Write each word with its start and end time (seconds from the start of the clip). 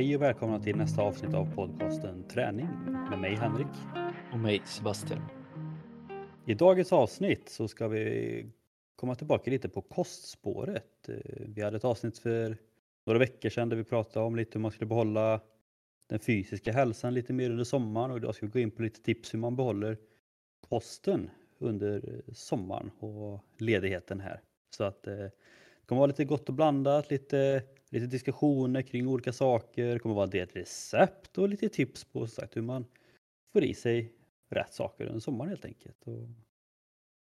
Hej 0.00 0.16
och 0.16 0.22
välkomna 0.22 0.60
till 0.60 0.76
nästa 0.76 1.02
avsnitt 1.02 1.34
av 1.34 1.54
podcasten 1.54 2.28
Träning 2.28 2.68
med 3.10 3.20
mig 3.20 3.34
Henrik. 3.34 3.66
Och 4.32 4.38
mig 4.38 4.62
Sebastian. 4.64 5.22
I 6.46 6.54
dagens 6.54 6.92
avsnitt 6.92 7.48
så 7.48 7.68
ska 7.68 7.88
vi 7.88 8.46
komma 8.96 9.14
tillbaka 9.14 9.50
lite 9.50 9.68
på 9.68 9.82
kostspåret. 9.82 11.08
Eh, 11.08 11.16
vi 11.46 11.62
hade 11.62 11.76
ett 11.76 11.84
avsnitt 11.84 12.18
för 12.18 12.56
några 13.06 13.18
veckor 13.18 13.48
sedan 13.48 13.68
där 13.68 13.76
vi 13.76 13.84
pratade 13.84 14.26
om 14.26 14.36
lite 14.36 14.50
hur 14.52 14.60
man 14.60 14.70
skulle 14.70 14.88
behålla 14.88 15.40
den 16.08 16.18
fysiska 16.18 16.72
hälsan 16.72 17.14
lite 17.14 17.32
mer 17.32 17.50
under 17.50 17.64
sommaren 17.64 18.10
och 18.10 18.16
idag 18.16 18.34
ska 18.34 18.46
vi 18.46 18.52
gå 18.52 18.58
in 18.58 18.70
på 18.70 18.82
lite 18.82 19.02
tips 19.02 19.34
hur 19.34 19.38
man 19.38 19.56
behåller 19.56 19.96
kosten 20.68 21.30
under 21.58 22.22
sommaren 22.32 22.90
och 22.98 23.44
ledigheten 23.58 24.20
här. 24.20 24.40
Så 24.76 24.84
att 24.84 25.06
eh, 25.06 25.14
det 25.14 25.32
kommer 25.86 25.98
vara 25.98 26.06
lite 26.06 26.24
gott 26.24 26.48
och 26.48 26.54
blandat, 26.54 27.10
lite, 27.10 27.62
lite 27.90 28.06
diskussioner 28.06 28.82
kring 28.82 29.08
olika 29.08 29.32
saker, 29.32 29.92
det 29.92 29.98
kommer 29.98 30.14
vara 30.14 30.24
en 30.24 30.30
del 30.30 30.48
recept 30.48 31.38
och 31.38 31.48
lite 31.48 31.68
tips 31.68 32.04
på 32.04 32.26
sagt, 32.26 32.56
hur 32.56 32.62
man 32.62 32.86
får 33.52 33.64
i 33.64 33.74
sig 33.74 34.12
rätt 34.48 34.74
saker 34.74 35.06
under 35.06 35.20
sommaren 35.20 35.48
helt 35.48 35.64
enkelt. 35.64 36.06
Och, 36.06 36.28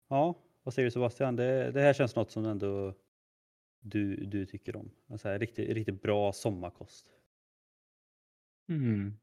ja, 0.10 0.44
vad 0.64 0.74
säger 0.74 0.86
du 0.86 0.92
Sebastian? 0.92 1.36
Det, 1.36 1.72
det 1.72 1.82
här 1.82 1.94
känns 1.94 2.16
något 2.16 2.32
som 2.32 2.46
ändå 2.46 2.94
du, 3.80 4.16
du 4.16 4.46
tycker 4.46 4.76
om? 4.76 4.92
Alltså 5.10 5.28
här, 5.28 5.40
riktigt, 5.40 5.70
riktigt 5.70 6.02
bra 6.02 6.34
sommarkost. 6.34 7.08
Mm. 8.70 9.20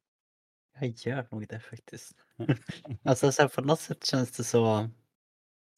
Jag 0.80 0.88
gör 0.88 1.28
nog 1.30 1.48
det 1.48 1.60
faktiskt. 1.60 2.16
alltså 3.02 3.32
så 3.32 3.42
här, 3.42 3.48
på 3.48 3.60
något 3.60 3.80
sätt 3.80 4.04
känns 4.04 4.30
det 4.30 4.44
så. 4.44 4.90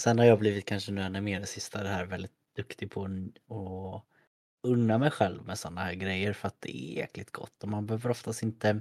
Sen 0.02 0.18
har 0.18 0.24
jag 0.24 0.38
blivit 0.38 0.64
kanske 0.64 0.92
nu 0.92 1.02
ännu 1.02 1.20
mer 1.20 1.40
det 1.40 1.46
sista 1.46 1.82
det 1.82 1.88
här 1.88 2.06
väldigt 2.06 2.32
duktig 2.56 2.90
på 2.90 3.04
att 3.04 4.04
unna 4.68 4.98
mig 4.98 5.10
själv 5.10 5.46
med 5.46 5.58
sådana 5.58 5.80
här 5.80 5.94
grejer 5.94 6.32
för 6.32 6.48
att 6.48 6.60
det 6.60 6.76
är 6.76 6.96
jäkligt 6.96 7.30
gott 7.30 7.62
och 7.62 7.68
man 7.68 7.86
behöver 7.86 8.10
oftast 8.10 8.42
inte 8.42 8.80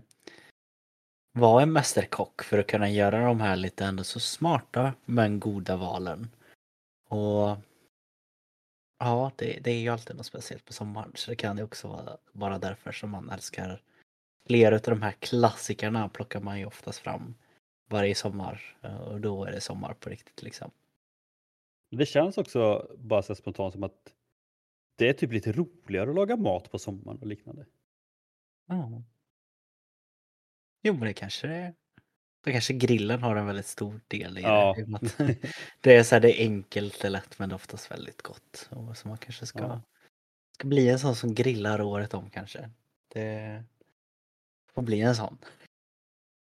vara 1.34 1.64
en 1.64 1.72
mästerkock 1.72 2.44
för 2.44 2.60
att 2.60 2.68
kunna 2.68 2.90
göra 2.90 3.26
de 3.26 3.42
här 3.42 3.56
lite 3.56 3.86
ändå 3.86 4.04
så 4.04 4.20
smarta 4.20 4.94
men 5.06 5.40
goda 5.40 5.76
valen. 5.76 6.30
Och 7.10 7.58
ja, 9.00 9.32
det, 9.36 9.60
det 9.64 9.72
är 9.72 9.80
ju 9.80 9.90
alltid 9.90 10.16
något 10.16 10.26
speciellt 10.26 10.66
på 10.66 10.74
sommaren 10.74 11.12
så 11.16 11.32
det 11.32 11.36
kan 11.36 11.58
ju 11.58 11.64
också 11.64 11.88
vara 11.88 12.18
bara 12.32 12.60
därför 12.60 12.92
som 12.92 13.10
man 13.10 13.30
älskar 13.30 13.82
flera 14.48 14.76
av 14.76 14.82
de 14.82 15.02
här 15.02 15.12
klassikerna 15.12 16.10
plockar 16.10 16.40
man 16.40 16.60
ju 16.60 16.66
oftast 16.66 17.00
fram 17.00 17.36
varje 17.90 18.16
sommar 18.16 18.76
eh, 18.82 18.98
och 18.98 19.22
då 19.22 19.46
är 19.46 19.52
det 19.52 19.62
sommar 19.62 19.94
på 19.94 20.10
riktigt 20.10 20.42
liksom. 20.42 20.72
Det 21.92 22.06
känns 22.06 22.38
också 22.38 22.88
bara 22.98 23.24
så 23.24 23.36
spontant 23.36 23.74
som 23.74 23.84
att 23.84 24.14
det 24.98 25.09
är 25.09 25.14
typ 25.14 25.31
lite 25.31 25.52
roligare 25.52 26.09
att 26.09 26.16
laga 26.16 26.36
mat 26.38 26.72
på 26.72 26.80
sommaren 26.80 27.20
och 27.20 27.28
liknande. 27.28 27.66
Ja. 28.67 29.04
Jo, 30.84 30.94
men 30.94 31.02
det 31.08 31.14
kanske 31.14 31.48
det 31.48 31.56
är. 31.56 31.73
Då 32.45 32.52
kanske 32.52 32.73
grillen 32.73 33.23
har 33.23 33.36
en 33.36 33.45
väldigt 33.45 33.66
stor 33.66 34.02
del 34.08 34.38
i 34.38 34.42
Ja. 34.42 34.76
det. 35.17 35.38
Det 35.81 35.95
är 35.95 36.04
så 36.04 36.16
här, 36.16 36.20
det 36.22 36.42
är 36.42 36.45
enkelt, 36.45 37.04
är 37.04 37.09
lätt, 37.09 37.39
men 37.39 37.50
det 37.50 37.56
oftast 37.56 37.92
väldigt 37.92 38.22
gott. 38.22 38.70
Och 38.72 38.98
så 38.98 39.08
man 39.08 39.17
kanske 39.17 39.45
ska, 39.45 39.59
Ja. 39.59 39.81
ska 40.52 40.67
bli 40.67 40.89
en 40.89 41.00
sån 41.00 41.16
som 41.16 41.34
grillar 41.34 41.82
året 41.82 42.14
om 42.14 42.30
kanske. 42.30 42.70
Det 43.08 43.64
får 44.73 44.82
bli 44.82 45.02
en 45.02 45.16
sån. 45.16 45.38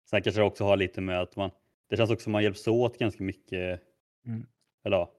Sen 0.10 0.22
kanske 0.22 0.42
det 0.42 0.46
också 0.46 0.64
har 0.64 0.78
lite 0.78 1.02
med 1.02 1.22
att 1.22 1.36
man, 1.36 1.52
det 1.90 1.98
känns 1.98 2.10
också 2.12 2.24
som 2.24 2.32
man 2.32 2.44
hjälps 2.44 2.68
åt 2.68 2.98
ganska 3.00 3.24
mycket. 3.24 3.82
Mm. 4.26 4.46
Eller 4.84 4.98
ja, 4.98 5.14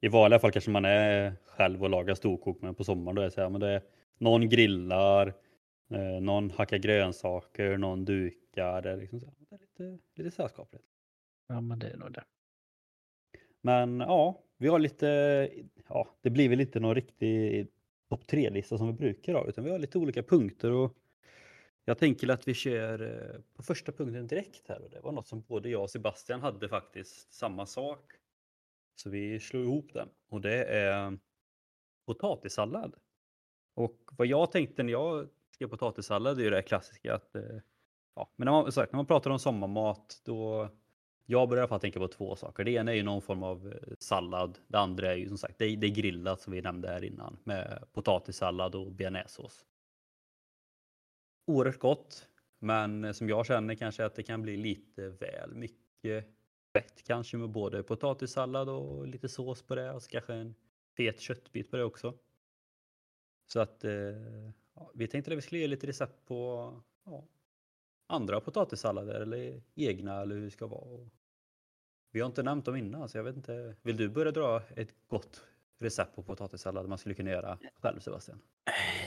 i 0.00 0.08
vanliga 0.08 0.38
fall 0.38 0.52
kanske 0.52 0.70
man 0.70 0.84
är 0.84 1.32
själv 1.46 1.82
och 1.82 1.90
lagar 1.90 2.14
storkok, 2.14 2.62
men 2.62 2.74
på 2.74 2.84
sommaren 2.84 3.16
då 3.16 3.22
är 3.22 3.26
det 3.26 3.30
så 3.30 3.40
här, 3.40 3.48
men 3.48 3.60
det 3.60 3.68
är 3.68 3.82
någon 4.18 4.48
grillar, 4.48 5.34
eh, 5.90 6.20
någon 6.20 6.50
hackar 6.50 6.78
grönsaker, 6.78 7.76
någon 7.76 8.04
dukar. 8.04 8.82
Det 8.82 8.90
är, 8.90 8.96
liksom 8.96 9.20
så 9.20 9.26
här, 9.26 9.34
det 9.38 9.54
är 9.54 9.58
lite, 9.58 10.02
lite 10.14 10.30
sällskapligt. 10.30 10.84
Ja, 11.48 11.60
men 11.60 11.78
det 11.78 11.90
är 11.90 11.96
nog 11.96 12.12
det. 12.12 12.24
Men 13.60 14.00
ja, 14.00 14.42
vi 14.58 14.68
har 14.68 14.78
lite, 14.78 15.50
ja, 15.88 16.08
det 16.22 16.30
blir 16.30 16.48
väl 16.48 16.60
inte 16.60 16.80
någon 16.80 16.94
riktig 16.94 17.68
topp 18.08 18.26
tre-lista 18.26 18.78
som 18.78 18.86
vi 18.86 18.92
brukar 18.92 19.34
ha, 19.34 19.46
utan 19.46 19.64
vi 19.64 19.70
har 19.70 19.78
lite 19.78 19.98
olika 19.98 20.22
punkter 20.22 20.72
och 20.72 20.96
jag 21.84 21.98
tänker 21.98 22.28
att 22.28 22.48
vi 22.48 22.54
kör 22.54 23.02
eh, 23.02 23.40
på 23.56 23.62
första 23.62 23.92
punkten 23.92 24.26
direkt 24.26 24.68
här 24.68 24.82
och 24.82 24.90
det 24.90 25.00
var 25.00 25.12
något 25.12 25.26
som 25.26 25.42
både 25.42 25.68
jag 25.68 25.82
och 25.82 25.90
Sebastian 25.90 26.40
hade 26.40 26.68
faktiskt 26.68 27.32
samma 27.32 27.66
sak. 27.66 28.12
Så 28.96 29.10
vi 29.10 29.40
slår 29.40 29.62
ihop 29.62 29.92
den 29.92 30.08
och 30.28 30.40
det 30.40 30.64
är 30.64 31.18
potatissallad. 32.06 32.94
Och 33.74 34.10
vad 34.12 34.26
jag 34.26 34.52
tänkte 34.52 34.82
när 34.82 34.92
jag 34.92 35.28
skrev 35.50 35.68
potatissallad 35.68 36.38
är 36.38 36.42
ju 36.42 36.50
det 36.50 36.56
här 36.56 36.62
klassiska 36.62 37.14
att 37.14 37.36
eh, 37.36 37.58
ja, 38.14 38.32
men 38.36 38.46
när 38.46 38.52
man, 38.52 38.72
sagt, 38.72 38.92
när 38.92 38.96
man 38.96 39.06
pratar 39.06 39.30
om 39.30 39.38
sommarmat 39.38 40.22
då 40.24 40.68
jag 41.26 41.48
börjar 41.48 41.60
i 41.60 41.62
alla 41.62 41.68
fall 41.68 41.80
tänka 41.80 41.98
på 41.98 42.08
två 42.08 42.36
saker. 42.36 42.64
Det 42.64 42.70
ena 42.70 42.92
är 42.92 42.96
ju 42.96 43.02
någon 43.02 43.22
form 43.22 43.42
av 43.42 43.72
eh, 43.72 43.94
sallad. 43.98 44.58
Det 44.68 44.78
andra 44.78 45.12
är 45.12 45.16
ju 45.16 45.28
som 45.28 45.38
sagt 45.38 45.58
det 45.58 45.64
är, 45.64 45.76
det 45.76 45.86
är 45.86 45.94
grillat 45.94 46.40
som 46.40 46.52
vi 46.52 46.62
nämnde 46.62 46.88
här 46.88 47.04
innan 47.04 47.38
med 47.44 47.84
potatissallad 47.92 48.74
och 48.74 48.92
bearnaisesås. 48.92 49.64
Oerhört 51.46 51.78
gott, 51.78 52.28
men 52.58 53.04
eh, 53.04 53.12
som 53.12 53.28
jag 53.28 53.46
känner 53.46 53.74
kanske 53.74 54.04
att 54.04 54.14
det 54.14 54.22
kan 54.22 54.42
bli 54.42 54.56
lite 54.56 55.08
väl 55.08 55.54
mycket 55.54 56.35
fett 56.80 57.02
kanske 57.06 57.36
med 57.36 57.50
både 57.50 57.82
potatissallad 57.82 58.68
och 58.68 59.06
lite 59.06 59.28
sås 59.28 59.62
på 59.62 59.74
det 59.74 59.92
och 59.92 60.02
så 60.02 60.10
kanske 60.10 60.34
en 60.34 60.54
fet 60.96 61.20
köttbit 61.20 61.70
på 61.70 61.76
det 61.76 61.84
också. 61.84 62.14
Så 63.46 63.60
att 63.60 63.84
eh, 63.84 63.92
ja, 64.74 64.90
vi 64.94 65.06
tänkte 65.06 65.32
att 65.32 65.38
vi 65.38 65.42
skulle 65.42 65.60
ge 65.60 65.66
lite 65.66 65.86
recept 65.86 66.26
på 66.26 66.72
ja, 67.04 67.24
andra 68.06 68.40
potatissallader 68.40 69.20
eller 69.20 69.62
egna 69.74 70.20
eller 70.20 70.34
hur 70.34 70.44
det 70.44 70.50
ska 70.50 70.66
vara. 70.66 70.80
Och 70.80 71.08
vi 72.12 72.20
har 72.20 72.26
inte 72.26 72.42
nämnt 72.42 72.64
dem 72.64 72.76
innan 72.76 73.08
så 73.08 73.18
jag 73.18 73.24
vet 73.24 73.36
inte. 73.36 73.76
Vill 73.82 73.96
du 73.96 74.08
börja 74.08 74.32
dra 74.32 74.62
ett 74.76 74.94
gott 75.08 75.44
recept 75.78 76.16
på 76.16 76.22
potatissallad 76.22 76.88
man 76.88 76.98
skulle 76.98 77.14
kunna 77.14 77.30
göra 77.30 77.58
själv 77.82 78.00
Sebastian? 78.00 78.38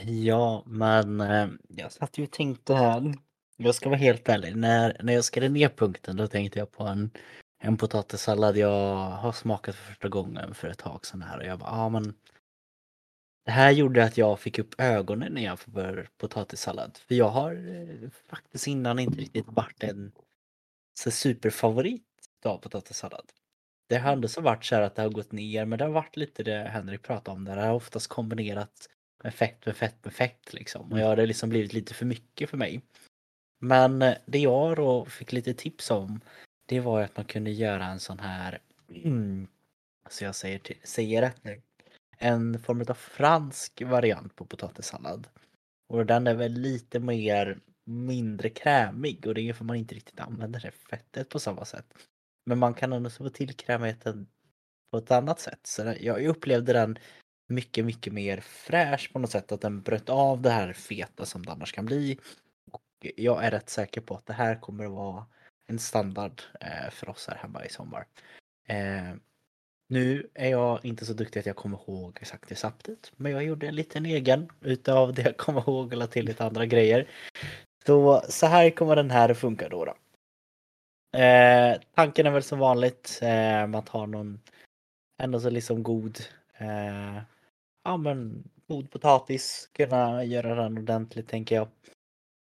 Ja, 0.04 0.62
men 0.66 1.20
eh, 1.20 1.48
jag 1.68 1.92
satt 1.92 2.18
ju 2.18 2.24
och 2.24 2.30
tänkte 2.30 2.74
här. 2.74 3.14
Jag 3.56 3.74
ska 3.74 3.88
vara 3.88 3.98
helt 3.98 4.28
ärlig. 4.28 4.56
När, 4.56 5.00
när 5.02 5.12
jag 5.12 5.24
skrev 5.24 5.52
ner 5.52 5.68
punkten 5.68 6.16
då 6.16 6.26
tänkte 6.26 6.58
jag 6.58 6.72
på 6.72 6.84
en, 6.84 7.10
en 7.62 7.76
potatissallad 7.76 8.56
jag 8.56 9.06
har 9.10 9.32
smakat 9.32 9.74
för 9.74 9.84
första 9.84 10.08
gången 10.08 10.54
för 10.54 10.68
ett 10.68 10.78
tag 10.78 11.06
sedan 11.06 11.22
här 11.22 11.38
och 11.38 11.44
jag 11.44 11.58
bara, 11.58 11.70
ja 11.70 11.84
ah, 11.84 11.88
men 11.88 12.14
det 13.44 13.50
här 13.50 13.70
gjorde 13.70 14.04
att 14.04 14.18
jag 14.18 14.40
fick 14.40 14.58
upp 14.58 14.74
ögonen 14.78 15.32
när 15.32 15.44
jag 15.44 15.60
för 15.60 16.08
potatissallad. 16.18 16.98
För 17.08 17.14
jag 17.14 17.28
har 17.28 17.52
eh, 17.52 18.10
faktiskt 18.28 18.66
innan 18.66 18.98
inte 18.98 19.20
riktigt 19.20 19.48
varit 19.48 19.82
en 19.82 20.12
så 21.00 21.10
superfavorit 21.10 22.04
av 22.44 22.58
potatissallad. 22.58 23.32
Det 23.88 23.98
har 23.98 24.12
ändå 24.12 24.28
så 24.28 24.40
varit 24.40 24.64
så 24.64 24.74
här 24.74 24.82
att 24.82 24.94
det 24.94 25.02
har 25.02 25.08
gått 25.08 25.32
ner 25.32 25.64
men 25.64 25.78
det 25.78 25.84
har 25.84 25.92
varit 25.92 26.16
lite 26.16 26.42
det 26.42 26.58
Henrik 26.58 27.02
pratade 27.02 27.36
om 27.36 27.44
där. 27.44 27.56
Det 27.56 27.62
har 27.62 27.74
oftast 27.74 28.06
kombinerat 28.06 28.88
med 29.22 29.34
fett 29.34 29.66
med 29.66 29.76
fett 29.76 30.04
med 30.04 30.14
fett 30.14 30.52
liksom. 30.52 30.92
Och 30.92 31.00
jag 31.00 31.06
har 31.06 31.16
det 31.16 31.26
liksom 31.26 31.48
blivit 31.48 31.72
lite 31.72 31.94
för 31.94 32.06
mycket 32.06 32.50
för 32.50 32.56
mig. 32.56 32.82
Men 33.58 34.02
eh, 34.02 34.14
det 34.26 34.38
jag 34.38 34.76
då 34.76 35.04
fick 35.04 35.32
lite 35.32 35.54
tips 35.54 35.90
om 35.90 36.20
det 36.70 36.80
var 36.80 37.02
att 37.02 37.16
man 37.16 37.26
kunde 37.26 37.50
göra 37.50 37.84
en 37.84 38.00
sån 38.00 38.18
här, 38.18 38.58
mm, 38.88 39.48
så 40.10 40.24
jag 40.24 40.34
säger, 40.34 40.58
till, 40.58 40.76
säger 40.84 41.22
rätt 41.22 41.44
nu, 41.44 41.62
en 42.18 42.58
form 42.58 42.84
av 42.88 42.94
fransk 42.94 43.82
variant 43.82 44.36
på 44.36 44.44
potatissallad. 44.44 45.26
Och 45.88 46.06
den 46.06 46.26
är 46.26 46.34
väl 46.34 46.52
lite 46.52 47.00
mer 47.00 47.58
mindre 47.84 48.50
krämig 48.50 49.26
och 49.26 49.34
det 49.34 49.48
är 49.48 49.52
för 49.52 49.64
man 49.64 49.76
inte 49.76 49.94
riktigt 49.94 50.20
använder 50.20 50.60
det 50.60 50.70
fettet 50.70 51.28
på 51.28 51.38
samma 51.38 51.64
sätt. 51.64 51.86
Men 52.46 52.58
man 52.58 52.74
kan 52.74 52.92
ändå 52.92 53.10
få 53.10 53.28
till 53.28 53.56
krämigheten 53.56 54.26
på 54.92 54.98
ett 54.98 55.10
annat 55.10 55.40
sätt. 55.40 55.60
Så 55.62 55.94
jag 56.00 56.24
upplevde 56.24 56.72
den 56.72 56.98
mycket, 57.48 57.84
mycket 57.84 58.12
mer 58.12 58.40
fräsch 58.40 59.12
på 59.12 59.18
något 59.18 59.30
sätt. 59.30 59.52
Att 59.52 59.60
den 59.60 59.82
bröt 59.82 60.08
av 60.08 60.42
det 60.42 60.50
här 60.50 60.72
feta 60.72 61.26
som 61.26 61.46
det 61.46 61.52
annars 61.52 61.72
kan 61.72 61.86
bli. 61.86 62.18
Och 62.72 63.06
jag 63.16 63.44
är 63.44 63.50
rätt 63.50 63.70
säker 63.70 64.00
på 64.00 64.14
att 64.14 64.26
det 64.26 64.32
här 64.32 64.60
kommer 64.60 64.84
att 64.84 64.90
vara 64.90 65.26
en 65.70 65.78
standard 65.78 66.42
eh, 66.60 66.90
för 66.90 67.08
oss 67.08 67.26
här 67.28 67.36
hemma 67.36 67.64
i 67.64 67.68
sommar. 67.68 68.06
Eh, 68.68 69.14
nu 69.88 70.28
är 70.34 70.50
jag 70.50 70.84
inte 70.84 71.06
så 71.06 71.12
duktig 71.12 71.40
att 71.40 71.46
jag 71.46 71.56
kommer 71.56 71.78
ihåg 71.78 72.18
exakt 72.20 72.50
receptet. 72.50 73.12
Men 73.16 73.32
jag 73.32 73.44
gjorde 73.44 73.68
en 73.68 73.74
liten 73.74 74.06
egen 74.06 74.48
utav 74.60 75.14
det 75.14 75.22
jag 75.22 75.36
kommer 75.36 75.60
ihåg 75.60 75.86
och 75.92 75.98
la 75.98 76.06
till 76.06 76.24
lite 76.24 76.44
andra 76.44 76.66
grejer. 76.66 77.08
Så, 77.86 78.22
så 78.28 78.46
här 78.46 78.70
kommer 78.70 78.96
den 78.96 79.10
här 79.10 79.34
funka 79.34 79.68
då. 79.68 79.84
då. 79.84 79.94
Eh, 81.18 81.80
tanken 81.94 82.26
är 82.26 82.30
väl 82.30 82.42
som 82.42 82.58
vanligt. 82.58 83.18
Eh, 83.22 83.66
man 83.66 83.84
tar 83.84 84.06
någon 84.06 84.40
ändå 85.22 85.40
så 85.40 85.50
liksom 85.50 85.82
god 85.82 86.18
eh, 86.58 87.22
ja 87.84 87.96
men 87.96 88.48
god 88.66 88.90
potatis. 88.90 89.70
Kunna 89.72 90.24
göra 90.24 90.54
den 90.54 90.78
ordentligt 90.78 91.28
tänker 91.28 91.54
jag. 91.54 91.68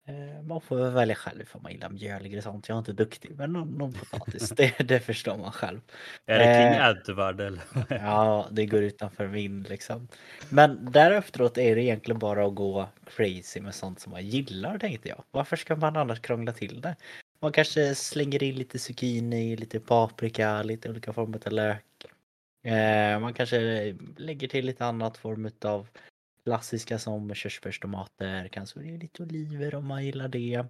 Eh, 0.08 0.42
Man 0.42 0.60
får 0.60 0.76
väl 0.76 0.92
välja 0.92 1.14
själv 1.14 1.44
om 1.52 1.62
man 1.62 1.72
gillar 1.72 1.88
mjöl 1.88 2.26
eller 2.26 2.40
sånt. 2.40 2.68
Jag 2.68 2.74
är 2.76 2.78
inte 2.78 2.92
duktig, 2.92 3.30
men 3.36 3.52
någon, 3.52 3.68
någon 3.78 3.92
potatis, 3.92 4.48
det, 4.50 4.78
det 4.88 5.00
förstår 5.00 5.36
man 5.36 5.52
själv. 5.52 5.80
Är 6.26 6.38
det 6.38 6.44
King 6.44 6.80
Eh, 6.80 6.88
Edward 7.12 7.40
eller? 7.40 7.62
Ja, 7.90 8.48
det 8.50 8.66
går 8.66 8.82
utanför 8.82 9.28
min 9.28 9.62
liksom. 9.62 10.08
Men 10.48 10.92
därefteråt 10.92 11.58
är 11.58 11.76
det 11.76 11.82
egentligen 11.82 12.18
bara 12.18 12.46
att 12.46 12.54
gå 12.54 12.88
crazy 13.06 13.60
med 13.60 13.74
sånt 13.74 14.00
som 14.00 14.12
man 14.12 14.26
gillar 14.26 14.78
tänkte 14.78 15.08
jag. 15.08 15.24
Varför 15.30 15.56
ska 15.56 15.76
man 15.76 15.96
annars 15.96 16.20
krångla 16.20 16.52
till 16.52 16.80
det? 16.80 16.96
Man 17.42 17.52
kanske 17.52 17.94
slänger 17.94 18.42
in 18.42 18.54
lite 18.54 18.78
zucchini, 18.78 19.56
lite 19.56 19.80
paprika, 19.80 20.62
lite 20.62 20.90
olika 20.90 21.12
former 21.12 21.40
av 21.46 21.52
lök. 21.52 21.84
Eh, 22.64 23.20
man 23.20 23.34
kanske 23.34 23.58
lägger 24.16 24.48
till 24.48 24.66
lite 24.66 24.84
annat 24.86 25.16
form 25.18 25.50
av 25.64 25.88
klassiska 26.50 26.98
som 26.98 27.34
körsbärstomater, 27.34 28.48
kanske 28.48 28.80
lite 28.80 29.22
oliver 29.22 29.74
om 29.74 29.86
man 29.86 30.04
gillar 30.04 30.28
det. 30.28 30.66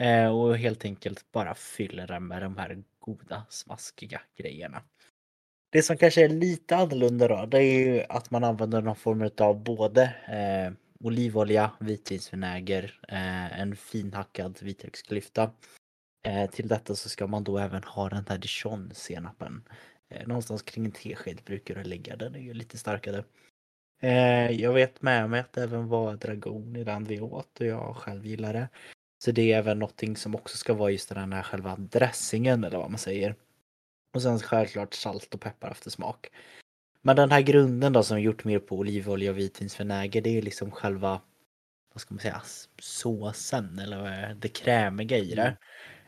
Eh, 0.00 0.28
och 0.28 0.56
helt 0.56 0.84
enkelt 0.84 1.32
bara 1.32 1.54
fyller 1.54 2.06
den 2.06 2.26
med 2.26 2.42
de 2.42 2.56
här 2.56 2.82
goda 2.98 3.46
smaskiga 3.48 4.20
grejerna. 4.38 4.82
Det 5.72 5.82
som 5.82 5.96
kanske 5.96 6.24
är 6.24 6.28
lite 6.28 6.76
annorlunda 6.76 7.28
då, 7.28 7.46
det 7.46 7.58
är 7.58 7.78
ju 7.78 8.04
att 8.08 8.30
man 8.30 8.44
använder 8.44 8.82
någon 8.82 8.96
form 8.96 9.30
av 9.38 9.64
både 9.64 10.02
eh, 10.28 10.72
olivolja, 11.00 11.70
vitvinsvinäger, 11.80 13.00
eh, 13.08 13.60
en 13.60 13.76
finhackad 13.76 14.58
vitlöksklyfta. 14.62 15.50
Eh, 16.26 16.50
till 16.50 16.68
detta 16.68 16.94
så 16.94 17.08
ska 17.08 17.26
man 17.26 17.44
då 17.44 17.58
även 17.58 17.84
ha 17.84 18.08
den 18.08 18.24
här 18.28 18.38
dijon-senapen. 18.38 19.68
Eh, 20.10 20.26
någonstans 20.26 20.62
kring 20.62 20.84
en 20.84 20.92
tesked 20.92 21.40
brukar 21.44 21.74
det 21.74 21.84
ligga, 21.84 22.16
den 22.16 22.34
är 22.34 22.40
ju 22.40 22.54
lite 22.54 22.78
starkare. 22.78 23.24
Eh, 24.00 24.50
jag 24.50 24.72
vet 24.72 25.02
med 25.02 25.30
mig 25.30 25.40
att 25.40 25.52
det 25.52 25.62
även 25.62 25.88
var 25.88 26.16
dragon 26.16 26.76
i 26.76 26.84
den 26.84 27.04
vi 27.04 27.20
åt 27.20 27.60
och 27.60 27.66
jag 27.66 27.96
själv 27.96 28.26
gillar 28.26 28.52
det. 28.52 28.68
Så 29.24 29.30
det 29.30 29.52
är 29.52 29.58
även 29.58 29.78
någonting 29.78 30.16
som 30.16 30.34
också 30.34 30.56
ska 30.56 30.74
vara 30.74 30.90
just 30.90 31.08
den 31.08 31.32
här 31.32 31.42
själva 31.42 31.76
dressingen 31.76 32.64
eller 32.64 32.78
vad 32.78 32.90
man 32.90 32.98
säger. 32.98 33.34
Och 34.14 34.22
sen 34.22 34.38
självklart 34.38 34.94
salt 34.94 35.34
och 35.34 35.40
peppar 35.40 35.70
efter 35.70 35.90
smak. 35.90 36.26
Men 37.02 37.16
den 37.16 37.30
här 37.30 37.40
grunden 37.40 37.92
då 37.92 38.02
som 38.02 38.20
gjort 38.20 38.44
mer 38.44 38.58
på 38.58 38.76
olivolja 38.76 39.30
och 39.30 39.38
vitvinsvinäger 39.38 40.22
det 40.22 40.38
är 40.38 40.42
liksom 40.42 40.70
själva 40.70 41.20
vad 41.96 42.00
ska 42.00 42.14
man 42.14 42.20
säga, 42.20 42.42
såsen 42.78 43.78
eller 43.78 44.34
det, 44.34 44.48
krämiga 44.48 45.18
i 45.18 45.34
det. 45.34 45.56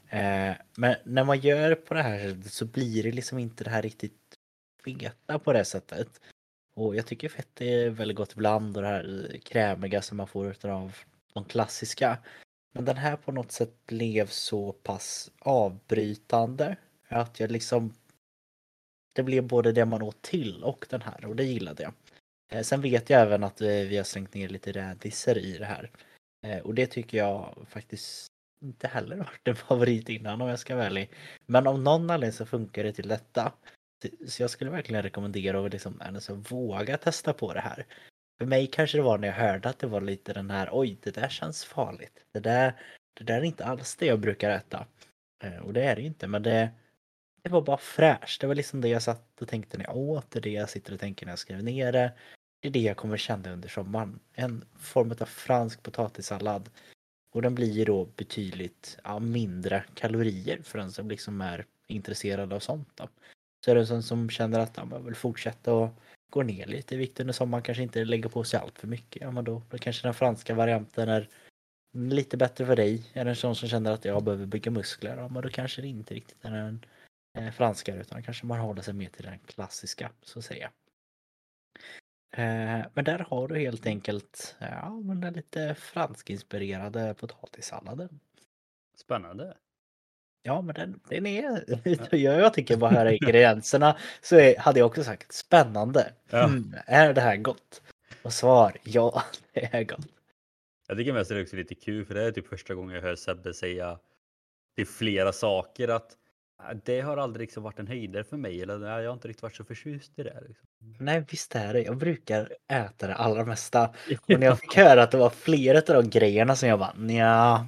Eh, 0.08 0.56
men 0.76 0.96
när 1.04 1.24
man 1.24 1.40
gör 1.40 1.74
på 1.74 1.94
det 1.94 2.02
här 2.02 2.18
sättet 2.18 2.52
så 2.52 2.64
blir 2.64 3.02
det 3.02 3.12
liksom 3.12 3.38
inte 3.38 3.64
det 3.64 3.70
här 3.70 3.82
riktigt 3.82 4.34
feta 4.84 5.38
på 5.38 5.52
det 5.52 5.64
sättet. 5.64 6.20
Och 6.78 6.96
jag 6.96 7.06
tycker 7.06 7.28
fett 7.28 7.60
är 7.60 7.90
väldigt 7.90 8.16
gott 8.16 8.32
ibland 8.32 8.76
och 8.76 8.82
det 8.82 8.88
här 8.88 9.38
krämiga 9.44 10.02
som 10.02 10.16
man 10.16 10.26
får 10.26 10.66
av 10.66 10.96
de 11.34 11.44
klassiska. 11.44 12.18
Men 12.74 12.84
den 12.84 12.96
här 12.96 13.16
på 13.16 13.32
något 13.32 13.52
sätt 13.52 13.86
blev 13.86 14.26
så 14.26 14.72
pass 14.72 15.30
avbrytande 15.38 16.76
att 17.08 17.40
jag 17.40 17.50
liksom 17.50 17.94
det 19.14 19.22
blev 19.22 19.46
både 19.46 19.72
det 19.72 19.84
man 19.84 20.02
åt 20.02 20.22
till 20.22 20.64
och 20.64 20.86
den 20.90 21.02
här 21.02 21.24
och 21.24 21.36
det 21.36 21.44
gillade 21.44 21.82
jag. 21.82 21.92
Eh, 22.52 22.62
sen 22.62 22.80
vet 22.80 23.10
jag 23.10 23.22
även 23.22 23.44
att 23.44 23.60
eh, 23.60 23.66
vi 23.68 23.96
har 23.96 24.04
slängt 24.04 24.34
ner 24.34 24.48
lite 24.48 24.72
rädisor 24.72 25.38
i 25.38 25.58
det 25.58 25.64
här. 25.64 25.90
Eh, 26.46 26.58
och 26.58 26.74
det 26.74 26.86
tycker 26.86 27.18
jag 27.18 27.66
faktiskt 27.68 28.26
inte 28.64 28.88
heller 28.88 29.16
har 29.16 29.24
varit 29.24 29.48
en 29.48 29.56
favorit 29.56 30.08
innan 30.08 30.40
om 30.40 30.48
jag 30.48 30.58
ska 30.58 30.76
vara 30.76 30.86
ärlig. 30.86 31.10
Men 31.46 31.66
av 31.66 31.80
någon 31.80 32.10
anledning 32.10 32.32
så 32.32 32.46
funkar 32.46 32.84
det 32.84 32.92
till 32.92 33.08
detta. 33.08 33.52
Så 34.26 34.42
jag 34.42 34.50
skulle 34.50 34.70
verkligen 34.70 35.02
rekommendera 35.02 35.66
att 35.66 35.72
liksom, 35.72 36.00
alltså, 36.00 36.34
våga 36.34 36.96
testa 36.98 37.32
på 37.32 37.54
det 37.54 37.60
här. 37.60 37.86
För 38.38 38.46
mig 38.46 38.66
kanske 38.66 38.98
det 38.98 39.02
var 39.02 39.18
när 39.18 39.28
jag 39.28 39.34
hörde 39.34 39.68
att 39.68 39.78
det 39.78 39.86
var 39.86 40.00
lite 40.00 40.32
den 40.32 40.50
här, 40.50 40.68
oj 40.72 40.98
det 41.02 41.14
där 41.14 41.28
känns 41.28 41.64
farligt. 41.64 42.24
Det 42.32 42.40
där, 42.40 42.80
det 43.14 43.24
där 43.24 43.38
är 43.38 43.42
inte 43.42 43.64
alls 43.64 43.96
det 43.96 44.06
jag 44.06 44.20
brukar 44.20 44.50
äta. 44.50 44.86
Eh, 45.44 45.58
och 45.58 45.72
det 45.72 45.82
är 45.82 45.96
det 45.96 46.00
ju 46.00 46.06
inte, 46.06 46.26
men 46.26 46.42
det, 46.42 46.70
det 47.42 47.50
var 47.50 47.62
bara 47.62 47.76
fräscht. 47.76 48.40
Det 48.40 48.46
var 48.46 48.54
liksom 48.54 48.80
det 48.80 48.88
jag 48.88 49.02
satt 49.02 49.42
och 49.42 49.48
tänkte 49.48 49.78
när 49.78 49.84
jag 49.84 49.96
åt, 49.96 50.30
det 50.30 50.38
är 50.38 50.42
det 50.42 50.50
jag 50.50 50.70
sitter 50.70 50.92
och 50.92 51.00
tänker 51.00 51.26
när 51.26 51.32
jag 51.32 51.38
skriver 51.38 51.62
ner 51.62 51.92
det. 51.92 52.12
Det 52.60 52.68
är 52.68 52.72
det 52.72 52.82
jag 52.82 52.96
kommer 52.96 53.16
känna 53.16 53.52
under 53.52 53.68
sommaren. 53.68 54.20
En 54.32 54.64
form 54.78 55.10
av 55.20 55.24
fransk 55.24 55.82
potatissallad. 55.82 56.70
Och 57.30 57.42
den 57.42 57.54
blir 57.54 57.70
ju 57.70 57.84
då 57.84 58.04
betydligt 58.04 58.98
ja, 59.04 59.18
mindre 59.18 59.84
kalorier 59.94 60.62
för 60.62 60.78
den 60.78 60.92
som 60.92 61.08
liksom 61.08 61.40
är 61.40 61.66
intresserad 61.86 62.52
av 62.52 62.60
sånt. 62.60 62.88
Då. 62.94 63.08
Så 63.64 63.70
är 63.70 63.74
det 63.74 63.80
en 63.80 63.86
sån 63.86 64.02
som 64.02 64.30
känner 64.30 64.60
att 64.60 64.88
man 64.90 65.04
vill 65.04 65.14
fortsätta 65.14 65.74
och 65.74 65.90
gå 66.30 66.42
ner 66.42 66.66
lite 66.66 66.94
i 66.94 66.98
vikt 66.98 67.20
under 67.20 67.32
sommaren, 67.34 67.62
kanske 67.62 67.82
inte 67.82 68.04
lägger 68.04 68.28
på 68.28 68.44
sig 68.44 68.60
allt 68.60 68.78
för 68.78 68.86
mycket. 68.86 69.22
Ja, 69.22 69.30
men 69.30 69.44
då, 69.44 69.62
då 69.70 69.78
kanske 69.78 70.06
den 70.06 70.14
franska 70.14 70.54
varianten 70.54 71.08
är 71.08 71.28
lite 71.92 72.36
bättre 72.36 72.66
för 72.66 72.76
dig. 72.76 73.10
Är 73.12 73.24
det 73.24 73.30
en 73.30 73.36
sån 73.36 73.54
som 73.56 73.68
känner 73.68 73.92
att 73.92 74.04
jag 74.04 74.24
behöver 74.24 74.46
bygga 74.46 74.70
muskler, 74.70 75.16
ja, 75.16 75.28
men 75.28 75.42
då 75.42 75.48
kanske 75.48 75.82
det 75.82 75.88
inte 75.88 76.14
riktigt 76.14 76.44
är 76.44 76.50
den 76.50 76.84
eh, 77.38 77.50
franska 77.50 77.94
utan 77.94 78.22
kanske 78.22 78.46
man 78.46 78.58
håller 78.58 78.82
sig 78.82 78.94
mer 78.94 79.08
till 79.08 79.24
den 79.24 79.38
klassiska 79.38 80.10
så 80.22 80.38
att 80.38 80.44
säga. 80.44 80.70
Eh, 82.32 82.86
men 82.94 83.04
där 83.04 83.18
har 83.18 83.48
du 83.48 83.58
helt 83.58 83.86
enkelt 83.86 84.56
ja, 84.58 84.90
men 84.90 85.20
den 85.20 85.34
lite 85.34 85.74
franskinspirerade 85.74 87.14
potatissalladen. 87.14 88.20
Spännande. 88.96 89.56
Ja, 90.48 90.60
men 90.60 90.74
den, 90.74 91.00
den 91.08 91.26
är... 91.26 91.64
Jag, 92.10 92.20
jag 92.40 92.54
tycker 92.54 92.76
bara 92.76 92.90
höra 92.90 93.12
ingredienserna 93.12 93.96
så 94.20 94.36
är, 94.36 94.58
hade 94.58 94.78
jag 94.78 94.86
också 94.86 95.04
sagt 95.04 95.32
spännande. 95.32 96.12
Ja. 96.30 96.44
Mm, 96.44 96.74
är 96.86 97.12
det 97.12 97.20
här 97.20 97.36
gott? 97.36 97.82
Och 98.22 98.32
svar 98.32 98.76
ja, 98.82 99.22
det 99.52 99.74
är 99.74 99.84
gott. 99.84 100.06
Jag 100.88 100.96
tycker 100.98 101.12
mest 101.12 101.30
det 101.30 101.36
är 101.36 101.42
också 101.42 101.56
lite 101.56 101.74
kul 101.74 102.04
för 102.04 102.14
det 102.14 102.22
är 102.22 102.30
typ 102.32 102.46
första 102.48 102.74
gången 102.74 102.94
jag 102.94 103.02
hör 103.02 103.16
Sebbe 103.16 103.54
säga 103.54 103.98
till 104.76 104.86
flera 104.86 105.32
saker 105.32 105.88
att 105.88 106.12
"Ah, 106.62 106.74
det 106.84 107.00
har 107.00 107.16
aldrig 107.16 107.44
liksom 107.44 107.62
varit 107.62 107.78
en 107.78 107.86
höjdare 107.86 108.24
för 108.24 108.36
mig 108.36 108.62
eller 108.62 108.78
"Nej, 108.78 109.02
jag 109.02 109.10
har 109.10 109.14
inte 109.14 109.28
riktigt 109.28 109.42
varit 109.42 109.56
så 109.56 109.64
förtjust 109.64 110.18
i 110.18 110.22
det. 110.22 110.42
Liksom. 110.48 110.66
Nej, 110.98 111.24
visst 111.30 111.54
är 111.54 111.72
det. 111.72 111.82
Jag 111.82 111.96
brukar 111.96 112.52
äta 112.72 113.06
det 113.06 113.14
allra 113.14 113.44
mesta. 113.44 113.88
Och 114.28 114.40
när 114.40 114.46
jag 114.46 114.60
fick 114.60 114.76
höra 114.76 115.02
att 115.02 115.10
det 115.10 115.18
var 115.18 115.30
flera 115.30 115.78
av 115.78 116.02
de 116.02 116.10
grejerna 116.10 116.56
som 116.56 116.68
jag 116.68 116.78
bara 116.78 116.94
nja, 116.96 117.66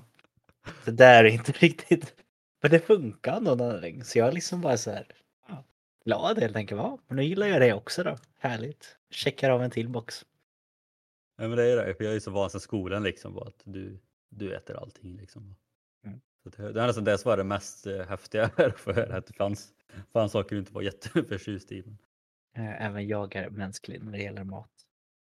det 0.85 0.91
där 0.91 1.25
är 1.25 1.29
inte 1.29 1.53
riktigt. 1.53 2.15
Men 2.63 2.71
det 2.71 2.81
funkar 2.81 3.33
av 3.37 3.43
någon 3.43 3.61
anledning. 3.61 4.05
Så 4.05 4.19
jag 4.19 4.29
är 4.29 4.33
liksom 4.33 4.61
bara 4.61 4.77
så 4.77 4.91
här 4.91 5.07
ja, 5.49 5.65
glad 6.05 6.39
helt 6.39 6.57
enkelt. 6.57 6.79
Ja, 6.81 6.99
men 7.09 7.17
nu 7.17 7.25
gillar 7.25 7.47
jag 7.47 7.61
det 7.61 7.73
också 7.75 8.03
då. 8.03 8.17
Härligt. 8.39 8.97
Checkar 9.11 9.51
av 9.51 9.63
en 9.63 9.71
till 9.71 9.89
box. 9.89 10.27
Ja, 11.37 11.49
men 11.49 11.57
det 11.57 11.65
är 11.73 11.77
det, 11.87 11.95
för 11.95 12.05
jag 12.05 12.15
är 12.15 12.21
så 12.21 12.31
van 12.31 12.51
sedan 12.51 12.61
skolan 12.61 13.03
liksom 13.03 13.35
på 13.35 13.41
att 13.41 13.61
du, 13.65 13.99
du 14.29 14.55
äter 14.57 14.77
allting 14.77 15.17
liksom. 15.17 15.57
Mm. 16.05 16.21
Så 16.43 16.49
det, 16.49 16.73
det 16.73 16.83
är 16.83 16.87
nästan 16.87 17.05
det 17.05 17.19
som 17.19 17.29
var 17.29 17.37
det 17.37 17.45
mest 17.45 17.87
eh, 17.87 18.07
häftiga 18.07 18.45
att 18.57 18.81
höra 18.81 19.17
att 19.17 19.27
det 19.27 19.33
fanns, 19.33 19.73
fanns 20.13 20.33
saker 20.33 20.57
du 20.57 20.59
inte 20.61 20.73
var 20.73 20.83
jätteförtjust 20.83 21.73
i. 21.73 21.79
Eh, 22.57 22.83
Även 22.85 23.09
jag 23.09 23.37
är 23.37 23.51
mänsklig 23.51 24.03
när 24.05 24.13
det 24.13 24.23
gäller 24.23 24.45
mat. 24.45 24.71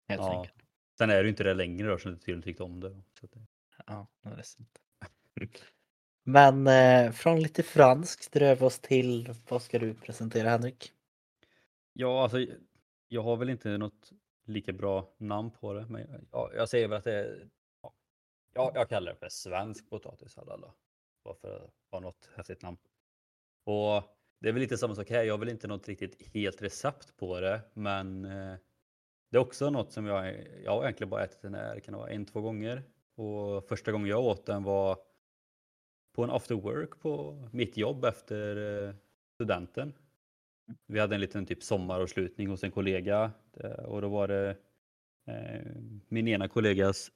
Helt 0.09 0.21
Ja. 0.21 0.39
enkelt. 0.39 0.55
sen 0.97 1.09
är 1.09 1.23
du 1.23 1.29
inte 1.29 1.43
det 1.43 1.53
längre 1.53 1.87
då 1.87 1.97
som 1.97 2.11
du 2.11 2.17
tydligen 2.17 2.41
tyckte 2.41 2.63
om 2.63 2.79
det. 2.79 3.01
Så 3.19 3.27
det 3.27 3.39
Ja, 3.87 4.07
det 4.21 4.29
är 4.29 4.41
sant. 4.41 4.79
Men 6.29 6.67
eh, 6.67 7.11
från 7.11 7.39
lite 7.39 7.63
franskt 7.63 8.33
drev 8.33 8.63
oss 8.63 8.79
till, 8.79 9.33
vad 9.49 9.61
ska 9.61 9.79
du 9.79 9.93
presentera 9.93 10.49
Henrik? 10.49 10.91
Ja, 11.93 12.23
alltså 12.23 12.45
jag 13.07 13.21
har 13.21 13.37
väl 13.37 13.49
inte 13.49 13.77
något 13.77 14.11
lika 14.45 14.73
bra 14.73 15.15
namn 15.17 15.51
på 15.51 15.73
det, 15.73 15.85
men 15.89 16.27
ja, 16.31 16.51
jag 16.55 16.69
säger 16.69 16.87
väl 16.87 16.97
att 16.97 17.03
det 17.03 17.13
är, 17.13 17.49
ja, 17.81 17.93
ja, 18.53 18.71
jag 18.75 18.89
kallar 18.89 19.11
det 19.11 19.17
för 19.17 19.29
svensk 19.29 19.89
potatissallad 19.89 20.61
då. 20.61 20.73
Bara 21.23 21.35
för 21.35 21.55
att 21.55 21.71
ha 21.91 21.99
något 21.99 22.29
häftigt 22.35 22.61
namn. 22.61 22.77
Och 23.63 24.03
det 24.39 24.49
är 24.49 24.53
väl 24.53 24.61
lite 24.61 24.77
samma 24.77 24.95
sak 24.95 25.09
här. 25.09 25.23
Jag 25.23 25.33
har 25.33 25.39
väl 25.39 25.49
inte 25.49 25.67
något 25.67 25.87
riktigt 25.87 26.33
helt 26.33 26.61
recept 26.61 27.17
på 27.17 27.39
det, 27.39 27.61
men 27.73 28.25
eh, 28.25 28.55
det 29.31 29.37
är 29.37 29.41
också 29.41 29.69
något 29.69 29.91
som 29.91 30.05
jag, 30.05 30.47
jag 30.63 30.71
har 30.71 30.83
egentligen 30.83 31.09
bara 31.09 31.23
ätit 31.23 31.41
den 31.41 31.53
här, 31.53 31.79
kan 31.79 31.91
det 31.91 31.97
vara 31.97 32.09
en, 32.09 32.25
två 32.25 32.41
gånger. 32.41 32.83
Och 33.15 33.67
första 33.67 33.91
gången 33.91 34.07
jag 34.07 34.23
åt 34.23 34.45
den 34.45 34.63
var 34.63 35.06
på 36.17 36.23
en 36.23 36.29
after 36.29 36.55
work 36.55 36.99
på 36.99 37.37
mitt 37.51 37.77
jobb 37.77 38.05
efter 38.05 38.57
eh, 38.87 38.93
studenten. 39.33 39.93
Vi 40.87 40.99
hade 40.99 41.15
en 41.15 41.21
liten 41.21 41.45
typ 41.45 41.63
sommaravslutning 41.63 42.47
hos 42.47 42.63
en 42.63 42.71
kollega 42.71 43.31
eh, 43.53 43.71
och 43.71 44.01
då 44.01 44.07
var 44.07 44.27
det 44.27 44.57
eh, 45.27 45.75
min 46.07 46.27
ena 46.27 46.47
kollegas 46.47 47.11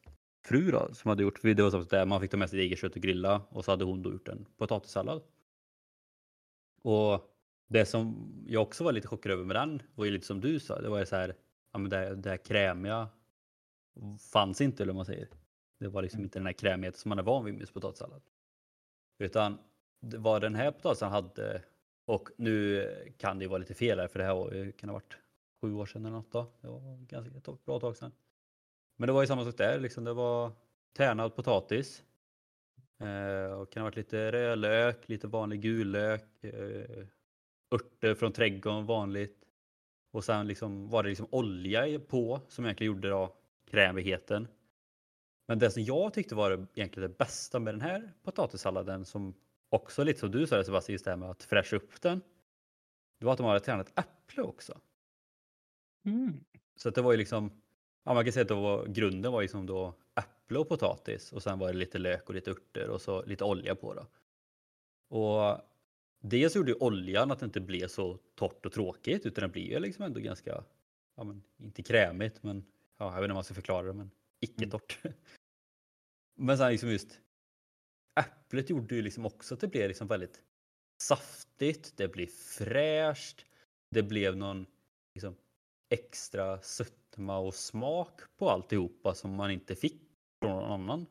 fru 0.46 0.72
då, 0.72 0.94
som 0.94 1.10
hade 1.10 1.24
gjort, 1.24 1.42
det 1.42 1.62
var 1.62 1.70
så 1.70 1.82
där 1.82 2.06
man 2.06 2.22
fick 2.22 2.32
ta 2.32 2.38
med 2.38 2.50
sitt 2.50 2.60
eget 2.60 2.80
kött 2.80 2.96
och 2.96 3.02
grilla 3.02 3.42
och 3.50 3.66
så 3.66 3.72
hade 3.72 3.86
hon 3.86 4.02
då 4.02 4.12
gjort 4.12 4.28
en 4.28 4.46
potatissallad. 4.58 5.22
Och 6.82 7.36
det 7.70 7.86
som 7.86 8.32
jag 8.48 8.62
också 8.62 8.84
var 8.84 8.92
lite 8.92 9.08
chockad 9.08 9.32
över 9.32 9.44
med 9.44 9.56
den 9.56 9.82
var 9.96 10.06
ju 10.06 10.12
lite 10.12 10.26
som 10.26 10.42
du 10.42 10.60
sa, 10.60 10.82
det 10.82 10.90
var 10.90 11.00
ju 11.00 11.06
så 11.06 11.16
här, 11.16 11.36
ja 11.74 11.80
men 11.80 11.90
det, 11.90 12.16
det 12.16 12.30
här 12.30 12.38
krämiga 12.38 13.10
fanns 14.34 14.62
inte 14.62 14.84
eller 14.84 14.94
vad 14.94 14.98
man 14.98 15.06
säger. 15.06 15.30
Det 15.80 15.88
var 15.88 16.02
liksom 16.02 16.24
inte 16.24 16.40
den 16.40 16.46
här 16.46 16.54
krämigheten 16.54 17.00
som 17.00 17.10
man 17.10 17.20
är 17.20 17.24
van 17.24 17.46
vid 17.46 17.54
med 17.54 17.74
potatissallad. 17.74 18.22
Utan 19.22 19.58
vad 20.00 20.42
den 20.42 20.56
här 20.56 20.72
potatisen 20.72 21.12
hade 21.12 21.62
och 22.06 22.30
nu 22.38 22.88
kan 23.18 23.40
det 23.40 23.44
ju 23.44 23.50
vara 23.50 23.60
lite 23.60 23.74
fel 23.74 24.00
här 24.00 24.08
för 24.08 24.20
det 24.20 24.26
här 24.26 24.34
var, 24.36 24.72
kan 24.72 24.90
ha 24.90 24.94
varit 24.94 25.18
sju 25.62 25.74
år 25.74 25.86
sedan 25.86 26.06
eller 26.06 26.16
något 26.16 26.32
då. 26.32 26.52
Det 26.62 26.68
var 26.68 27.06
ganska 27.06 27.38
ett 27.38 27.66
bra 27.66 27.80
tag 27.80 27.98
sedan. 27.98 28.12
Men 28.98 29.08
det 29.08 29.14
var 29.14 29.22
ju 29.22 29.28
samma 29.28 29.46
sak 29.46 29.58
där 29.58 29.80
liksom. 29.80 30.04
Det 30.04 30.14
var 30.14 30.52
tärnad 30.94 31.36
potatis 31.36 32.04
Eh, 33.02 33.52
och 33.54 33.72
kan 33.72 33.82
ha 33.82 33.88
varit 33.88 33.96
lite 33.96 34.32
rödlök, 34.32 35.10
lite 35.10 35.28
vanlig 35.28 35.62
gullök, 35.62 36.44
eh, 36.44 37.06
örter 37.72 38.16
från 38.16 38.32
trädgården 38.32 38.86
vanligt. 38.86 39.38
Och 40.12 40.24
sen 40.24 40.48
liksom 40.48 40.90
var 40.90 41.04
det 41.04 41.10
liksom 41.10 41.28
olja 41.32 42.00
på 42.00 42.42
som 42.48 42.66
egentligen 42.66 42.94
gjorde 42.94 43.10
då 43.10 43.36
krämigheten. 43.72 44.48
Men 45.52 45.60
det 45.60 45.72
som 45.72 45.84
jag 45.84 46.14
tyckte 46.14 46.36
var 46.36 46.68
egentligen 46.74 47.10
det 47.10 47.18
bästa 47.18 47.60
med 47.60 47.74
den 47.74 47.82
här 47.82 48.14
potatissalladen 48.24 49.06
som 49.06 49.34
också 49.70 50.04
lite 50.04 50.20
som 50.20 50.32
du 50.32 50.48
sa 50.48 50.64
Sebastian, 50.64 50.94
just 50.94 51.06
det 51.06 51.12
här 51.12 51.18
med 51.18 51.30
att 51.30 51.44
fräscha 51.44 51.76
upp 51.76 52.02
den. 52.02 52.22
Det 53.20 53.26
var 53.26 53.32
att 53.34 53.38
de 53.38 53.48
hade 53.48 53.60
tränat 53.60 54.00
äpple 54.00 54.44
också. 54.44 54.80
Mm. 56.06 56.44
Så 56.76 56.90
det 56.90 57.02
var 57.02 57.12
ju 57.12 57.18
liksom, 57.18 57.52
ja, 58.04 58.14
man 58.14 58.24
kan 58.24 58.34
säga 58.34 58.42
att 58.42 58.48
det 58.48 58.54
var, 58.54 58.86
grunden 58.86 59.32
var 59.32 59.42
liksom 59.42 59.66
då 59.66 59.94
äpple 60.16 60.60
och 60.60 60.70
potatis 60.70 61.34
och 61.34 61.44
sen 61.44 61.60
var 61.60 61.68
det 61.68 61.78
lite 61.78 62.00
lök 62.00 62.30
och 62.30 62.36
lite 62.36 62.52
örter 62.52 62.90
och 62.90 63.02
så 63.02 63.26
lite 63.26 63.44
olja 63.44 63.76
på 63.76 63.94
då. 63.94 64.08
Och 65.18 65.62
dels 66.20 66.56
gjorde 66.56 66.72
ju 66.72 66.78
oljan 66.78 67.32
att 67.32 67.40
det 67.40 67.46
inte 67.46 67.62
blev 67.62 67.88
så 67.88 68.18
torrt 68.36 68.66
och 68.66 68.72
tråkigt 68.72 69.26
utan 69.26 69.42
det 69.42 69.48
blir 69.48 69.70
ju 69.70 69.80
liksom 69.80 70.06
ändå 70.06 70.20
ganska, 70.20 70.64
ja 71.16 71.24
men 71.24 71.44
inte 71.58 71.84
krämigt 71.84 72.44
men 72.44 72.66
ja, 72.98 73.06
jag 73.06 73.14
vet 73.14 73.24
inte 73.24 73.32
om 73.32 73.36
man 73.36 73.44
ska 73.44 73.54
förklara 73.54 73.88
det 73.88 73.94
men 73.94 74.12
icke 74.42 74.68
torrt. 74.68 75.00
Mm. 75.04 75.18
Men 76.42 76.58
sen 76.58 76.72
liksom 76.72 76.90
just 76.90 77.20
äpplet 78.20 78.70
gjorde 78.70 78.96
ju 78.96 79.02
liksom 79.02 79.26
också 79.26 79.54
att 79.54 79.60
det 79.60 79.68
blev 79.68 79.88
liksom 79.88 80.08
väldigt 80.08 80.42
saftigt, 81.02 81.98
det 81.98 82.08
blev 82.08 82.28
fräscht, 82.28 83.46
det 83.92 84.04
blev 84.04 84.38
någon 84.38 84.66
liksom 85.16 85.36
extra 85.90 86.62
sötma 86.62 87.38
och 87.38 87.56
smak 87.56 88.22
på 88.38 88.50
alltihopa 88.50 89.14
som 89.14 89.36
man 89.36 89.52
inte 89.52 89.76
fick 89.76 90.02
från 90.40 90.52
någon 90.52 90.72
annan 90.72 91.06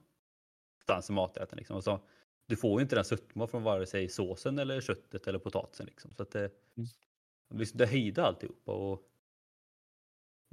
stans 0.83 1.11
i 1.11 1.13
maträtten. 1.13 1.59
Liksom. 1.59 1.77
Och 1.77 1.85
så, 1.85 2.01
du 2.47 2.57
får 2.57 2.81
ju 2.81 2.83
inte 2.83 2.97
den 2.97 3.05
sötma 3.05 3.47
från 3.47 3.63
vare 3.63 3.87
sig 3.87 4.09
såsen 4.09 4.59
eller 4.59 4.81
köttet 4.81 5.27
eller 5.27 5.39
potatisen. 5.39 5.87
Liksom. 5.87 6.15
Så 6.15 6.23
att 6.23 6.31
det, 6.31 6.45
mm. 6.77 6.89
liksom, 7.55 7.79
det 7.79 7.87
höjde 7.87 8.25
alltihopa. 8.25 8.73
Och 8.73 9.10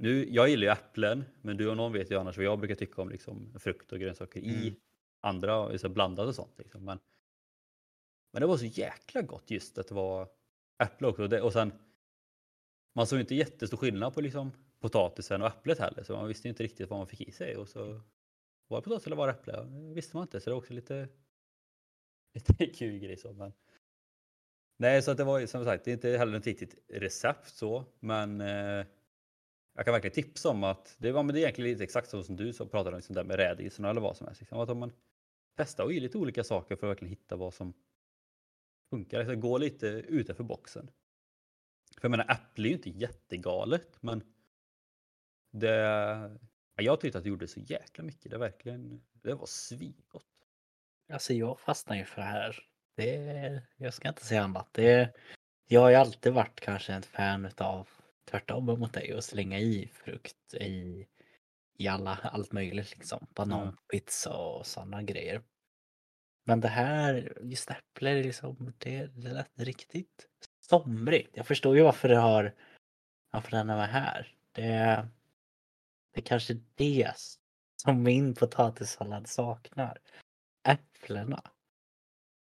nu, 0.00 0.28
jag 0.30 0.48
gillar 0.48 0.62
ju 0.62 0.72
äpplen, 0.72 1.24
men 1.42 1.56
du 1.56 1.68
och 1.68 1.76
någon 1.76 1.92
vet 1.92 2.10
ju 2.10 2.20
annars 2.20 2.36
vad 2.36 2.46
jag 2.46 2.58
brukar 2.58 2.74
tycka 2.74 3.02
om 3.02 3.08
liksom, 3.08 3.58
frukt 3.58 3.92
och 3.92 3.98
grönsaker 3.98 4.40
mm. 4.40 4.50
i 4.50 4.76
andra, 5.20 5.68
liksom, 5.68 5.92
blandat 5.92 6.26
och 6.26 6.34
sånt. 6.34 6.58
Liksom. 6.58 6.84
Men, 6.84 6.98
men 8.32 8.40
det 8.40 8.46
var 8.46 8.56
så 8.56 8.64
jäkla 8.64 9.22
gott 9.22 9.50
just 9.50 9.78
att 9.78 9.88
det 9.88 9.94
var 9.94 10.28
äpple 10.82 11.06
också. 11.06 11.22
Och, 11.22 11.28
det, 11.28 11.42
och 11.42 11.52
sen, 11.52 11.72
man 12.94 13.06
såg 13.06 13.20
inte 13.20 13.34
jättestor 13.34 13.76
skillnad 13.76 14.14
på 14.14 14.20
liksom, 14.20 14.52
potatisen 14.80 15.42
och 15.42 15.48
äpplet 15.48 15.78
heller, 15.78 16.02
så 16.02 16.16
man 16.16 16.28
visste 16.28 16.48
inte 16.48 16.62
riktigt 16.62 16.90
vad 16.90 16.98
man 16.98 17.06
fick 17.06 17.20
i 17.20 17.32
sig. 17.32 17.56
Och 17.56 17.68
så 17.68 18.00
var 18.68 18.78
det 18.78 18.84
potatis 18.84 19.06
eller 19.06 19.16
var 19.16 19.26
det 19.26 19.32
äpple? 19.32 19.64
Det 19.64 19.94
visste 19.94 20.16
man 20.16 20.22
inte, 20.22 20.40
så 20.40 20.50
det 20.50 20.54
var 20.54 20.60
också 20.60 20.74
lite, 20.74 21.08
lite 22.34 22.66
kul 22.66 22.98
grej. 22.98 23.16
Så, 23.16 23.32
men... 23.32 23.52
Nej, 24.80 25.02
så 25.02 25.10
att 25.10 25.16
det 25.16 25.24
var 25.24 25.46
som 25.46 25.64
sagt, 25.64 25.84
det 25.84 25.90
är 25.90 25.92
inte 25.92 26.08
heller 26.08 26.38
ett 26.38 26.46
riktigt 26.46 26.74
recept 26.88 27.48
så, 27.48 27.84
men 28.00 28.40
eh, 28.40 28.86
jag 29.78 29.84
kan 29.84 29.92
verkligen 29.92 30.14
tipsa 30.14 30.48
om 30.48 30.64
att 30.64 30.96
det 30.98 31.12
var 31.12 31.22
men 31.22 31.34
det 31.34 31.40
är 31.40 31.42
egentligen 31.42 31.70
lite 31.70 31.84
exakt 31.84 32.10
så 32.10 32.22
som 32.22 32.36
du 32.36 32.52
så 32.52 32.66
pratade 32.66 32.94
om, 32.94 32.98
liksom 32.98 33.14
där 33.14 33.24
med 33.24 33.36
rädisorna 33.36 33.90
eller 33.90 34.00
vad 34.00 34.16
som 34.16 34.26
helst. 34.26 34.40
Liksom, 34.40 34.58
att 34.58 34.70
om 34.70 34.78
man 34.78 34.92
testar 35.56 35.84
och 35.84 35.92
ge 35.92 36.00
lite 36.00 36.18
olika 36.18 36.44
saker 36.44 36.76
för 36.76 36.86
att 36.86 36.90
verkligen 36.90 37.10
hitta 37.10 37.36
vad 37.36 37.54
som 37.54 37.74
funkar. 38.90 39.18
Liksom, 39.18 39.40
gå 39.40 39.58
lite 39.58 39.86
utanför 39.86 40.44
boxen. 40.44 40.90
För 41.96 42.04
jag 42.04 42.10
menar, 42.10 42.26
Apple 42.28 42.64
är 42.64 42.68
ju 42.68 42.74
inte 42.74 42.90
jättegalet, 42.90 44.02
men 44.02 44.22
det, 45.50 46.38
jag 46.76 47.00
tyckte 47.00 47.18
att 47.18 47.24
det 47.24 47.30
gjorde 47.30 47.48
så 47.48 47.60
jäkla 47.60 48.04
mycket. 48.04 48.30
Det 48.30 48.38
verkligen, 48.38 49.02
det 49.12 49.34
var 49.34 49.46
svingott. 49.46 50.26
Alltså 51.12 51.34
jag 51.34 51.60
fastnar 51.60 51.96
ju 51.96 52.04
för 52.04 52.20
det 52.20 52.26
här. 52.26 52.64
Det, 52.96 53.62
jag 53.76 53.94
ska 53.94 54.08
inte 54.08 54.24
säga 54.24 54.42
annat. 54.42 54.68
Det, 54.72 55.14
jag 55.66 55.80
har 55.80 55.90
ju 55.90 55.96
alltid 55.96 56.32
varit 56.32 56.60
kanske 56.60 56.92
en 56.92 57.02
fan 57.02 57.50
av 57.56 57.88
tvärtom 58.30 58.64
mot 58.64 58.92
dig 58.92 59.14
och 59.14 59.24
slänga 59.24 59.58
i 59.58 59.90
frukt 59.94 60.54
i, 60.54 61.06
i 61.78 61.88
alla, 61.88 62.18
allt 62.22 62.52
möjligt 62.52 62.90
liksom. 62.96 63.26
Bananpizza 63.34 64.36
och 64.36 64.66
sådana 64.66 65.02
grejer. 65.02 65.42
Men 66.44 66.60
det 66.60 66.68
här, 66.68 67.38
just 67.42 67.70
äpple, 67.70 68.22
liksom, 68.22 68.72
det, 68.78 69.06
det 69.06 69.32
lät 69.32 69.58
riktigt 69.58 70.26
somrigt. 70.60 71.36
Jag 71.36 71.46
förstår 71.46 71.76
ju 71.76 71.82
varför 71.82 72.08
det 72.08 72.16
har, 72.16 72.54
varför 73.30 73.50
den 73.50 73.70
är 73.70 73.86
här. 73.86 74.34
Det, 74.52 75.08
det 76.14 76.20
är 76.20 76.22
kanske 76.22 76.56
det 76.74 77.12
som 77.82 78.02
min 78.02 78.34
potatissallad 78.34 79.26
saknar. 79.26 79.98
Äpplena. 80.68 81.42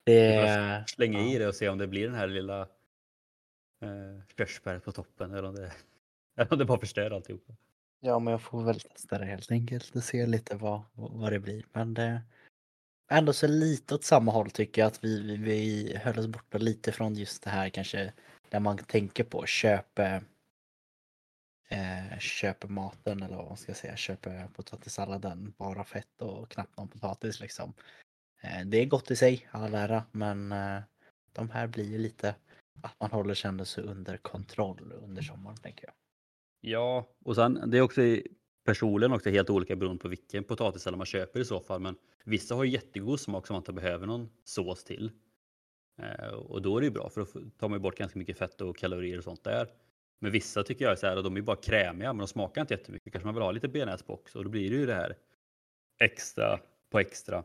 Det... 0.04 0.84
Slänga 0.88 1.20
ja. 1.20 1.26
i 1.26 1.38
det 1.38 1.48
och 1.48 1.56
se 1.56 1.70
om 1.70 1.78
det 1.78 1.88
blir 1.88 2.08
den 2.08 2.16
här 2.16 2.28
lilla 2.28 2.68
eh, 3.84 4.22
körsbäret 4.38 4.84
på 4.84 4.92
toppen 4.92 5.32
eller 5.32 5.48
om, 5.48 5.56
det, 5.56 5.72
eller 6.36 6.54
om 6.54 6.60
det 6.60 6.66
bara 6.66 6.80
förstör 6.80 7.12
alltihopa. 7.12 7.54
Ja, 8.00 8.20
men 8.20 8.32
jag 8.32 8.42
får 8.42 8.64
väl 8.64 8.80
testa 8.80 9.18
det 9.18 9.26
helt 9.26 9.52
enkelt 9.52 9.96
och 9.96 10.04
se 10.04 10.26
lite 10.26 10.56
vad, 10.56 10.82
vad 10.94 11.32
det 11.32 11.40
blir. 11.40 11.66
Men 11.74 11.94
det 11.94 12.22
ändå 13.12 13.34
så 13.34 13.48
lite 13.48 13.96
åt 13.96 14.04
samma 14.04 14.32
håll 14.32 14.52
tycker 14.52 14.82
jag 14.82 14.88
att 14.88 15.04
vi, 15.04 15.22
vi, 15.22 15.38
vi 15.38 15.98
höll 15.98 16.20
oss 16.20 16.28
borta 16.28 16.58
lite 16.58 16.92
från 16.92 17.16
just 17.16 17.44
det 17.44 17.50
här 17.50 17.70
kanske 17.70 18.14
där 18.50 18.60
man 18.60 18.78
tänker 18.78 19.24
på 19.24 19.46
köp. 19.46 20.00
eh, 20.00 20.20
köper 22.20 22.68
maten 22.68 23.24
eller 23.24 23.36
vad 23.36 23.48
man 23.48 23.58
ska 23.58 23.74
säga, 23.74 23.96
köper 23.96 24.48
potatissalladen, 24.48 25.54
bara 25.58 25.84
fett 25.84 26.22
och 26.22 26.50
knappt 26.50 26.78
någon 26.78 26.88
potatis 26.88 27.40
liksom. 27.40 27.74
Eh, 28.42 28.66
det 28.66 28.78
är 28.78 28.86
gott 28.86 29.12
i 29.12 29.16
sig, 29.16 29.48
alla 29.52 29.80
ära, 29.80 30.04
men 30.12 30.52
eh, 30.52 30.82
de 31.34 31.50
här 31.50 31.68
blir 31.68 31.86
ju 31.92 31.98
lite 31.98 32.36
att 32.82 33.00
man 33.00 33.12
håller 33.12 33.64
sig 33.66 33.84
under 33.84 34.18
kontroll 34.18 34.94
under 35.04 35.22
sommaren 35.22 35.58
tänker 35.58 35.86
jag. 35.86 35.94
Ja, 36.62 37.08
och 37.26 37.36
sen 37.36 37.70
det 37.70 37.78
är 37.78 37.82
också 37.82 38.02
personligen 38.66 39.14
också 39.14 39.30
helt 39.30 39.50
olika 39.50 39.76
beroende 39.76 40.02
på 40.02 40.08
vilken 40.08 40.44
potatissallad 40.44 40.98
man 40.98 41.06
köper 41.06 41.40
i 41.40 41.46
så 41.46 41.60
fall. 41.60 41.82
Men 41.82 41.96
vissa 42.26 42.56
har 42.56 42.66
jättegod 42.66 43.20
smak 43.20 43.48
som 43.48 43.54
man 43.54 43.62
inte 43.62 43.74
behöver 43.74 44.08
någon 44.08 44.30
sås 44.44 44.84
till. 44.84 45.12
Eh, 46.02 46.34
och 46.34 46.62
då 46.62 46.78
är 46.78 46.82
det 46.82 46.86
ju 46.86 46.92
bra 46.92 47.10
för 47.10 47.22
då 47.22 47.50
tar 47.58 47.70
man 47.70 47.82
bort 47.82 47.98
ganska 47.98 48.20
mycket 48.20 48.38
fett 48.38 48.62
och 48.62 48.78
kalorier 48.78 49.18
och 49.18 49.24
sånt 49.24 49.44
där. 49.44 49.68
Men 50.20 50.32
vissa 50.32 50.64
tycker 50.64 50.86
jag 50.86 50.92
är 50.92 50.96
så 50.96 51.08
här, 51.08 51.18
och 51.18 51.24
de 51.24 51.38
är 51.38 51.42
bara 51.42 51.56
krämiga 51.56 52.14
men 52.14 52.18
de 52.18 52.28
smakar 52.28 52.62
inte 52.62 52.74
jättemycket. 52.74 53.14
Kanske 53.14 53.26
man 53.26 53.36
vill 53.36 53.44
ha 53.44 53.52
lite 53.52 53.68
bearnaisesbox 53.68 54.22
också 54.22 54.38
och 54.38 54.44
då 54.44 54.50
blir 54.50 54.70
det 54.70 54.76
ju 54.76 54.86
det 54.86 54.96
här 54.96 55.18
extra 56.00 56.60
på 56.90 57.00
extra. 57.00 57.44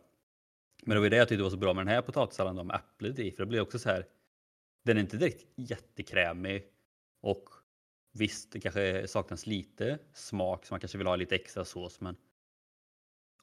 Men 0.85 0.94
det 0.94 1.00
var 1.00 1.11
det 1.11 1.16
jag 1.16 1.28
tyckte 1.28 1.42
var 1.42 1.50
så 1.50 1.56
bra 1.56 1.75
med 1.75 1.87
den 1.87 1.94
här 1.94 2.02
potatissalladen 2.02 2.66
med 2.66 2.76
äpplet 2.76 3.18
i 3.18 3.30
för 3.30 3.42
det 3.42 3.47
blir 3.47 3.61
också 3.61 3.78
så 3.78 3.88
här. 3.88 4.06
Den 4.88 4.97
är 4.97 5.00
inte 5.00 5.16
direkt 5.16 5.47
jättekrämig 5.57 6.66
och 7.21 7.49
visst, 8.12 8.52
det 8.52 8.61
kanske 8.61 9.09
saknas 9.09 9.47
lite 9.47 9.99
smak 10.12 10.66
så 10.66 10.75
man 10.75 10.80
kanske 10.80 10.99
vill 10.99 11.07
ha 11.07 11.16
lite 11.16 11.35
extra 11.35 11.64
sås 11.64 12.00
men 12.00 12.16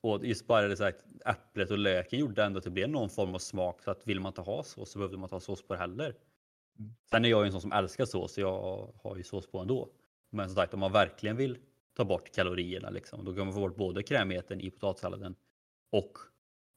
och 0.01 0.25
just 0.25 0.47
bara 0.47 0.67
det 0.67 0.77
så 0.77 0.83
här, 0.83 0.95
äpplet 1.25 1.71
och 1.71 1.77
löken 1.77 2.19
gjorde 2.19 2.43
ändå 2.43 2.57
att 2.57 2.63
det 2.63 2.69
blev 2.69 2.89
någon 2.89 3.09
form 3.09 3.35
av 3.35 3.39
smak 3.39 3.83
så 3.83 3.91
att 3.91 4.07
vill 4.07 4.19
man 4.19 4.29
inte 4.29 4.41
ha 4.41 4.63
sås 4.63 4.91
så 4.91 4.99
behövde 4.99 5.17
man 5.17 5.25
inte 5.25 5.35
ha 5.35 5.39
sås 5.39 5.61
på 5.61 5.73
det 5.73 5.79
heller. 5.79 6.15
Mm. 6.79 6.95
Sen 7.09 7.25
är 7.25 7.29
jag 7.29 7.41
ju 7.41 7.45
en 7.45 7.51
sån 7.51 7.61
som 7.61 7.71
älskar 7.71 8.05
sås 8.05 8.33
så 8.33 8.41
jag 8.41 8.93
har 9.03 9.17
ju 9.17 9.23
sås 9.23 9.47
på 9.47 9.59
ändå. 9.59 9.89
Men 10.29 10.49
som 10.49 10.55
sagt 10.55 10.73
om 10.73 10.79
man 10.79 10.91
verkligen 10.91 11.37
vill 11.37 11.57
ta 11.93 12.05
bort 12.05 12.31
kalorierna 12.35 12.89
liksom, 12.89 13.25
då 13.25 13.35
kan 13.35 13.45
man 13.45 13.53
få 13.53 13.59
bort 13.59 13.75
både 13.75 14.03
krämigheten 14.03 14.61
i 14.61 14.71
potatissalladen 14.71 15.35
och 15.89 16.17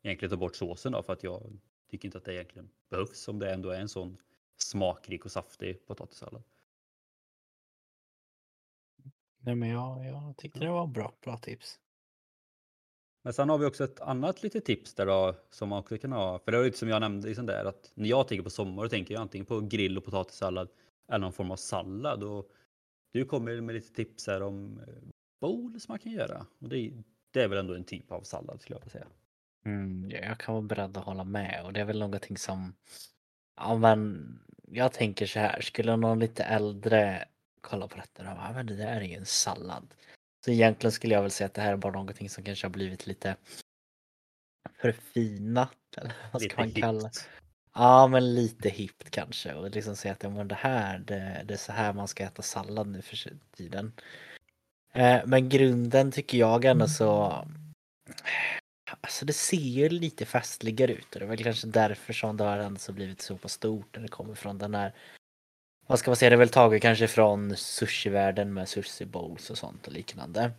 egentligen 0.03 0.31
ta 0.31 0.37
bort 0.37 0.57
såsen 0.57 0.93
då 0.93 1.03
för 1.03 1.13
att 1.13 1.23
jag 1.23 1.61
tycker 1.91 2.09
inte 2.09 2.19
att 2.19 2.25
det 2.25 2.35
egentligen 2.35 2.71
behövs 2.91 3.29
om 3.29 3.39
det 3.39 3.53
ändå 3.53 3.71
är 3.71 3.81
en 3.81 3.89
sån 3.89 4.17
smakrik 4.59 5.25
och 5.25 5.33
saftig 5.33 5.87
potatissallad. 5.87 6.43
Nej 9.41 9.55
men 9.55 9.69
jag, 9.69 10.07
jag 10.07 10.37
tyckte 10.37 10.59
det 10.59 10.71
var 10.71 10.87
bra, 10.87 11.13
bra 11.23 11.39
tips. 11.39 11.81
Men 13.23 13.33
sen 13.33 13.49
har 13.49 13.59
vi 13.59 13.67
också 13.67 13.85
ett 13.85 14.01
annat 14.01 14.43
litet 14.43 14.65
tips 14.65 14.95
där 14.95 15.07
då 15.07 15.35
som 15.51 15.69
man 15.69 15.79
också 15.79 15.99
kan 15.99 16.13
ha. 16.13 16.39
För 16.39 16.53
det 16.53 16.59
var 16.59 16.65
lite 16.65 16.79
som 16.79 16.89
jag 16.89 17.01
nämnde 17.01 17.29
liksom 17.29 17.47
där 17.47 17.65
att 17.65 17.91
när 17.95 18.09
jag 18.09 18.29
tänker 18.29 18.45
på 18.45 18.51
sommar 18.51 18.83
då 18.83 18.89
tänker 18.89 19.15
jag 19.15 19.21
antingen 19.21 19.47
på 19.47 19.61
grill 19.61 19.99
och 19.99 20.05
potatissallad 20.05 20.69
eller 21.09 21.19
någon 21.19 21.33
form 21.33 21.51
av 21.51 21.57
sallad. 21.57 22.23
Och 22.23 22.51
du 23.13 23.25
kommer 23.25 23.61
med 23.61 23.75
lite 23.75 23.95
tips 23.95 24.27
här 24.27 24.43
om 24.43 24.81
eh, 24.81 24.95
bowls 25.41 25.89
man 25.89 25.99
kan 25.99 26.13
göra. 26.13 26.47
Och 26.59 26.69
det, 26.69 26.93
det 27.31 27.43
är 27.43 27.49
väl 27.49 27.59
ändå 27.59 27.75
en 27.75 27.85
typ 27.85 28.13
av 28.13 28.23
sallad 28.23 28.61
skulle 28.61 28.77
jag 28.77 28.81
vilja 28.81 28.93
säga. 28.93 29.09
Mm, 29.65 30.11
jag 30.11 30.39
kan 30.39 30.55
vara 30.55 30.63
beredd 30.63 30.97
att 30.97 31.05
hålla 31.05 31.25
med 31.25 31.63
och 31.65 31.73
det 31.73 31.81
är 31.81 31.85
väl 31.85 31.99
någonting 31.99 32.37
som 32.37 32.75
Ja 33.57 33.79
men 33.79 34.39
jag 34.73 34.93
tänker 34.93 35.27
så 35.27 35.39
här, 35.39 35.61
skulle 35.61 35.97
någon 35.97 36.19
lite 36.19 36.45
äldre 36.45 37.25
kolla 37.61 37.89
på 37.89 37.97
detta 37.97 38.31
och 38.31 38.37
bara, 38.37 38.53
men 38.53 38.67
det 38.67 38.77
där 38.77 38.97
är 38.97 39.01
ju 39.01 39.15
en 39.15 39.27
sallad. 39.27 39.95
Så 40.45 40.51
egentligen 40.51 40.93
skulle 40.93 41.15
jag 41.15 41.23
väl 41.23 41.31
säga 41.31 41.47
att 41.47 41.55
det 41.55 41.63
här 41.63 41.73
är 41.73 41.77
bara 41.77 41.93
någonting 41.93 42.31
som 42.31 42.45
kanske 42.45 42.67
har 42.67 42.73
blivit 42.73 43.07
lite 43.07 43.37
förfinat. 44.81 45.77
Eller 45.97 46.13
vad 46.33 46.43
ska 46.43 46.49
lite 46.49 46.61
man 46.61 46.71
kalla 46.83 47.09
det? 47.09 47.11
Ja, 47.75 48.07
men 48.07 48.35
lite 48.35 48.69
hippt 48.69 49.11
kanske. 49.11 49.55
Och 49.55 49.71
liksom 49.71 49.97
säga 49.97 50.13
att 50.13 50.23
ja, 50.23 50.31
men 50.31 50.49
det 50.49 50.55
här, 50.55 50.99
det, 50.99 51.43
det, 51.45 51.55
är 51.55 51.59
så 51.59 51.73
här 51.73 51.93
man 51.93 52.09
ska 52.09 52.25
äta 52.25 52.43
sallad 52.43 52.87
nu 52.87 53.03
för 53.03 53.19
tiden. 53.57 53.93
Eh, 54.93 55.21
men 55.27 55.49
grunden 55.49 56.13
tycker 56.13 56.39
jag 56.39 56.65
ändå 56.65 56.89
så 56.89 57.45
alltså 59.01 59.25
det 59.25 59.33
ser 59.33 59.57
ju 59.57 59.89
lite 59.89 60.27
festligare 60.27 60.93
ut 60.93 61.15
och 61.15 61.21
det 61.21 61.27
är 61.27 61.29
väl 61.29 61.45
kanske 61.45 61.67
därför 61.67 62.13
som 62.13 62.37
det 62.37 62.45
har 62.45 62.59
ändå 62.59 62.93
blivit 62.93 63.21
så 63.21 63.37
pass 63.37 63.53
stort 63.53 63.97
när 63.97 64.03
det 64.03 64.09
kommer 64.09 64.35
från 64.35 64.59
den 64.59 64.75
här 64.75 64.93
vad 65.87 65.99
ska 65.99 66.11
man 66.11 66.17
säga, 66.17 66.31
det 66.31 66.37
är 66.37 66.39
väl 66.39 66.49
taget 66.49 66.83
kanske 66.83 67.09
från 67.09 67.57
sushivärlden 67.57 68.55
med 68.55 68.69
sushi 68.69 69.05
bowls 69.05 69.51
och 69.51 69.59
sånt 69.59 69.87
och 69.87 69.93
liknande. 69.93 70.53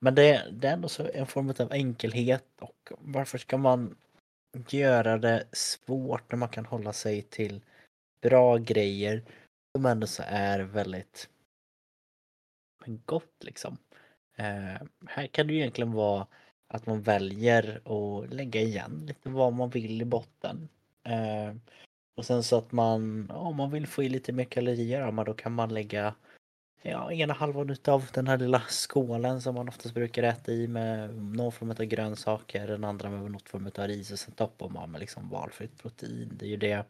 Men 0.00 0.14
det, 0.14 0.48
det 0.52 0.68
är 0.68 0.72
ändå 0.72 0.88
så 0.88 1.10
en 1.14 1.26
form 1.26 1.50
av 1.50 1.72
enkelhet 1.72 2.44
och 2.60 2.92
varför 2.98 3.38
ska 3.38 3.56
man 3.56 3.96
göra 4.68 5.18
det 5.18 5.44
svårt 5.52 6.32
när 6.32 6.38
man 6.38 6.48
kan 6.48 6.66
hålla 6.66 6.92
sig 6.92 7.22
till 7.22 7.60
bra 8.20 8.56
grejer 8.56 9.22
som 9.76 9.86
ändå 9.86 10.06
så 10.06 10.22
är 10.26 10.60
väldigt 10.60 11.28
gott 12.84 13.44
liksom. 13.44 13.78
Eh, 14.36 14.82
här 15.06 15.26
kan 15.26 15.46
det 15.46 15.52
ju 15.52 15.58
egentligen 15.58 15.92
vara 15.92 16.26
att 16.72 16.86
man 16.86 17.02
väljer 17.02 17.80
att 17.84 18.34
lägga 18.34 18.60
igen 18.60 19.04
lite 19.06 19.28
vad 19.28 19.52
man 19.52 19.70
vill 19.70 20.02
i 20.02 20.04
botten. 20.04 20.68
Eh, 21.04 21.54
och 22.16 22.24
sen 22.24 22.42
så 22.42 22.58
att 22.58 22.72
man, 22.72 23.30
om 23.30 23.56
man 23.56 23.70
vill 23.70 23.86
få 23.86 24.02
i 24.02 24.08
lite 24.08 24.32
mer 24.32 24.44
kalorier, 24.44 25.24
då 25.24 25.34
kan 25.34 25.52
man 25.52 25.74
lägga 25.74 26.14
ja, 26.82 27.12
ena 27.12 27.34
halvan 27.34 27.76
av 27.84 28.04
den 28.14 28.26
här 28.26 28.38
lilla 28.38 28.60
skålen 28.60 29.42
som 29.42 29.54
man 29.54 29.68
oftast 29.68 29.94
brukar 29.94 30.22
äta 30.22 30.52
i 30.52 30.68
med 30.68 31.14
någon 31.14 31.52
form 31.52 31.70
av 31.70 31.84
grönsaker, 31.84 32.66
den 32.66 32.84
andra 32.84 33.10
med 33.10 33.30
något 33.30 33.48
form 33.48 33.70
av 33.78 33.86
ris 33.86 34.12
och 34.12 34.18
sen 34.18 34.34
toppar 34.34 34.68
man 34.68 34.90
med 34.90 35.00
liksom 35.00 35.28
valfritt 35.28 35.78
protein. 35.78 36.36
Det 36.38 36.46
är 36.46 36.50
ju 36.50 36.56
det 36.56 36.86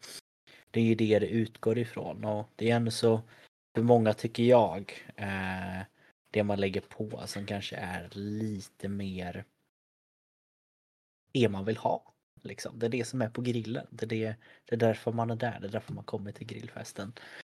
det 0.71 0.81
är 0.81 0.85
ju 0.85 0.95
det 0.95 1.19
det 1.19 1.27
utgår 1.27 1.79
ifrån 1.79 2.25
och 2.25 2.49
det 2.57 2.71
är 2.71 2.77
ändå 2.77 2.91
så 2.91 3.21
för 3.75 3.83
många 3.83 4.13
tycker 4.13 4.43
jag 4.43 4.93
eh, 5.17 5.81
det 6.31 6.43
man 6.43 6.61
lägger 6.61 6.81
på 6.81 7.23
som 7.27 7.47
kanske 7.47 7.77
är 7.77 8.09
lite 8.13 8.89
mer 8.89 9.45
det 11.33 11.49
man 11.49 11.65
vill 11.65 11.77
ha. 11.77 12.13
Liksom. 12.43 12.79
Det 12.79 12.87
är 12.87 12.91
det 12.91 13.05
som 13.05 13.23
är 13.23 13.29
på 13.29 13.41
grillen. 13.41 13.87
Det 13.91 14.05
är, 14.05 14.09
det, 14.09 14.37
det 14.65 14.75
är 14.75 14.79
därför 14.79 15.13
man 15.13 15.31
är 15.31 15.37
där. 15.37 15.59
Det 15.61 15.67
är 15.67 15.73
därför 15.73 15.93
man 15.93 16.05
kommer 16.05 16.33
till 16.33 16.47
grillfesten. 16.47 17.13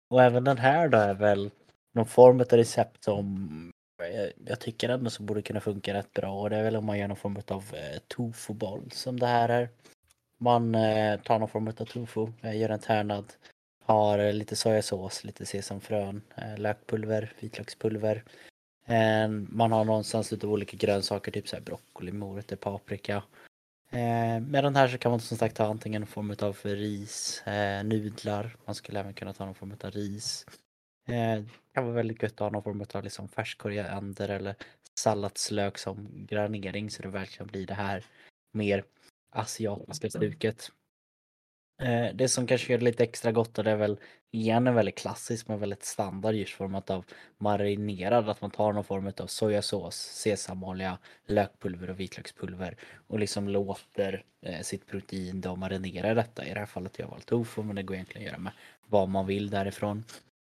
Och 0.09 0.23
även 0.23 0.45
den 0.45 0.59
här 0.59 0.89
då 0.89 0.99
är 0.99 1.15
väl 1.15 1.51
någon 1.93 2.07
form 2.07 2.41
av 2.41 2.47
recept 2.47 3.05
som 3.05 3.73
eh, 4.03 4.31
jag 4.47 4.61
tycker 4.61 4.89
ändå 4.89 5.11
så 5.11 5.23
borde 5.23 5.43
kunna 5.43 5.61
funka 5.61 5.95
rätt 5.95 6.13
bra. 6.13 6.41
Och 6.41 6.51
det 6.51 6.57
är 6.57 6.63
väl 6.63 6.77
om 6.77 6.85
man 6.85 6.99
gör 6.99 7.09
någon 7.09 7.17
form 7.17 7.37
av 7.49 7.65
eh, 7.75 7.99
tofuboll 8.09 8.91
som 8.91 9.21
det 9.21 9.27
här 9.27 9.49
är. 9.49 9.69
Man 10.39 10.75
eh, 10.75 11.21
tar 11.21 11.39
någon 11.39 11.49
form 11.49 11.69
av 11.69 11.73
tofu, 11.73 12.27
eh, 12.43 12.57
gör 12.57 12.69
en 12.69 12.79
tärnad, 12.79 13.33
har 13.85 14.19
eh, 14.19 14.33
lite 14.33 14.57
sojasås, 14.57 15.25
lite 15.25 15.47
sesamfrön, 15.47 16.23
eh, 16.37 16.59
lökpulver, 16.59 17.33
vitlökspulver. 17.41 18.25
Eh, 18.87 19.29
man 19.29 19.73
har 19.73 19.85
någonstans 19.85 20.33
lite 20.33 20.47
olika 20.47 20.77
grönsaker, 20.77 21.33
typ 21.33 21.49
så 21.49 21.57
här 21.57 21.63
broccoli, 21.63 22.13
morötter, 22.13 22.57
paprika. 22.57 23.23
Eh, 23.95 24.41
med 24.41 24.65
den 24.65 24.77
här 24.77 24.89
så 24.89 24.99
kan 24.99 25.11
man 25.11 25.21
som 25.21 25.37
sagt 25.37 25.57
ta 25.57 25.67
antingen 25.67 26.03
en 26.03 26.07
form 26.07 26.37
av 26.43 26.57
ris, 26.63 27.43
eh, 27.47 27.85
nudlar, 27.85 28.57
man 28.65 28.75
skulle 28.75 29.01
även 29.01 29.15
kunna 29.15 29.33
ta 29.33 29.45
någon 29.45 29.55
form 29.55 29.77
av 29.85 29.91
ris. 29.91 30.47
Eh, 31.09 31.15
det 31.15 31.49
kan 31.75 31.85
vara 31.85 31.95
väldigt 31.95 32.23
gött 32.23 32.33
att 32.33 32.39
ha 32.39 32.51
någon 32.51 32.63
form 32.63 32.85
av 32.95 33.05
liksom 33.05 33.29
färsk 33.29 33.59
koriander 33.59 34.29
eller 34.29 34.55
salladslök 34.99 35.79
som 35.79 36.27
granering 36.29 36.91
så 36.91 37.03
det 37.03 37.09
verkligen 37.09 37.47
blir 37.47 37.67
det 37.67 37.75
här 37.75 38.05
mer 38.53 38.85
asiatiska 39.31 40.11
stuket. 40.11 40.71
Eh, 41.83 42.15
det 42.15 42.29
som 42.29 42.47
kanske 42.47 42.73
gör 42.73 42.79
det 42.79 42.85
lite 42.85 43.05
extra 43.05 43.33
gott 43.33 43.59
och 43.59 43.65
det 43.65 43.71
är 43.71 43.77
väl 43.77 43.99
igen 44.31 44.67
en 44.67 44.75
väldigt 44.75 44.99
klassisk 44.99 45.49
men 45.49 45.61
väldigt 45.61 45.85
standard 45.85 46.35
djursformat 46.35 46.87
format 46.87 46.91
av 46.91 47.05
marinerad. 47.39 48.29
Att 48.29 48.41
man 48.41 48.51
tar 48.51 48.73
någon 48.73 48.85
form 48.85 49.13
av 49.19 49.27
sojasås, 49.27 49.97
sesamolja, 49.97 50.99
lökpulver 51.27 51.91
och 51.91 52.01
vitlökspulver 52.01 52.77
och 53.07 53.19
liksom 53.19 53.49
låter 53.49 54.25
eh, 54.43 54.61
sitt 54.61 54.87
protein 54.87 55.41
då 55.41 55.57
marinera 55.57 56.15
detta. 56.15 56.47
I 56.47 56.55
det 56.55 56.59
här 56.59 56.67
fallet 56.67 56.97
har 56.97 57.05
jag 57.05 57.11
valt 57.11 57.27
tofu 57.27 57.63
men 57.63 57.77
det 57.77 57.83
går 57.83 57.95
egentligen 57.95 58.27
att 58.27 58.33
göra 58.33 58.43
med 58.43 58.53
vad 58.87 59.09
man 59.09 59.27
vill 59.27 59.51
därifrån. 59.51 60.05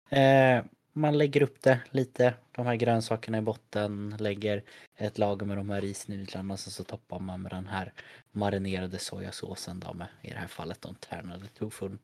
Eh, 0.10 0.64
man 0.94 1.18
lägger 1.18 1.44
upp 1.44 1.62
det 1.62 1.82
lite, 1.92 2.34
de 2.52 2.66
här 2.66 2.76
grönsakerna 2.76 3.38
i 3.38 3.42
botten, 3.42 4.18
lägger 4.20 4.64
ett 4.96 5.18
lager 5.18 5.46
med 5.46 5.58
de 5.58 5.70
här 5.70 5.82
risnudlarna, 5.82 6.58
sen 6.58 6.72
så 6.72 6.84
toppar 6.84 7.20
man 7.20 7.42
med 7.42 7.52
den 7.52 7.68
här 7.68 7.94
marinerade 8.32 9.00
sojasåsen 9.00 9.80
då 9.80 9.94
med, 9.94 10.08
i 10.22 10.30
det 10.30 10.38
här 10.38 10.48
fallet, 10.48 10.82
de 10.82 10.96
tärnade 10.96 11.48
tofun. 11.48 12.00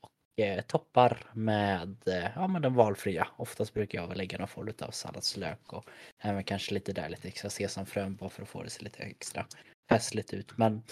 Och 0.00 0.44
eh, 0.44 0.62
toppar 0.62 1.30
med, 1.32 2.08
eh, 2.08 2.30
ja 2.34 2.46
men 2.46 2.62
den 2.62 2.74
valfria. 2.74 3.28
Oftast 3.36 3.74
brukar 3.74 3.98
jag 3.98 4.08
väl 4.08 4.18
lägga 4.18 4.38
någon 4.38 4.48
form 4.48 4.72
av 4.80 4.90
salladslök 4.90 5.72
och 5.72 5.84
även 6.18 6.44
kanske 6.44 6.74
lite 6.74 6.92
där 6.92 7.08
lite 7.08 7.28
extra 7.28 7.50
sesamfrön 7.50 8.16
bara 8.16 8.30
för 8.30 8.42
att 8.42 8.48
få 8.48 8.62
det 8.62 8.70
se 8.70 8.84
lite 8.84 9.02
extra 9.02 9.46
festligt 9.90 10.34
ut. 10.34 10.58
Men 10.58 10.82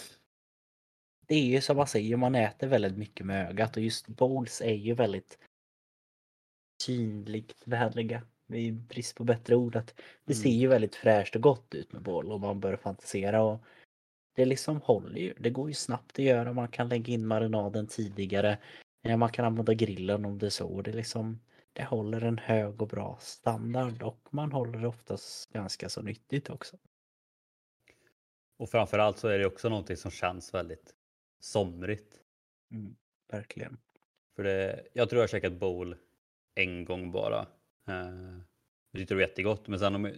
det 1.27 1.35
är 1.35 1.45
ju 1.45 1.61
som 1.61 1.77
man 1.77 1.87
säger, 1.87 2.17
man 2.17 2.35
äter 2.35 2.67
väldigt 2.67 2.97
mycket 2.97 3.25
med 3.25 3.49
ögat 3.49 3.77
och 3.77 3.83
just 3.83 4.07
bowls 4.07 4.61
är 4.61 4.73
ju 4.73 4.93
väldigt 4.93 5.37
synligt 6.85 7.61
vänliga. 7.65 8.21
I 8.47 8.71
brist 8.71 9.15
på 9.15 9.23
bättre 9.23 9.55
ord. 9.55 9.75
Att 9.75 9.93
det 10.25 10.33
mm. 10.33 10.43
ser 10.43 10.49
ju 10.49 10.67
väldigt 10.67 10.95
fräscht 10.95 11.35
och 11.35 11.41
gott 11.41 11.75
ut 11.75 11.93
med 11.93 12.01
boll 12.01 12.31
och 12.31 12.39
man 12.39 12.59
börjar 12.59 12.77
fantisera. 12.77 13.43
Och 13.43 13.59
det 14.35 14.45
liksom 14.45 14.81
håller 14.81 15.19
ju. 15.19 15.33
Det 15.39 15.49
går 15.49 15.67
ju 15.67 15.73
snabbt 15.73 16.19
att 16.19 16.25
göra. 16.25 16.53
Man 16.53 16.67
kan 16.67 16.89
lägga 16.89 17.13
in 17.13 17.27
marinaden 17.27 17.87
tidigare. 17.87 18.57
Man 19.17 19.31
kan 19.31 19.45
använda 19.45 19.73
grillen 19.73 20.25
om 20.25 20.39
det 20.39 20.45
är 20.45 20.49
så. 20.49 20.81
Det, 20.81 20.91
liksom, 20.91 21.39
det 21.73 21.83
håller 21.83 22.21
en 22.21 22.37
hög 22.37 22.81
och 22.81 22.87
bra 22.87 23.17
standard 23.21 24.03
och 24.03 24.27
man 24.29 24.51
håller 24.51 24.79
det 24.79 24.87
oftast 24.87 25.53
ganska 25.53 25.89
så 25.89 26.01
nyttigt 26.01 26.49
också. 26.49 26.77
Och 28.57 28.69
framförallt 28.69 29.17
så 29.17 29.27
är 29.27 29.39
det 29.39 29.45
också 29.45 29.69
någonting 29.69 29.97
som 29.97 30.11
känns 30.11 30.53
väldigt 30.53 30.93
somrigt. 31.39 32.19
Mm, 32.71 32.95
verkligen. 33.31 33.77
För 34.35 34.43
det, 34.43 34.87
jag 34.93 35.09
tror 35.09 35.19
jag 35.19 35.23
har 35.23 35.27
käkat 35.27 35.59
bowl 35.59 35.95
en 36.55 36.85
gång 36.85 37.11
bara. 37.11 37.39
Eh, 37.87 38.37
det 38.91 38.99
tyckte 38.99 39.13
det 39.13 39.15
var 39.15 39.21
jättegott. 39.21 39.67
Men 39.67 39.79
sen 39.79 39.95
om, 39.95 40.11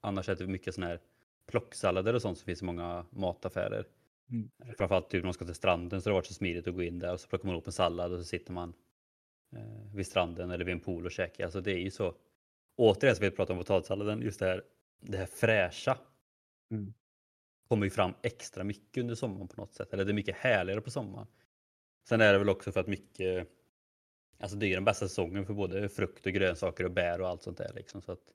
annars 0.00 0.28
äter 0.28 0.44
vi 0.44 0.52
mycket 0.52 0.74
sådana 0.74 0.90
här 0.90 1.00
plocksallader 1.46 2.14
och 2.14 2.22
sånt 2.22 2.38
som 2.38 2.46
finns 2.46 2.62
i 2.62 2.64
många 2.64 3.06
mataffärer. 3.10 3.86
Mm. 4.30 4.50
Framförallt 4.76 5.10
typ 5.10 5.22
när 5.22 5.26
man 5.26 5.34
ska 5.34 5.44
till 5.44 5.54
stranden 5.54 6.02
så 6.02 6.10
har 6.10 6.12
det 6.12 6.18
varit 6.18 6.26
så 6.26 6.34
smidigt 6.34 6.68
att 6.68 6.74
gå 6.74 6.82
in 6.82 6.98
där 6.98 7.12
och 7.12 7.20
så 7.20 7.28
plockar 7.28 7.46
man 7.46 7.54
ihop 7.54 7.66
en 7.66 7.72
sallad 7.72 8.12
och 8.12 8.18
så 8.18 8.24
sitter 8.24 8.52
man 8.52 8.74
eh, 9.52 9.94
vid 9.94 10.06
stranden 10.06 10.50
eller 10.50 10.64
vid 10.64 10.72
en 10.72 10.80
pool 10.80 11.04
och 11.04 11.12
käkar. 11.12 11.44
Alltså 11.44 11.60
det 11.60 11.72
är 11.72 11.78
ju 11.78 11.90
så. 11.90 12.14
Återigen 12.76 13.16
så 13.16 13.22
vi 13.22 13.30
pratar 13.30 13.54
om 13.54 13.60
potatissalladen, 13.60 14.22
just 14.22 14.40
det 14.40 14.46
här, 14.46 14.62
det 15.00 15.16
här 15.16 15.26
fräscha. 15.26 15.98
Mm. 16.70 16.94
Kommer 17.68 17.86
ju 17.86 17.90
fram 17.90 18.14
extra 18.22 18.64
mycket 18.64 19.00
under 19.00 19.14
sommaren 19.14 19.48
på 19.48 19.60
något 19.60 19.72
sätt. 19.72 19.92
Eller 19.92 20.04
det 20.04 20.10
är 20.10 20.14
mycket 20.14 20.36
härligare 20.36 20.80
på 20.80 20.90
sommaren. 20.90 21.26
Sen 22.08 22.20
är 22.20 22.32
det 22.32 22.38
väl 22.38 22.48
också 22.48 22.72
för 22.72 22.80
att 22.80 22.86
mycket 22.86 23.48
Alltså 24.40 24.56
det 24.56 24.66
är 24.66 24.74
den 24.74 24.84
bästa 24.84 25.08
säsongen 25.08 25.46
för 25.46 25.54
både 25.54 25.88
frukt 25.88 26.26
och 26.26 26.32
grönsaker 26.32 26.84
och 26.84 26.90
bär 26.90 27.20
och 27.20 27.28
allt 27.28 27.42
sånt 27.42 27.58
där. 27.58 27.72
Liksom, 27.74 28.02
så 28.02 28.12
att 28.12 28.32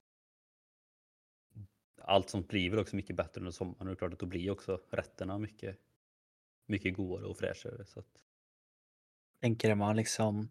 allt 2.01 2.29
sånt 2.29 2.47
blir 2.47 2.69
väl 2.69 2.79
också 2.79 2.95
mycket 2.95 3.15
bättre 3.15 3.41
under 3.41 3.51
sommaren 3.51 3.79
och 3.79 3.85
det 3.85 3.91
är 3.91 3.95
klart 3.95 4.13
att 4.13 4.19
då 4.19 4.25
blir 4.25 4.51
också 4.51 4.81
rätterna 4.89 5.37
mycket, 5.37 5.77
mycket 6.67 6.95
godare 6.95 7.25
och 7.25 7.37
fräschare. 7.37 7.85
Så 7.85 7.99
att... 7.99 8.21
Tänker 9.41 9.75
man 9.75 9.95
liksom, 9.95 10.49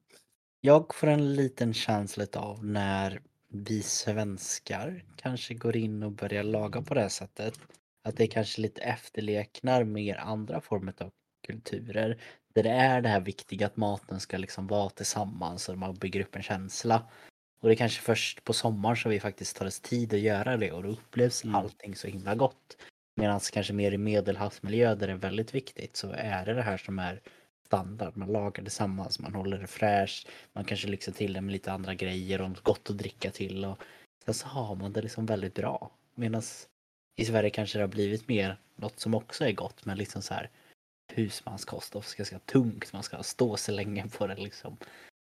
jag 0.60 0.94
får 0.94 1.06
en 1.06 1.34
liten 1.34 1.74
känsla 1.74 2.26
av 2.34 2.64
när 2.64 3.22
vi 3.48 3.82
svenskar 3.82 5.04
kanske 5.16 5.54
går 5.54 5.76
in 5.76 6.02
och 6.02 6.12
börjar 6.12 6.42
laga 6.42 6.82
på 6.82 6.94
det 6.94 7.00
här 7.00 7.08
sättet. 7.08 7.58
Att 8.02 8.16
det 8.16 8.26
kanske 8.26 8.60
lite 8.60 8.82
efterleknar 8.82 9.84
mer 9.84 10.16
andra 10.16 10.60
former 10.60 10.94
av 10.98 11.12
kulturer 11.46 12.20
där 12.54 12.62
det 12.62 12.70
är 12.70 13.00
det 13.00 13.08
här 13.08 13.20
viktiga 13.20 13.66
att 13.66 13.76
maten 13.76 14.20
ska 14.20 14.36
liksom 14.36 14.66
vara 14.66 14.90
tillsammans 14.90 15.68
och 15.68 15.78
man 15.78 15.94
bygger 15.94 16.20
upp 16.20 16.36
en 16.36 16.42
känsla. 16.42 17.02
Och 17.60 17.68
det 17.68 17.74
är 17.74 17.76
kanske 17.76 18.02
först 18.02 18.44
på 18.44 18.52
sommaren 18.52 18.96
som 18.96 19.10
vi 19.10 19.20
faktiskt 19.20 19.56
tar 19.56 19.66
oss 19.66 19.80
tid 19.80 20.14
att 20.14 20.20
göra 20.20 20.56
det 20.56 20.72
och 20.72 20.82
då 20.82 20.88
upplevs 20.88 21.44
mm. 21.44 21.54
allting 21.54 21.96
så 21.96 22.08
himla 22.08 22.34
gott. 22.34 22.76
Medan 23.16 23.40
kanske 23.52 23.72
mer 23.72 23.92
i 23.92 23.98
medelhavsmiljö 23.98 24.94
där 24.94 25.06
det 25.06 25.12
är 25.12 25.16
väldigt 25.16 25.54
viktigt 25.54 25.96
så 25.96 26.10
är 26.10 26.46
det 26.46 26.54
det 26.54 26.62
här 26.62 26.76
som 26.76 26.98
är 26.98 27.20
standard. 27.66 28.16
Man 28.16 28.32
lagar 28.32 28.62
tillsammans, 28.62 29.18
man 29.18 29.34
håller 29.34 29.58
det 29.58 29.66
fräscht, 29.66 30.28
man 30.52 30.64
kanske 30.64 30.88
lyxar 30.88 31.12
till 31.12 31.32
det 31.32 31.40
med 31.40 31.52
lite 31.52 31.72
andra 31.72 31.94
grejer 31.94 32.40
och 32.40 32.50
gott 32.62 32.90
att 32.90 32.98
dricka 32.98 33.30
till 33.30 33.64
och 33.64 33.78
sen 34.24 34.34
så 34.34 34.46
har 34.46 34.74
man 34.74 34.92
det 34.92 35.02
liksom 35.02 35.26
väldigt 35.26 35.54
bra. 35.54 35.90
Medan 36.14 36.42
i 37.16 37.24
Sverige 37.24 37.50
kanske 37.50 37.78
det 37.78 37.82
har 37.82 37.88
blivit 37.88 38.28
mer 38.28 38.56
något 38.76 39.00
som 39.00 39.14
också 39.14 39.44
är 39.44 39.52
gott 39.52 39.84
men 39.84 39.98
liksom 39.98 40.22
så 40.22 40.34
här 40.34 40.50
husmanskost 41.08 41.96
och 41.96 42.04
ska, 42.04 42.24
ska 42.24 42.38
tungt, 42.38 42.92
man 42.92 43.02
ska 43.02 43.22
stå 43.22 43.56
så 43.56 43.72
länge 43.72 44.08
på 44.08 44.26
det 44.26 44.36
liksom. 44.36 44.76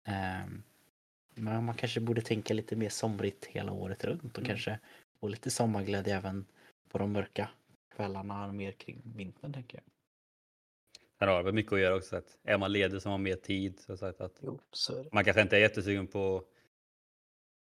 Um, 0.07 0.63
men 1.35 1.65
man 1.65 1.75
kanske 1.75 2.01
borde 2.01 2.23
tänka 2.23 2.55
lite 2.55 2.77
mer 2.77 2.89
somrigt 2.89 3.45
hela 3.45 3.73
året 3.73 4.05
runt 4.05 4.33
och 4.33 4.39
mm. 4.39 4.49
kanske 4.49 4.79
få 5.21 5.29
lite 5.29 5.51
sommarglädje 5.51 6.17
även 6.17 6.47
på 6.89 6.99
de 6.99 7.13
mörka 7.13 7.49
kvällarna 7.97 8.53
mer 8.53 8.73
kring 8.73 9.03
vintern 9.05 9.53
tänker 9.53 9.77
jag. 9.77 9.85
Sen 11.19 11.29
har 11.29 11.43
väl 11.43 11.55
mycket 11.55 11.73
att 11.73 11.81
göra 11.81 11.95
också. 11.95 12.17
Att 12.17 12.39
är 12.45 12.59
man 12.59 12.73
ledig 12.73 13.03
så 13.03 13.09
har 13.09 13.15
man 13.15 13.23
mer 13.23 13.37
tid. 13.37 13.81
Så 13.81 13.97
sagt 13.97 14.21
att 14.21 14.39
jo, 14.43 14.61
så 14.71 15.05
Man 15.13 15.25
kanske 15.25 15.43
inte 15.43 15.57
är 15.57 15.61
jättesugen 15.61 16.07
på, 16.07 16.45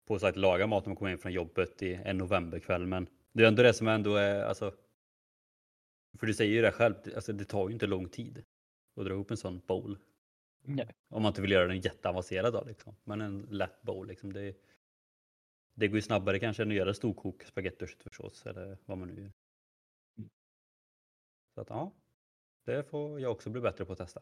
på 0.07 0.15
att 0.15 0.35
laga 0.35 0.67
mat 0.67 0.85
när 0.85 0.89
man 0.89 0.95
kommer 0.95 1.11
in 1.11 1.17
från 1.17 1.31
jobbet 1.31 1.83
i 1.83 1.93
en 1.93 2.17
novemberkväll. 2.17 2.85
Men 2.85 3.07
det 3.33 3.43
är 3.43 3.47
ändå 3.47 3.63
det 3.63 3.73
som 3.73 3.87
ändå 3.87 4.15
är 4.15 4.43
alltså, 4.43 4.73
För 6.17 6.27
du 6.27 6.33
säger 6.33 6.53
ju 6.53 6.61
det 6.61 6.71
själv, 6.71 6.95
alltså 7.15 7.33
det 7.33 7.45
tar 7.45 7.69
ju 7.69 7.73
inte 7.73 7.87
lång 7.87 8.09
tid 8.09 8.43
att 8.95 9.05
dra 9.05 9.13
ihop 9.13 9.31
en 9.31 9.37
sån 9.37 9.61
bowl. 9.67 9.97
Nej. 10.61 10.95
Om 11.07 11.21
man 11.21 11.29
inte 11.29 11.41
vill 11.41 11.51
göra 11.51 11.67
den 11.67 11.79
jätteavancerad 11.79 12.53
då 12.53 12.63
liksom. 12.63 12.95
Men 13.03 13.21
en 13.21 13.41
lätt 13.41 13.81
bowl 13.81 14.07
liksom. 14.07 14.33
Det, 14.33 14.55
det 15.73 15.87
går 15.87 15.95
ju 15.95 16.01
snabbare 16.01 16.39
kanske 16.39 16.63
än 16.63 16.69
att 16.69 16.75
göra 16.75 16.93
storkok 16.93 17.43
spagetti 17.43 17.85
och 17.85 17.89
köttfärssås 17.89 18.45
eller 18.45 18.77
vad 18.85 18.97
man 18.97 19.07
nu 19.07 19.21
gör. 19.21 19.31
Så 21.55 21.61
att 21.61 21.69
ja, 21.69 21.93
det 22.65 22.83
får 22.83 23.19
jag 23.19 23.31
också 23.31 23.49
bli 23.49 23.61
bättre 23.61 23.85
på 23.85 23.91
att 23.91 23.97
testa. 23.97 24.21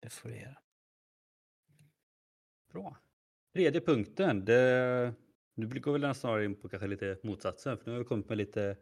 Det 0.00 0.10
får 0.10 0.28
du 0.28 0.36
göra. 0.36 0.58
Bra. 2.72 2.96
Tredje 3.52 3.80
punkten, 3.80 4.44
det, 4.44 5.14
nu 5.54 5.80
går 5.80 5.98
vi 5.98 6.14
snarare 6.14 6.44
in 6.44 6.54
på 6.54 6.68
kanske 6.68 6.86
lite 6.86 7.18
motsatsen. 7.22 7.78
För 7.78 7.86
nu 7.86 7.92
har 7.92 7.98
vi 7.98 8.04
kommit 8.04 8.28
med 8.28 8.38
lite 8.38 8.76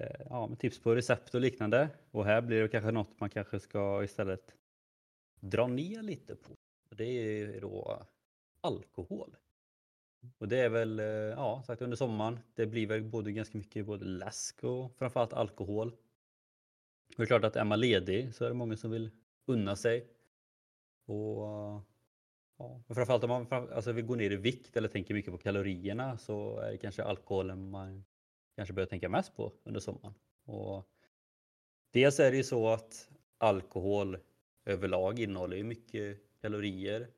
Eh, 0.00 0.26
ja, 0.30 0.50
tips 0.58 0.78
på 0.78 0.94
recept 0.94 1.34
och 1.34 1.40
liknande. 1.40 1.88
Och 2.10 2.24
här 2.24 2.40
blir 2.42 2.62
det 2.62 2.68
kanske 2.68 2.90
något 2.90 3.20
man 3.20 3.30
kanske 3.30 3.60
ska 3.60 4.04
istället 4.04 4.54
dra 5.40 5.66
ner 5.66 6.02
lite 6.02 6.36
på. 6.36 6.56
Det 6.90 7.04
är 7.04 7.60
då 7.60 8.02
alkohol. 8.60 9.36
Och 10.38 10.48
det 10.48 10.58
är 10.58 10.68
väl, 10.68 11.00
eh, 11.00 11.06
ja, 11.06 11.62
sagt 11.66 11.82
under 11.82 11.96
sommaren. 11.96 12.38
Det 12.54 12.66
blir 12.66 12.86
väl 12.86 13.02
både 13.02 13.32
ganska 13.32 13.58
mycket 13.58 13.86
både 13.86 14.04
läsk 14.04 14.64
och 14.64 14.96
framförallt 14.96 15.32
alkohol. 15.32 15.96
Det 17.16 17.22
är 17.22 17.26
klart 17.26 17.44
att 17.44 17.56
är 17.56 17.64
man 17.64 17.80
ledig 17.80 18.34
så 18.34 18.44
är 18.44 18.48
det 18.48 18.54
många 18.54 18.76
som 18.76 18.90
vill 18.90 19.10
unna 19.46 19.76
sig. 19.76 20.06
Och 21.06 21.42
ja, 22.58 22.82
men 22.86 22.94
framförallt 22.94 23.24
om 23.24 23.30
man 23.30 23.72
alltså 23.72 23.92
vill 23.92 24.04
gå 24.04 24.14
ner 24.14 24.30
i 24.30 24.36
vikt 24.36 24.76
eller 24.76 24.88
tänker 24.88 25.14
mycket 25.14 25.32
på 25.32 25.38
kalorierna 25.38 26.18
så 26.18 26.58
är 26.58 26.70
det 26.70 26.78
kanske 26.78 27.04
alkoholen 27.04 27.70
man 27.70 28.04
kanske 28.60 28.72
börjar 28.72 28.86
tänka 28.86 29.08
mest 29.08 29.36
på 29.36 29.52
under 29.64 29.80
sommaren. 29.80 30.14
Och 30.44 30.88
dels 31.90 32.20
är 32.20 32.30
det 32.30 32.36
ju 32.36 32.42
så 32.42 32.68
att 32.68 33.10
alkohol 33.38 34.18
överlag 34.64 35.18
innehåller 35.18 35.56
ju 35.56 35.64
mycket 35.64 36.18
kalorier. 36.40 37.08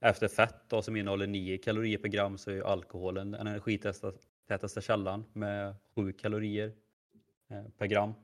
Efter 0.00 0.28
fett 0.28 0.68
då, 0.68 0.82
som 0.82 0.96
innehåller 0.96 1.26
9 1.26 1.58
kalorier 1.58 1.98
per 1.98 2.08
gram 2.08 2.38
så 2.38 2.50
är 2.50 2.54
ju 2.54 2.64
alkoholen 2.64 3.30
den 3.30 3.46
energitätaste 3.46 4.80
källan 4.80 5.24
med 5.32 5.74
7 5.94 6.12
kalorier 6.12 6.72
eh, 7.48 7.64
per 7.78 7.86
gram. 7.86 8.14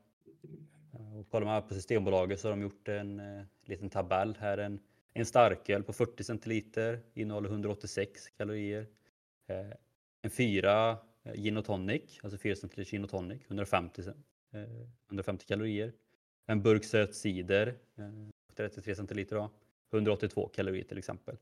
Och 0.92 1.30
kollar 1.30 1.46
man 1.46 1.62
på 1.62 1.74
Systembolaget 1.74 2.40
så 2.40 2.48
har 2.48 2.56
de 2.56 2.62
gjort 2.62 2.88
en 2.88 3.20
eh, 3.20 3.44
liten 3.64 3.90
tabell 3.90 4.36
här. 4.40 4.58
En, 4.58 4.80
en 5.12 5.26
starköl 5.26 5.82
på 5.82 5.92
40 5.92 6.24
centiliter 6.24 7.00
innehåller 7.14 7.48
186 7.48 8.28
kalorier. 8.28 8.86
Eh, 9.46 9.72
en 10.22 10.30
fyra 10.30 10.98
Eh, 11.22 11.34
gin 11.34 11.56
och 11.56 11.64
tonic, 11.64 12.20
alltså 12.22 12.38
4 12.38 12.56
centiliter 12.56 12.90
gin 12.90 13.04
och 13.04 13.10
tonic, 13.10 13.42
150, 13.46 14.02
150 15.08 15.44
eh, 15.44 15.46
kalorier. 15.46 15.92
En 16.46 16.62
burk 16.62 16.84
söt 16.84 17.14
cider, 17.14 17.66
eh, 17.96 18.54
33 18.56 18.94
centiliter 18.94 19.36
då, 19.36 19.50
182 19.92 20.48
kalorier 20.48 20.84
till 20.84 20.98
exempel. 20.98 21.36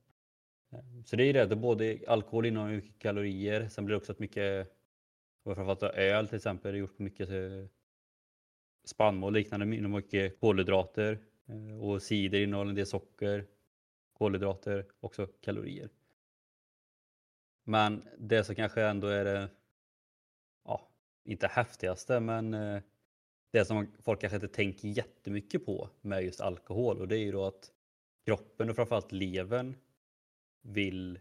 Så 1.05 1.17
det 1.17 1.25
är 1.25 1.47
det, 1.47 1.57
både 1.57 1.99
alkohol 2.09 2.47
innehåller 2.47 2.75
mycket 2.75 2.99
kalorier, 2.99 3.69
sen 3.69 3.85
blir 3.85 3.95
det 3.95 3.99
också 3.99 4.13
att 4.13 4.19
mycket, 4.19 4.77
framförallt 5.45 5.83
öl 5.83 6.29
till 6.29 6.37
exempel, 6.37 6.75
är 6.75 6.79
gjort 6.79 6.97
på 6.97 7.03
mycket 7.03 7.29
spannmål 8.85 9.33
och 9.33 9.33
liknande, 9.33 9.67
innehåller 9.67 9.89
mycket 9.89 10.41
kolhydrater 10.41 11.19
och 11.81 12.03
cider 12.03 12.41
innehåller 12.41 12.71
en 12.71 12.75
del 12.75 12.87
socker, 12.87 13.47
kolhydrater, 14.13 14.87
också 15.01 15.27
kalorier. 15.27 15.89
Men 17.65 18.03
det 18.19 18.45
som 18.45 18.55
kanske 18.55 18.83
ändå 18.83 19.07
är 19.07 19.25
det, 19.25 19.49
inte 21.29 21.47
häftigaste, 21.47 22.21
men 22.21 22.55
eh, 22.55 22.83
det 23.53 23.65
som 23.65 23.93
folk 24.03 24.21
kanske 24.21 24.37
inte 24.37 24.49
tänker 24.49 24.89
jättemycket 24.89 25.67
på 25.67 25.91
med 26.01 26.23
just 26.23 26.41
alkohol 26.41 27.01
och 27.01 27.09
det 27.09 27.17
är 27.17 27.25
ju 27.25 27.33
då 27.33 27.45
att 27.45 27.73
kroppen 28.25 28.71
och 28.71 28.77
framförallt 28.77 29.13
levern 29.13 29.75
vill 30.63 31.19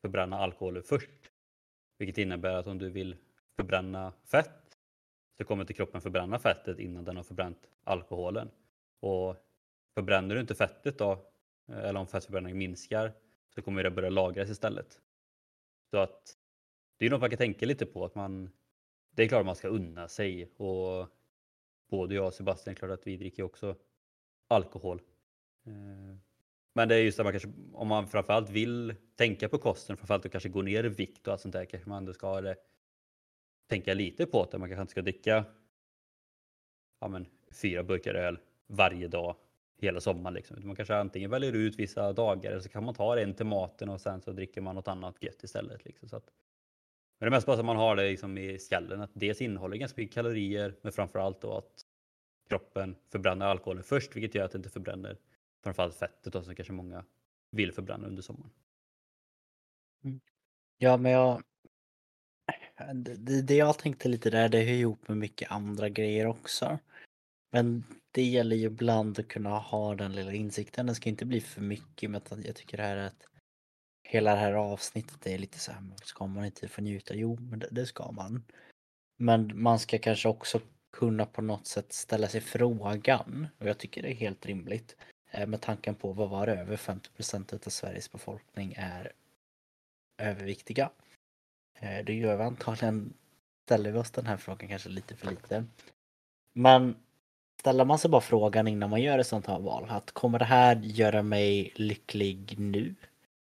förbränna 0.00 0.38
alkoholen 0.38 0.82
först. 0.82 1.32
Vilket 1.98 2.18
innebär 2.18 2.54
att 2.54 2.66
om 2.66 2.78
du 2.78 2.90
vill 2.90 3.16
förbränna 3.56 4.12
fett 4.24 4.78
så 5.36 5.44
kommer 5.44 5.62
inte 5.62 5.74
kroppen 5.74 6.00
förbränna 6.00 6.38
fettet 6.38 6.78
innan 6.78 7.04
den 7.04 7.16
har 7.16 7.24
förbränt 7.24 7.68
alkoholen. 7.84 8.50
Och 9.00 9.36
förbränner 9.94 10.34
du 10.34 10.40
inte 10.40 10.54
fettet 10.54 10.98
då, 10.98 11.12
eh, 11.68 11.78
eller 11.78 12.00
om 12.00 12.06
fettförbränningen 12.06 12.58
minskar, 12.58 13.12
så 13.54 13.62
kommer 13.62 13.82
det 13.82 13.90
börja 13.90 14.10
lagras 14.10 14.50
istället. 14.50 15.00
Så 15.90 15.98
att 15.98 16.36
det 16.98 17.06
är 17.06 17.10
något 17.10 17.20
man 17.20 17.30
kan 17.30 17.36
tänka 17.36 17.66
lite 17.66 17.86
på 17.86 18.04
att 18.04 18.14
man, 18.14 18.50
det 19.14 19.22
är 19.22 19.28
klart 19.28 19.46
man 19.46 19.56
ska 19.56 19.68
unna 19.68 20.08
sig 20.08 20.46
och 20.56 21.08
både 21.90 22.14
jag 22.14 22.26
och 22.26 22.34
Sebastian, 22.34 22.76
klart 22.76 22.90
att 22.90 23.06
vi 23.06 23.16
dricker 23.16 23.42
också 23.42 23.76
alkohol. 24.48 25.02
Eh, 25.66 26.16
men 26.74 26.88
det 26.88 26.94
är 26.94 26.98
just 26.98 27.18
att 27.18 27.26
man 27.26 27.32
kanske, 27.32 27.52
om 27.72 27.88
man 27.88 28.08
framförallt 28.08 28.50
vill 28.50 28.94
tänka 29.16 29.48
på 29.48 29.58
kosten, 29.58 29.96
framförallt 29.96 30.26
att 30.26 30.32
kanske 30.32 30.48
gå 30.48 30.62
ner 30.62 30.84
i 30.84 30.88
vikt 30.88 31.26
och 31.26 31.32
allt 31.32 31.40
sånt 31.40 31.52
där, 31.52 31.64
kanske 31.64 31.88
man 31.88 31.98
ändå 31.98 32.12
ska 32.12 32.40
det, 32.40 32.56
tänka 33.68 33.94
lite 33.94 34.26
på 34.26 34.42
att 34.42 34.52
man 34.52 34.68
kanske 34.68 34.82
inte 34.82 34.90
ska 34.90 35.02
dricka 35.02 35.44
ja, 37.00 37.08
men, 37.08 37.26
fyra 37.50 37.82
burkar 37.82 38.14
öl 38.14 38.38
varje 38.66 39.08
dag 39.08 39.36
hela 39.80 40.00
sommaren. 40.00 40.34
Liksom. 40.34 40.66
Man 40.66 40.76
kanske 40.76 40.96
antingen 40.96 41.30
väljer 41.30 41.52
ut 41.52 41.78
vissa 41.78 42.12
dagar 42.12 42.50
eller 42.50 42.60
så 42.60 42.68
kan 42.68 42.84
man 42.84 42.94
ta 42.94 43.18
en 43.18 43.34
till 43.34 43.46
maten 43.46 43.88
och 43.88 44.00
sen 44.00 44.22
så 44.22 44.32
dricker 44.32 44.60
man 44.60 44.74
något 44.74 44.88
annat 44.88 45.22
gött 45.22 45.42
istället. 45.42 45.84
Liksom. 45.84 46.08
Så 46.08 46.16
att, 46.16 46.30
men 47.22 47.30
det 47.30 47.34
är 47.34 47.36
mest 47.36 47.46
bara 47.46 47.58
att 47.58 47.64
man 47.64 47.76
har 47.76 47.96
det 47.96 48.10
liksom 48.10 48.38
i 48.38 48.58
skallen 48.58 49.00
att 49.00 49.10
dels 49.14 49.40
innehåller 49.40 49.76
ganska 49.76 50.00
mycket 50.00 50.14
kalorier 50.14 50.74
men 50.82 50.92
framförallt 50.92 51.40
då 51.40 51.56
att 51.56 51.82
kroppen 52.48 52.96
förbränner 53.12 53.46
alkoholen 53.46 53.82
först 53.82 54.16
vilket 54.16 54.34
gör 54.34 54.44
att 54.44 54.52
det 54.52 54.58
inte 54.58 54.70
förbränner 54.70 55.16
framförallt 55.64 55.94
fettet 55.94 56.32
då, 56.32 56.42
som 56.42 56.54
kanske 56.54 56.72
många 56.72 57.04
vill 57.50 57.72
förbränna 57.72 58.06
under 58.06 58.22
sommaren. 58.22 58.50
Mm. 60.04 60.20
Ja 60.78 60.96
men 60.96 61.12
jag 61.12 61.42
det, 62.94 63.42
det 63.42 63.56
jag 63.56 63.78
tänkte 63.78 64.08
lite 64.08 64.30
där 64.30 64.48
det 64.48 64.58
hör 64.58 64.72
ihop 64.72 65.08
med 65.08 65.16
mycket 65.16 65.50
andra 65.50 65.88
grejer 65.88 66.26
också. 66.26 66.78
Men 67.50 67.84
det 68.12 68.22
gäller 68.22 68.56
ju 68.56 68.66
ibland 68.66 69.18
att 69.18 69.28
kunna 69.28 69.58
ha 69.58 69.94
den 69.94 70.12
lilla 70.12 70.32
insikten. 70.32 70.86
Det 70.86 70.94
ska 70.94 71.08
inte 71.08 71.24
bli 71.24 71.40
för 71.40 71.60
mycket 71.60 72.10
med 72.10 72.32
att 72.32 72.44
jag 72.44 72.56
tycker 72.56 72.76
det 72.76 72.82
här 72.82 72.96
är 72.96 73.06
ett 73.06 73.26
hela 74.12 74.30
det 74.34 74.40
här 74.40 74.52
avsnittet 74.52 75.26
är 75.26 75.38
lite 75.38 75.58
så 75.58 75.72
här, 75.72 75.82
ska 76.04 76.26
man 76.26 76.44
inte 76.44 76.68
få 76.68 76.80
njuta? 76.80 77.14
Jo, 77.14 77.38
men 77.40 77.58
det, 77.58 77.68
det 77.70 77.86
ska 77.86 78.12
man. 78.12 78.44
Men 79.16 79.62
man 79.62 79.78
ska 79.78 79.98
kanske 79.98 80.28
också 80.28 80.60
kunna 80.92 81.26
på 81.26 81.42
något 81.42 81.66
sätt 81.66 81.92
ställa 81.92 82.28
sig 82.28 82.40
frågan, 82.40 83.48
och 83.58 83.66
jag 83.66 83.78
tycker 83.78 84.02
det 84.02 84.08
är 84.08 84.14
helt 84.14 84.46
rimligt, 84.46 84.96
eh, 85.30 85.46
med 85.46 85.60
tanken 85.60 85.94
på 85.94 86.12
vad 86.12 86.30
var 86.30 86.46
det, 86.46 86.52
över 86.52 86.76
50% 86.76 87.66
av 87.66 87.70
Sveriges 87.70 88.12
befolkning 88.12 88.74
är 88.76 89.12
överviktiga. 90.18 90.90
Eh, 91.78 92.04
det 92.04 92.14
gör 92.14 92.36
vi 92.36 92.42
antagligen, 92.42 93.14
ställer 93.66 93.92
vi 93.92 93.98
oss 93.98 94.10
den 94.10 94.26
här 94.26 94.36
frågan 94.36 94.68
kanske 94.68 94.88
lite 94.88 95.16
för 95.16 95.30
lite. 95.30 95.64
Men 96.52 96.96
ställer 97.60 97.84
man 97.84 97.98
sig 97.98 98.10
bara 98.10 98.20
frågan 98.20 98.68
innan 98.68 98.90
man 98.90 99.02
gör 99.02 99.18
ett 99.18 99.26
sånt 99.26 99.46
här 99.46 99.58
val, 99.58 99.86
att 99.88 100.10
kommer 100.10 100.38
det 100.38 100.44
här 100.44 100.76
göra 100.76 101.22
mig 101.22 101.72
lycklig 101.74 102.54
nu? 102.58 102.94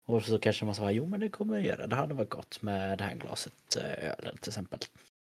Och 0.05 0.23
så 0.23 0.39
kanske 0.39 0.65
man 0.65 0.75
sa, 0.75 0.91
jo 0.91 1.05
men 1.05 1.19
det 1.19 1.29
kommer 1.29 1.55
jag 1.55 1.65
göra, 1.65 1.87
det 1.87 1.95
hade 1.95 2.13
varit 2.13 2.29
gott 2.29 2.61
med 2.61 2.97
det 2.97 3.03
här 3.03 3.15
glaset 3.15 3.75
eh, 3.77 4.09
öl 4.09 4.37
till 4.37 4.49
exempel. 4.49 4.79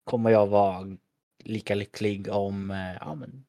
Kommer 0.04 0.30
jag 0.30 0.46
vara 0.46 0.96
lika 1.44 1.74
lycklig 1.74 2.28
om, 2.28 2.70
eh, 2.70 2.94
ja 3.00 3.14
men, 3.14 3.44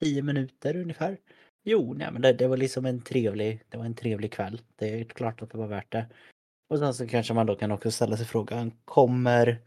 tio 0.00 0.22
minuter 0.22 0.76
ungefär? 0.76 1.16
Jo, 1.64 1.94
nej 1.94 2.08
men 2.12 2.22
det, 2.22 2.32
det, 2.32 2.48
var 2.48 2.56
liksom 2.56 2.86
en 2.86 3.00
trevlig, 3.00 3.62
det 3.68 3.78
var 3.78 3.84
en 3.84 3.94
trevlig 3.94 4.32
kväll. 4.32 4.60
Det 4.76 5.00
är 5.00 5.04
klart 5.04 5.42
att 5.42 5.50
det 5.50 5.58
var 5.58 5.66
värt 5.66 5.92
det. 5.92 6.06
Och 6.68 6.78
sen 6.78 6.94
så 6.94 7.06
kanske 7.06 7.34
man 7.34 7.46
då 7.46 7.56
kan 7.56 7.72
också 7.72 7.90
ställa 7.90 8.16
sig 8.16 8.26
frågan, 8.26 8.72
kommer 8.84 9.58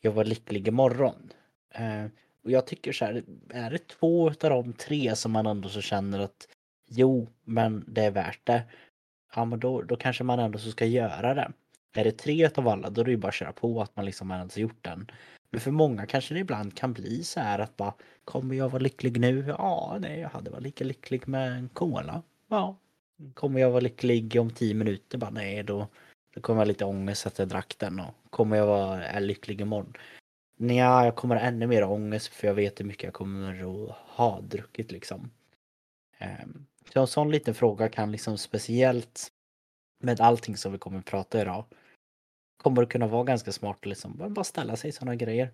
jag 0.00 0.12
vara 0.12 0.26
lycklig 0.26 0.68
imorgon? 0.68 1.32
Eh, 1.74 2.04
och 2.44 2.50
jag 2.50 2.66
tycker 2.66 2.92
så 2.92 3.04
här, 3.04 3.24
är 3.50 3.70
det 3.70 3.88
två 3.88 4.28
av 4.28 4.34
de 4.50 4.72
tre 4.72 5.16
som 5.16 5.32
man 5.32 5.46
ändå 5.46 5.68
så 5.68 5.80
känner 5.80 6.18
att 6.18 6.48
jo, 6.86 7.28
men 7.44 7.84
det 7.88 8.04
är 8.04 8.10
värt 8.10 8.46
det 8.46 8.62
ja 9.34 9.44
men 9.44 9.60
då, 9.60 9.82
då 9.82 9.96
kanske 9.96 10.24
man 10.24 10.38
ändå 10.38 10.58
så 10.58 10.70
ska 10.70 10.84
göra 10.84 11.34
det. 11.34 11.52
Är 11.94 12.04
det 12.04 12.12
tre 12.18 12.50
av 12.54 12.68
alla 12.68 12.90
då 12.90 13.00
är 13.00 13.04
det 13.04 13.10
ju 13.10 13.16
bara 13.16 13.28
att 13.28 13.34
köra 13.34 13.52
på 13.52 13.82
att 13.82 13.96
man 13.96 14.04
liksom 14.04 14.30
har 14.30 14.58
gjort 14.58 14.84
den. 14.84 15.10
Men 15.50 15.60
för 15.60 15.70
många 15.70 16.06
kanske 16.06 16.34
det 16.34 16.40
ibland 16.40 16.76
kan 16.76 16.92
bli 16.92 17.24
så 17.24 17.40
här 17.40 17.58
att 17.58 17.76
bara 17.76 17.94
Kommer 18.26 18.54
jag 18.54 18.68
vara 18.68 18.82
lycklig 18.82 19.20
nu? 19.20 19.44
Ja, 19.48 19.98
nej, 20.00 20.20
jag 20.20 20.28
hade 20.28 20.50
varit 20.50 20.62
lika 20.62 20.84
lycklig 20.84 21.28
med 21.28 21.52
en 21.52 21.68
cola. 21.68 22.22
Ja. 22.48 22.76
Kommer 23.34 23.60
jag 23.60 23.70
vara 23.70 23.80
lycklig 23.80 24.36
om 24.40 24.50
tio 24.50 24.74
minuter? 24.74 25.18
Bara 25.18 25.30
nej, 25.30 25.62
då, 25.62 25.88
då 26.34 26.40
kommer 26.40 26.60
jag 26.60 26.66
ha 26.66 26.68
lite 26.68 26.84
ångest 26.84 27.26
att 27.26 27.38
jag 27.38 27.48
drack 27.48 27.74
den. 27.78 28.00
Och 28.00 28.30
kommer 28.30 28.56
jag 28.56 28.66
vara 28.66 29.04
är 29.06 29.20
lycklig 29.20 29.60
imorgon? 29.60 29.92
Nej, 30.56 30.76
jag 30.76 31.16
kommer 31.16 31.36
ha 31.36 31.42
ännu 31.42 31.66
mer 31.66 31.84
ångest 31.84 32.26
för 32.28 32.46
jag 32.46 32.54
vet 32.54 32.80
hur 32.80 32.84
mycket 32.84 33.04
jag 33.04 33.14
kommer 33.14 33.62
att 33.62 33.96
ha 33.96 34.40
druckit 34.40 34.92
liksom. 34.92 35.30
Um, 36.20 36.66
så 36.92 37.00
en 37.00 37.06
sån 37.06 37.30
liten 37.30 37.54
fråga 37.54 37.88
kan 37.88 38.12
liksom 38.12 38.38
speciellt 38.38 39.28
med 40.02 40.20
allting 40.20 40.56
som 40.56 40.72
vi 40.72 40.78
kommer 40.78 40.98
att 40.98 41.04
prata 41.04 41.40
idag 41.40 41.64
kommer 42.56 42.82
att 42.82 42.88
kunna 42.88 43.06
vara 43.06 43.24
ganska 43.24 43.52
smart 43.52 43.86
liksom 43.86 44.16
bara 44.28 44.44
ställa 44.44 44.76
sig 44.76 44.92
sådana 44.92 45.14
grejer. 45.14 45.50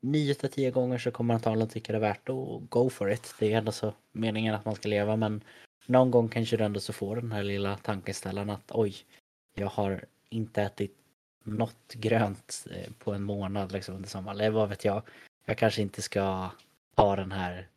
9 0.00 0.34
till 0.34 0.50
10 0.50 0.70
gånger 0.70 0.98
så 0.98 1.10
kommer 1.10 1.34
antagligen 1.34 1.68
tycka 1.68 1.92
det 1.92 1.98
är 1.98 2.00
värt 2.00 2.28
att 2.28 2.70
go 2.70 2.90
for 2.90 3.12
it. 3.12 3.34
Det 3.38 3.52
är 3.52 3.58
ändå 3.58 3.72
så 3.72 3.94
meningen 4.12 4.54
att 4.54 4.64
man 4.64 4.74
ska 4.74 4.88
leva 4.88 5.16
men 5.16 5.44
någon 5.86 6.10
gång 6.10 6.28
kanske 6.28 6.56
du 6.56 6.64
ändå 6.64 6.80
så 6.80 6.92
får 6.92 7.16
den 7.16 7.32
här 7.32 7.42
lilla 7.42 7.76
tankeställaren 7.76 8.50
att 8.50 8.70
oj, 8.72 8.96
jag 9.54 9.66
har 9.66 10.04
inte 10.28 10.62
ätit 10.62 10.96
något 11.44 11.94
grönt 11.94 12.66
eh, 12.70 12.92
på 12.98 13.12
en 13.12 13.22
månad 13.22 13.72
liksom 13.72 13.94
under 13.94 14.08
sommaren. 14.08 14.40
Eller 14.40 14.50
vad 14.50 14.68
vet 14.68 14.84
jag. 14.84 15.02
Jag 15.44 15.58
kanske 15.58 15.82
inte 15.82 16.02
ska 16.02 16.50
ta 16.94 17.16
den 17.16 17.32
här 17.32 17.68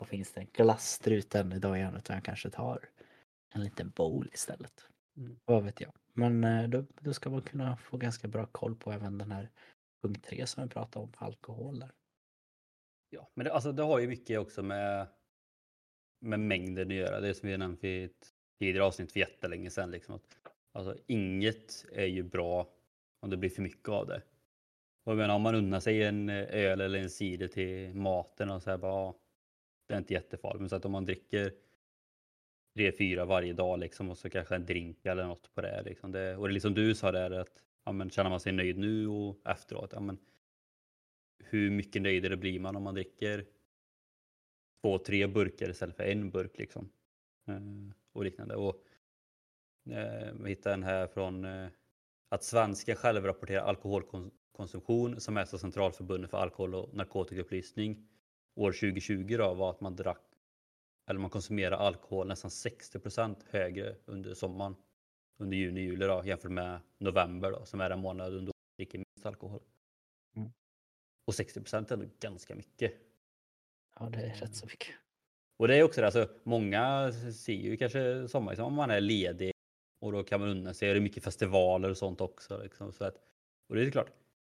vad 0.00 0.08
finns 0.08 0.32
det, 0.32 0.44
glasstruten 0.52 1.52
idag 1.52 1.76
igen 1.76 1.96
utan 1.96 2.16
jag 2.16 2.24
kanske 2.24 2.50
tar 2.50 2.88
en 3.54 3.64
liten 3.64 3.90
bowl 3.90 4.30
istället. 4.32 4.86
Mm. 5.16 5.40
Vad 5.44 5.64
vet 5.64 5.80
jag. 5.80 5.92
Men 6.12 6.44
eh, 6.44 6.68
då, 6.68 6.84
då 7.00 7.12
ska 7.12 7.30
man 7.30 7.42
kunna 7.42 7.76
få 7.76 7.96
ganska 7.96 8.28
bra 8.28 8.46
koll 8.46 8.76
på 8.76 8.92
även 8.92 9.18
den 9.18 9.32
här 9.32 9.50
punkt 10.02 10.24
tre 10.24 10.46
som 10.46 10.62
vi 10.62 10.68
pratade 10.68 11.04
om, 11.04 11.12
alkohol 11.16 11.78
där. 11.78 11.90
Ja, 13.10 13.30
men 13.34 13.44
det, 13.44 13.52
alltså, 13.52 13.72
det 13.72 13.82
har 13.82 13.98
ju 13.98 14.08
mycket 14.08 14.38
också 14.38 14.62
med, 14.62 15.06
med 16.20 16.40
mängden 16.40 16.88
att 16.88 16.94
göra. 16.94 17.20
Det 17.20 17.34
som 17.34 17.48
vi 17.48 17.58
nämnt 17.58 17.84
i 17.84 18.04
ett 18.04 18.28
tidigare 18.58 18.84
avsnitt 18.84 19.12
för 19.12 19.20
jättelänge 19.20 19.70
sedan. 19.70 19.90
Liksom, 19.90 20.14
att, 20.14 20.38
alltså, 20.72 20.96
inget 21.06 21.84
är 21.92 22.06
ju 22.06 22.22
bra 22.22 22.72
om 23.20 23.30
det 23.30 23.36
blir 23.36 23.50
för 23.50 23.62
mycket 23.62 23.88
av 23.88 24.06
det. 24.06 24.22
Och 25.04 25.12
jag 25.12 25.16
menar, 25.16 25.34
om 25.34 25.42
man 25.42 25.54
unnar 25.54 25.80
sig 25.80 26.02
en 26.02 26.28
eh, 26.28 26.46
öl 26.50 26.80
eller 26.80 26.98
en 26.98 27.10
cider 27.10 27.48
till 27.48 27.94
maten 27.94 28.50
och 28.50 28.62
så 28.62 28.70
här 28.70 28.78
bara, 28.78 29.14
det 29.90 29.96
är 29.96 29.98
inte 29.98 30.14
jättefarligt. 30.14 30.60
Men 30.60 30.68
så 30.68 30.76
att 30.76 30.84
om 30.84 30.92
man 30.92 31.04
dricker 31.04 31.52
tre, 32.74 32.92
fyra 32.92 33.24
varje 33.24 33.52
dag 33.52 33.78
liksom 33.78 34.10
och 34.10 34.18
så 34.18 34.30
kanske 34.30 34.54
en 34.54 34.66
drink 34.66 35.06
eller 35.06 35.26
något 35.26 35.54
på 35.54 35.60
det. 35.60 35.82
Liksom. 35.82 36.12
det 36.12 36.36
och 36.36 36.48
det 36.48 36.52
är 36.52 36.54
liksom 36.54 36.74
du 36.74 36.94
sa 36.94 37.12
där 37.12 37.30
att 37.30 37.62
ja, 37.84 37.92
men, 37.92 38.10
känner 38.10 38.30
man 38.30 38.40
sig 38.40 38.52
nöjd 38.52 38.78
nu 38.78 39.08
och 39.08 39.46
efteråt, 39.48 39.90
ja, 39.92 40.00
men, 40.00 40.18
hur 41.44 41.70
mycket 41.70 42.02
nöjdare 42.02 42.36
blir 42.36 42.60
man 42.60 42.76
om 42.76 42.82
man 42.82 42.94
dricker 42.94 43.46
två, 44.82 44.98
tre 44.98 45.26
burkar 45.26 45.70
istället 45.70 45.96
för 45.96 46.04
en 46.04 46.30
burk 46.30 46.58
liksom. 46.58 46.90
Eh, 47.48 47.94
och 48.12 48.24
liknande. 48.24 48.56
Och, 48.56 48.84
eh, 49.90 50.34
vi 50.40 50.48
hittade 50.48 50.74
en 50.74 50.82
här 50.82 51.06
från 51.06 51.44
eh, 51.44 51.68
att 52.28 52.44
svenskar 52.44 52.94
självrapporterar 52.94 53.62
alkoholkonsumtion 53.62 55.20
som 55.20 55.36
är 55.36 55.44
så 55.44 55.58
centralförbundet 55.58 56.30
för 56.30 56.38
alkohol 56.38 56.74
och 56.74 56.94
narkotikaupplysning 56.94 58.06
år 58.54 58.72
2020 58.72 59.36
då 59.38 59.54
var 59.54 59.70
att 59.70 59.80
man 59.80 59.96
drack 59.96 60.30
eller 61.10 61.20
man 61.20 61.30
konsumerar 61.30 61.76
alkohol 61.76 62.26
nästan 62.26 62.50
60% 62.50 63.36
högre 63.50 63.96
under 64.04 64.34
sommaren. 64.34 64.76
Under 65.38 65.56
juni, 65.56 65.80
juli 65.80 66.06
då, 66.06 66.22
jämfört 66.24 66.50
med 66.50 66.80
november 66.98 67.50
då, 67.50 67.64
som 67.64 67.80
är 67.80 67.88
den 67.88 68.00
månaden 68.00 68.44
då 68.44 68.52
man 68.52 68.76
dricker 68.76 68.98
minst 68.98 69.26
alkohol. 69.26 69.62
Mm. 70.36 70.50
Och 71.26 71.34
60% 71.34 71.88
är 71.88 71.92
ändå 71.92 72.06
ganska 72.20 72.54
mycket. 72.54 72.94
Ja, 73.98 74.08
det 74.08 74.18
är 74.18 74.34
rätt 74.34 74.54
så 74.54 74.66
mycket. 74.66 74.94
Och 75.56 75.68
det 75.68 75.76
är 75.76 75.82
också 75.82 76.00
det, 76.00 76.06
alltså, 76.06 76.28
många 76.42 77.12
ser 77.12 77.52
ju 77.52 77.76
kanske 77.76 78.28
sommar 78.28 78.54
som 78.54 78.64
om 78.64 78.74
man 78.74 78.90
är 78.90 79.00
ledig 79.00 79.52
och 80.00 80.12
då 80.12 80.22
kan 80.22 80.40
man 80.40 80.48
unna 80.48 80.74
sig. 80.74 80.88
Det 80.88 80.98
är 80.98 81.00
mycket 81.00 81.24
festivaler 81.24 81.90
och 81.90 81.98
sånt 81.98 82.20
också. 82.20 82.62
Liksom, 82.62 82.92
så 82.92 83.04
att, 83.04 83.16
och 83.68 83.74
det 83.74 83.82
är 83.82 83.90
klart, 83.90 84.12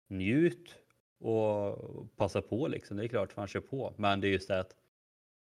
njut 0.08 0.76
och 1.20 2.16
passa 2.16 2.42
på 2.42 2.68
liksom. 2.68 2.98
Det 2.98 3.04
är 3.04 3.08
klart 3.08 3.38
man 3.38 3.48
kör 3.48 3.60
på. 3.60 3.94
Men 3.98 4.22
det 4.22 4.28
är 4.28 4.32
just 4.32 4.48
det 4.48 4.60
att 4.60 4.76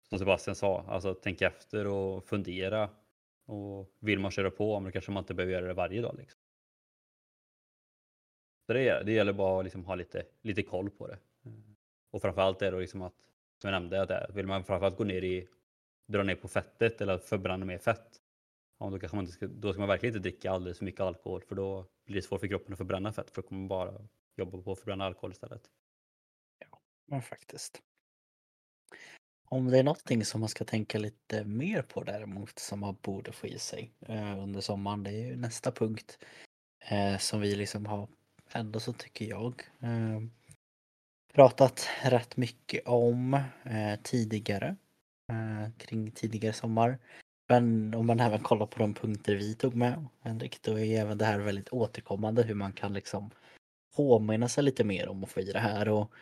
som 0.09 0.19
Sebastian 0.19 0.57
sa, 0.57 0.85
alltså 0.89 1.15
tänk 1.15 1.43
efter 1.43 1.87
och 1.87 2.25
fundera. 2.25 2.91
Och 3.47 3.95
vill 3.99 4.19
man 4.19 4.31
köra 4.31 4.51
på, 4.51 4.81
men 4.81 4.93
kanske 4.93 5.11
man 5.11 5.23
inte 5.23 5.35
behöver 5.35 5.53
göra 5.53 5.67
det 5.67 5.75
varje 5.75 6.03
dag. 6.03 6.17
Liksom. 6.19 6.41
Så 8.67 8.73
det, 8.73 9.03
det 9.03 9.13
gäller 9.13 9.33
bara 9.33 9.59
att 9.59 9.65
liksom 9.65 9.85
ha 9.85 9.95
lite, 9.95 10.27
lite 10.43 10.63
koll 10.63 10.91
på 10.91 11.07
det. 11.07 11.19
Och 12.11 12.23
framförallt 12.23 12.63
är 12.63 12.73
det 12.73 12.81
liksom 12.81 13.03
att, 13.03 13.15
som 13.61 13.71
jag 13.71 13.81
nämnde, 13.81 14.03
att 14.03 14.09
det, 14.09 14.31
vill 14.35 14.47
man 14.47 14.65
framförallt 14.65 14.97
gå 14.97 15.05
ner 15.05 15.25
i, 15.25 15.49
dra 16.07 16.23
ner 16.23 16.35
på 16.35 16.49
fettet 16.49 17.01
eller 17.01 17.19
förbränna 17.19 17.65
mer 17.65 17.79
fett. 17.79 18.21
Ja, 18.79 18.91
då, 18.91 18.99
kanske 18.99 19.17
man 19.17 19.25
inte 19.25 19.33
ska, 19.33 19.47
då 19.47 19.73
ska 19.73 19.81
man 19.81 19.89
verkligen 19.89 20.17
inte 20.17 20.29
dricka 20.29 20.51
alldeles 20.51 20.79
för 20.79 20.85
mycket 20.85 21.01
alkohol 21.01 21.43
för 21.43 21.55
då 21.55 21.87
blir 22.05 22.17
det 22.17 22.23
svårt 22.23 22.41
för 22.41 22.49
kroppen 22.49 22.73
att 22.73 22.79
förbränna 22.79 23.13
fett 23.13 23.31
för 23.31 23.43
då 23.43 23.49
kommer 23.49 23.61
man 23.61 23.69
bara 23.69 24.09
jobba 24.37 24.63
på 24.63 24.73
att 24.73 24.79
förbränna 24.79 25.05
alkohol 25.05 25.33
istället. 25.33 25.63
Ja, 26.59 26.81
men 27.07 27.23
faktiskt. 27.23 27.83
Om 29.45 29.71
det 29.71 29.79
är 29.79 29.83
någonting 29.83 30.25
som 30.25 30.41
man 30.41 30.49
ska 30.49 30.65
tänka 30.65 30.99
lite 30.99 31.45
mer 31.45 31.83
på 31.83 32.05
däremot 32.05 32.59
som 32.59 32.81
man 32.81 32.97
borde 33.03 33.33
få 33.33 33.47
i 33.47 33.59
sig 33.59 33.93
eh, 34.07 34.39
under 34.39 34.61
sommaren, 34.61 35.03
det 35.03 35.11
är 35.11 35.27
ju 35.27 35.37
nästa 35.37 35.73
punkt 35.73 36.19
eh, 36.89 37.19
som 37.19 37.41
vi 37.41 37.57
liksom 37.57 37.87
har, 37.87 38.09
ändå 38.53 38.81
så 38.81 38.93
tycker 38.93 39.25
jag, 39.25 39.63
eh, 39.81 40.21
pratat 41.33 41.89
rätt 42.03 42.37
mycket 42.37 42.87
om 42.87 43.35
eh, 43.65 44.01
tidigare, 44.03 44.77
eh, 45.29 45.73
kring 45.79 46.11
tidigare 46.11 46.53
sommar. 46.53 46.99
Men 47.49 47.95
om 47.95 48.07
man 48.07 48.21
även 48.21 48.41
kollar 48.41 48.67
på 48.67 48.79
de 48.79 48.95
punkter 48.95 49.37
vi 49.37 49.55
tog 49.55 49.75
med, 49.75 50.07
Henrik, 50.21 50.63
då 50.63 50.79
är 50.79 51.01
även 51.01 51.19
det 51.19 51.25
här 51.25 51.39
väldigt 51.39 51.69
återkommande 51.69 52.43
hur 52.43 52.55
man 52.55 52.73
kan 52.73 52.93
liksom 52.93 53.31
påminna 53.97 54.49
sig 54.49 54.65
lite 54.65 54.85
mer 54.85 55.09
om 55.09 55.25
att 55.25 55.31
få 55.31 55.41
i 55.41 55.53
det 55.53 55.59
här. 55.59 55.89
Och 55.89 56.13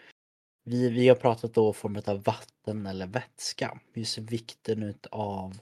vi, 0.64 0.90
vi 0.90 1.08
har 1.08 1.16
pratat 1.16 1.54
då 1.54 1.72
form 1.72 2.02
av 2.06 2.22
vatten 2.22 2.86
eller 2.86 3.06
vätska. 3.06 3.80
Just 3.94 4.18
vikten 4.18 4.94
av 5.10 5.58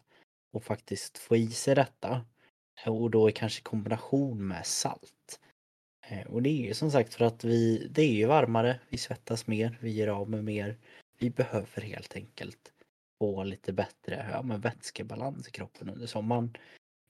att 0.57 0.64
faktiskt 0.64 1.19
få 1.19 1.37
i 1.37 1.51
sig 1.51 1.75
detta. 1.75 2.25
Och 2.87 3.11
då 3.11 3.31
kanske 3.31 3.61
i 3.61 3.62
kombination 3.62 4.49
med 4.49 4.66
salt. 4.66 5.40
Eh, 6.09 6.27
och 6.27 6.42
det 6.42 6.51
är 6.51 6.66
ju 6.66 6.75
som 6.75 6.90
sagt 6.90 7.14
för 7.14 7.25
att 7.25 7.45
vi, 7.45 7.88
det 7.90 8.03
är 8.03 8.12
ju 8.12 8.27
varmare, 8.27 8.81
vi 8.88 8.99
svettas 8.99 9.47
mer, 9.47 9.79
vi 9.81 9.90
ger 9.90 10.09
av 10.09 10.31
med 10.31 10.45
mer. 10.45 10.77
Vi 11.19 11.31
behöver 11.31 11.83
helt 11.83 12.16
enkelt 12.16 12.73
få 13.19 13.45
lite 13.45 13.73
bättre 13.73 14.29
ja, 14.33 14.42
men 14.42 14.61
vätskebalans 14.61 15.49
i 15.49 15.51
kroppen 15.51 15.90
under 15.90 16.07
sommaren. 16.07 16.57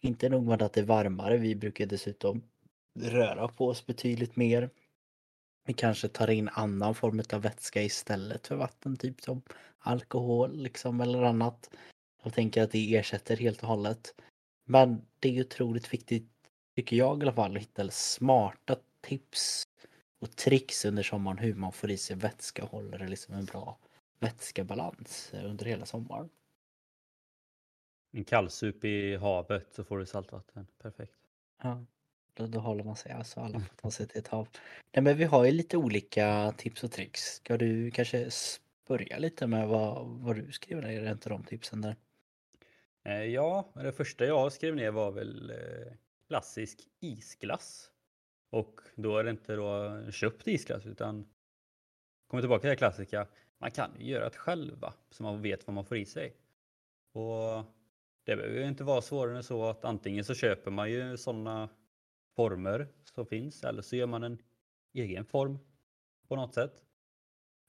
Inte 0.01 0.29
nog 0.29 0.47
med 0.47 0.63
att 0.63 0.73
det 0.73 0.81
är 0.81 0.85
varmare, 0.85 1.37
vi 1.37 1.55
brukar 1.55 1.87
dessutom 1.87 2.43
röra 2.99 3.49
på 3.49 3.69
oss 3.69 3.87
betydligt 3.87 4.37
mer. 4.37 4.71
Vi 5.67 5.73
kanske 5.73 6.09
tar 6.09 6.31
in 6.31 6.49
annan 6.49 6.95
form 6.95 7.23
av 7.33 7.43
vätska 7.43 7.83
istället 7.83 8.47
för 8.47 8.57
vatten, 8.57 8.97
typ 8.97 9.21
som 9.21 9.43
alkohol 9.79 10.57
liksom 10.57 11.01
eller 11.01 11.23
annat. 11.23 11.71
Jag 12.23 12.35
tänker 12.35 12.63
att 12.63 12.71
det 12.71 12.97
ersätter 12.97 13.37
helt 13.37 13.63
och 13.63 13.69
hållet. 13.69 14.15
Men 14.65 15.07
det 15.19 15.37
är 15.37 15.41
otroligt 15.41 15.95
viktigt, 15.95 16.31
tycker 16.77 16.97
jag 16.97 17.19
i 17.19 17.23
alla 17.23 17.33
fall, 17.33 17.57
att 17.57 17.63
hitta 17.63 17.91
smarta 17.91 18.77
tips 19.01 19.63
och 20.21 20.37
tricks 20.37 20.85
under 20.85 21.03
sommaren 21.03 21.39
hur 21.39 21.55
man 21.55 21.73
får 21.73 21.91
i 21.91 21.97
sig 21.97 22.17
vätska 22.17 22.65
och 22.65 22.71
håller 22.71 23.09
liksom 23.09 23.35
en 23.35 23.45
bra 23.45 23.79
vätskebalans 24.19 25.33
under 25.45 25.65
hela 25.65 25.87
sommaren. 25.87 26.29
En 28.13 28.25
kallsup 28.25 28.85
i 28.85 29.17
havet 29.17 29.75
så 29.75 29.85
får 29.85 29.99
du 29.99 30.07
saltvatten. 30.07 30.67
Perfekt. 30.79 31.17
Ja. 31.63 31.85
Då, 32.37 32.47
då 32.47 32.59
håller 32.59 32.85
man 32.85 32.97
sig, 32.97 33.13
alltså 33.13 33.41
alla 33.41 33.61
får 33.61 33.77
ta 33.77 33.91
sig 33.91 34.07
till 34.07 34.19
ett 34.19 34.29
hav. 34.29 34.49
Nej 34.93 35.03
men 35.03 35.17
vi 35.17 35.25
har 35.25 35.45
ju 35.45 35.51
lite 35.51 35.77
olika 35.77 36.55
tips 36.57 36.85
och 36.85 36.93
tricks. 36.93 37.23
Ska 37.23 37.57
du 37.57 37.91
kanske 37.91 38.31
börja 38.89 39.19
lite 39.19 39.47
med 39.47 39.69
vad, 39.69 40.07
vad 40.07 40.37
du 40.37 40.77
ner, 40.77 41.03
är 41.03 41.13
inte 41.13 41.29
de 41.29 41.45
tipsen 41.45 41.81
där? 41.81 41.97
Eh, 43.05 43.25
ja, 43.25 43.69
det 43.75 43.93
första 43.93 44.25
jag 44.25 44.53
skrev 44.53 44.77
ner 44.77 44.91
var 44.91 45.13
väl 45.13 45.51
eh, 45.51 45.93
klassisk 46.29 46.79
isglass. 47.01 47.91
Och 48.51 48.81
då 48.95 49.19
är 49.19 49.25
det 49.25 49.31
inte 49.31 49.57
då 49.57 50.01
köpt 50.11 50.49
isglass 50.49 50.87
utan 50.87 51.29
kommer 52.27 52.43
tillbaka 52.43 52.61
till 52.61 52.71
det 52.71 52.77
klassiska. 52.77 53.27
Man 53.59 53.71
kan 53.71 53.91
ju 53.99 54.11
göra 54.11 54.29
det 54.29 54.37
själva 54.37 54.95
så 55.11 55.23
man 55.23 55.43
vet 55.43 55.67
vad 55.67 55.75
man 55.75 55.85
får 55.85 55.97
i 55.97 56.05
sig. 56.05 56.37
Och 57.13 57.65
det 58.25 58.37
behöver 58.37 58.59
ju 58.59 58.69
inte 58.69 58.85
vara 58.85 59.03
svårare 59.03 59.37
än 59.37 59.43
så 59.43 59.65
att 59.65 59.85
antingen 59.85 60.25
så 60.25 60.35
köper 60.35 60.71
man 60.71 60.91
ju 60.91 61.17
sådana 61.17 61.69
former 62.37 62.89
som 63.05 63.27
finns 63.27 63.65
eller 63.65 63.83
så 63.83 63.97
gör 63.97 64.07
man 64.07 64.23
en 64.23 64.39
egen 64.93 65.25
form 65.25 65.59
på 66.29 66.37
något 66.37 66.55
sätt. 66.55 66.85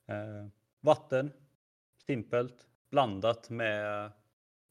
Eh, 0.06 0.46
vatten, 0.80 1.32
simpelt, 2.06 2.68
blandat 2.90 3.50
med 3.50 4.12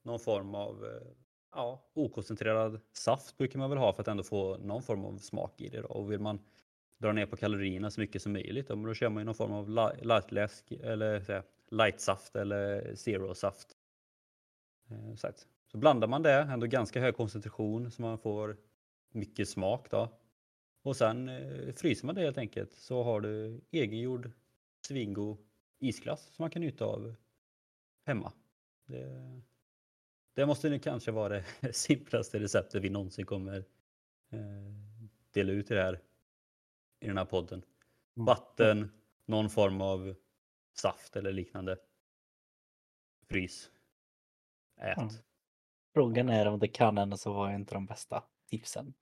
någon 0.04 0.20
form 0.20 0.56
av 0.56 0.86
eh, 0.86 1.08
ja, 1.52 1.90
okoncentrerad 1.94 2.80
saft 2.92 3.38
brukar 3.38 3.60
man 3.60 3.70
väl 3.70 3.80
ha 3.80 3.94
för 3.94 4.02
att 4.02 4.08
ändå 4.08 4.24
få 4.24 4.58
någon 4.58 4.84
form 4.84 5.06
av 5.06 5.18
smak 5.18 5.62
i 5.62 5.70
det. 5.70 5.82
Då. 5.82 5.88
Och 5.88 6.12
vill 6.12 6.20
man 6.20 6.40
dra 6.98 7.12
ner 7.12 7.26
på 7.26 7.36
kalorierna 7.36 7.92
så 7.92 8.00
mycket 8.02 8.22
som 8.22 8.34
möjligt, 8.34 8.68
då, 8.68 8.76
då 8.76 8.94
kör 8.94 9.10
man 9.10 9.22
ju 9.22 9.26
någon 9.26 9.36
form 9.36 9.54
av 9.54 9.70
lightläsk 10.02 10.72
eller 10.72 11.32
eh, 11.32 11.42
lightsaft 11.72 12.36
eller 12.36 12.96
zero-saft. 12.96 13.78
Eh, 14.90 15.16
så, 15.16 15.32
så 15.72 15.78
blandar 15.78 16.08
man 16.08 16.24
det, 16.24 16.34
ändå 16.34 16.68
ganska 16.68 17.02
hög 17.02 17.16
koncentration 17.16 17.92
så 17.92 18.02
man 18.02 18.18
får 18.18 18.58
mycket 19.18 19.50
smak 19.50 19.92
då. 19.92 20.20
Och 20.82 20.96
sen 20.96 21.30
eh, 21.30 21.74
fryser 21.74 22.06
man 22.06 22.16
det 22.16 22.22
helt 22.22 22.38
enkelt 22.38 22.76
så 22.76 23.04
har 23.04 23.22
du 23.22 23.62
egengjord 23.72 24.32
svingod 24.88 25.38
isglass 25.80 26.22
som 26.22 26.44
man 26.44 26.50
kan 26.50 26.62
njuta 26.62 26.86
av 26.86 27.16
hemma. 28.06 28.34
Det, 28.86 29.42
det 30.34 30.46
måste 30.46 30.70
nu 30.70 30.80
kanske 30.80 31.12
vara 31.12 31.30
det 31.62 31.74
simplaste 31.74 32.40
receptet 32.40 32.84
vi 32.84 32.90
någonsin 32.90 33.26
kommer 33.26 33.58
eh, 34.30 34.74
dela 35.32 35.52
ut 35.52 35.72
i, 35.72 35.74
det 35.74 35.82
här, 35.82 36.02
i 37.00 37.08
den 37.08 37.18
här 37.18 37.26
podden. 37.26 37.64
vatten, 38.14 38.92
någon 39.26 39.50
form 39.50 39.82
av 39.82 40.16
saft 40.74 41.16
eller 41.16 41.32
liknande. 41.32 41.78
Frys. 43.30 43.72
Ät. 44.78 44.98
Mm. 44.98 45.10
Frågan 45.94 46.30
är 46.30 46.46
om 46.46 46.60
det 46.60 46.68
kan 46.68 46.98
ändå 46.98 47.18
så 47.18 47.34
vara 47.34 47.56
inte 47.56 47.74
de 47.74 47.86
bästa 47.86 48.24
tipsen. 48.50 48.94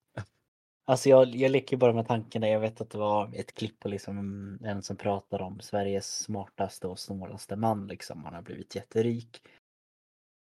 Alltså 0.88 1.10
jag, 1.10 1.36
jag 1.36 1.52
leker 1.52 1.78
bara 1.78 1.93
med 1.93 2.08
tanken 2.08 2.41
där. 2.41 2.48
Jag 2.48 2.60
vet 2.60 2.82
att 2.82 2.89
det 2.89 2.98
var 2.98 3.32
ett 3.34 3.54
klipp 3.54 3.80
på 3.80 3.89
liksom 3.89 4.17
en 4.63 4.84
som 4.84 4.95
pratar 4.95 5.41
om 5.41 5.60
Sveriges 5.60 6.17
smartaste 6.17 6.88
och 6.88 7.00
snålaste 7.00 7.56
man. 7.56 7.88
Liksom. 7.88 8.24
Han 8.24 8.34
har 8.34 8.41
blivit 8.41 8.76
jätterik. 8.76 9.41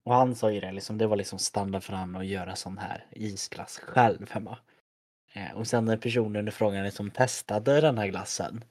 Och 0.05 0.13
han 0.15 0.35
sa 0.35 0.51
ju 0.51 0.59
det, 0.59 0.71
liksom, 0.71 0.97
det 0.97 1.07
var 1.07 1.15
liksom 1.15 1.39
standard 1.39 1.83
för 1.83 1.93
honom 1.93 2.15
att 2.15 2.27
göra 2.27 2.55
sån 2.55 2.77
här 2.77 3.05
isglass 3.11 3.79
själv 3.79 4.29
hemma. 4.31 4.57
Eh, 5.33 5.51
och 5.51 5.67
sen 5.67 5.85
när 5.85 5.97
personen 5.97 6.47
i 6.47 6.51
frågan 6.51 6.83
liksom 6.83 7.11
testade 7.11 7.81
den 7.81 7.97
här 7.97 8.07
glassen. 8.07 8.63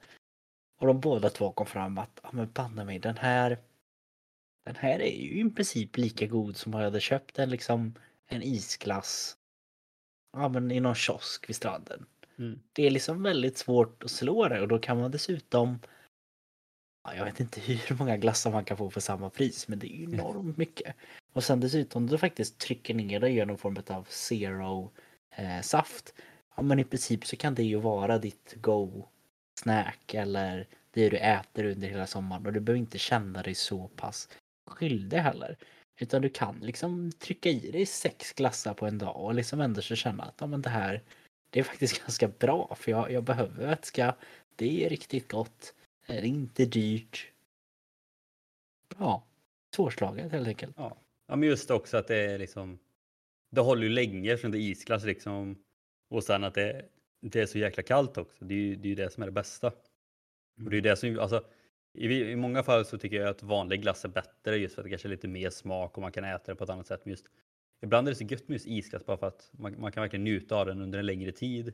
Och 0.81 0.87
de 0.87 1.01
båda 1.01 1.31
två 1.31 1.53
kom 1.53 1.67
fram 1.67 1.99
att, 1.99 2.21
ja 2.23 2.29
men 2.33 2.53
banne 2.53 2.85
mig 2.85 2.99
den 2.99 3.17
här 3.17 3.59
den 4.65 4.77
här 4.77 5.01
är 5.01 5.21
ju 5.21 5.47
i 5.47 5.51
princip 5.51 5.97
lika 5.97 6.27
god 6.27 6.57
som 6.57 6.75
om 6.75 6.81
jag 6.81 6.87
hade 6.87 7.01
köpt 7.01 7.39
en 7.39 7.51
liksom 7.51 7.95
en 8.27 8.43
isglass 8.43 9.37
ja, 10.35 10.49
men 10.49 10.71
i 10.71 10.81
någon 10.81 10.95
kiosk 10.95 11.49
vid 11.49 11.57
stranden. 11.57 12.07
Mm. 12.39 12.61
Det 12.73 12.87
är 12.87 12.91
liksom 12.91 13.23
väldigt 13.23 13.59
svårt 13.59 14.05
att 14.05 14.11
slå 14.11 14.49
det 14.49 14.61
och 14.61 14.69
då 14.69 14.79
kan 14.79 15.01
man 15.01 15.11
dessutom 15.11 15.79
ja, 17.05 17.15
jag 17.15 17.25
vet 17.25 17.41
inte 17.41 17.61
hur 17.65 17.97
många 17.97 18.17
glassar 18.17 18.51
man 18.51 18.65
kan 18.65 18.77
få 18.77 18.91
för 18.91 19.01
samma 19.01 19.31
pris 19.31 19.69
men 19.69 19.79
det 19.79 19.95
är 19.95 19.97
ju 19.97 20.05
enormt 20.05 20.57
mycket. 20.57 20.97
Och 21.33 21.45
sen 21.45 21.61
dessutom 21.61 22.07
du 22.07 22.19
faktiskt 22.19 22.59
trycker 22.59 22.95
ner 22.95 23.21
det 23.21 23.31
genom 23.31 23.59
form 23.59 23.77
av 23.89 24.07
zero 24.09 24.91
eh, 25.37 25.61
saft. 25.61 26.15
Ja 26.57 26.63
men 26.63 26.79
i 26.79 26.85
princip 26.85 27.27
så 27.27 27.37
kan 27.37 27.55
det 27.55 27.63
ju 27.63 27.77
vara 27.77 28.19
ditt 28.19 28.55
go 28.61 29.09
snack 29.61 30.15
eller 30.15 30.67
det 30.91 31.09
du 31.09 31.17
äter 31.17 31.65
under 31.65 31.89
hela 31.89 32.07
sommaren 32.07 32.47
och 32.47 32.53
du 32.53 32.61
behöver 32.61 32.81
inte 32.81 32.99
känna 32.99 33.43
dig 33.43 33.55
så 33.55 33.89
pass 33.89 34.29
skyldig 34.67 35.19
heller. 35.19 35.57
Utan 35.99 36.23
du 36.23 36.29
kan 36.29 36.59
liksom 36.61 37.13
trycka 37.13 37.49
i 37.49 37.71
dig 37.71 37.87
sex 37.87 38.33
glassar 38.33 38.75
på 38.75 38.87
en 38.87 38.99
dag 38.99 39.17
och 39.17 39.35
liksom 39.35 39.61
ändå 39.61 39.83
så 39.83 39.97
känna 39.97 40.23
att 40.23 40.35
ja, 40.39 40.47
men 40.47 40.63
det 40.63 40.71
här 40.71 41.03
det 41.51 41.61
är 41.61 41.65
faktiskt 41.65 42.01
ganska 42.07 42.29
bra 42.29 42.75
för 42.75 42.91
jag, 42.91 43.11
jag 43.11 43.25
behöver 43.25 43.67
vätska. 43.67 44.15
Det 44.57 44.85
är 44.85 44.91
riktigt 44.91 45.31
gott. 45.31 45.75
Det 46.07 46.13
är 46.13 46.25
inte 46.25 46.65
dyrt. 46.65 47.33
Ja, 48.99 49.25
svårslaget 49.75 50.33
helt 50.33 50.49
enkelt. 50.49 50.75
Ja. 50.77 50.97
ja, 51.27 51.37
men 51.37 51.49
just 51.49 51.71
också 51.71 51.97
att 51.97 52.09
det 52.09 52.17
är 52.17 52.39
liksom. 52.39 52.79
Det 53.51 53.61
håller 53.61 53.83
ju 53.83 53.89
länge 53.89 54.37
från 54.37 54.51
det 54.51 54.59
är 54.59 54.61
isglass 54.61 55.05
liksom. 55.05 55.63
Och 56.11 56.25
sen 56.25 56.45
att 56.45 56.55
det, 56.55 56.85
det 57.21 57.41
är 57.41 57.47
så 57.47 57.59
jäkla 57.59 57.83
kallt 57.83 58.19
också. 58.19 58.45
Det 58.45 58.55
är 58.55 58.59
ju 58.59 58.77
det, 58.77 58.93
är 58.93 58.97
det 58.97 59.11
som 59.11 59.23
är 59.23 59.27
det 59.27 59.33
bästa. 59.33 59.67
Och 60.65 60.71
det 60.71 60.77
är 60.77 60.81
det 60.81 60.97
som, 60.97 61.19
alltså, 61.19 61.45
i, 61.95 62.31
I 62.31 62.37
många 62.37 62.63
fall 62.63 62.85
så 62.85 62.99
tycker 62.99 63.17
jag 63.17 63.29
att 63.29 63.43
vanlig 63.43 63.83
glass 63.83 64.05
är 64.05 64.09
bättre 64.09 64.57
just 64.57 64.75
för 64.75 64.83
att 64.83 64.85
det 64.85 64.91
kanske 64.91 65.09
är 65.09 65.11
lite 65.11 65.29
mer 65.29 65.51
smak 65.51 65.97
och 65.97 66.03
man 66.03 66.13
kan 66.13 66.25
äta 66.25 66.53
det 66.53 66.57
på 66.57 66.65
ett 66.65 66.71
annat 66.71 66.87
sätt. 66.87 67.01
Men 67.05 67.11
just, 67.11 67.27
ibland 67.83 68.09
är 68.09 68.13
det 68.13 68.17
så 68.17 68.25
gött 68.25 68.49
med 68.49 68.55
just 68.55 68.67
isglass 68.67 69.07
bara 69.07 69.17
för 69.17 69.27
att 69.27 69.51
man, 69.53 69.81
man 69.81 69.93
kan 69.93 70.01
verkligen 70.01 70.25
njuta 70.25 70.57
av 70.57 70.67
den 70.67 70.81
under 70.81 70.99
en 70.99 71.07
längre 71.07 71.33
tid. 71.33 71.73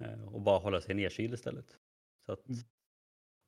Eh, 0.00 0.34
och 0.34 0.40
bara 0.40 0.58
hålla 0.58 0.80
sig 0.80 0.94
nedkyld 0.94 1.34
istället. 1.34 1.78
Så 2.26 2.32
att, 2.32 2.48
Mm. 2.48 2.60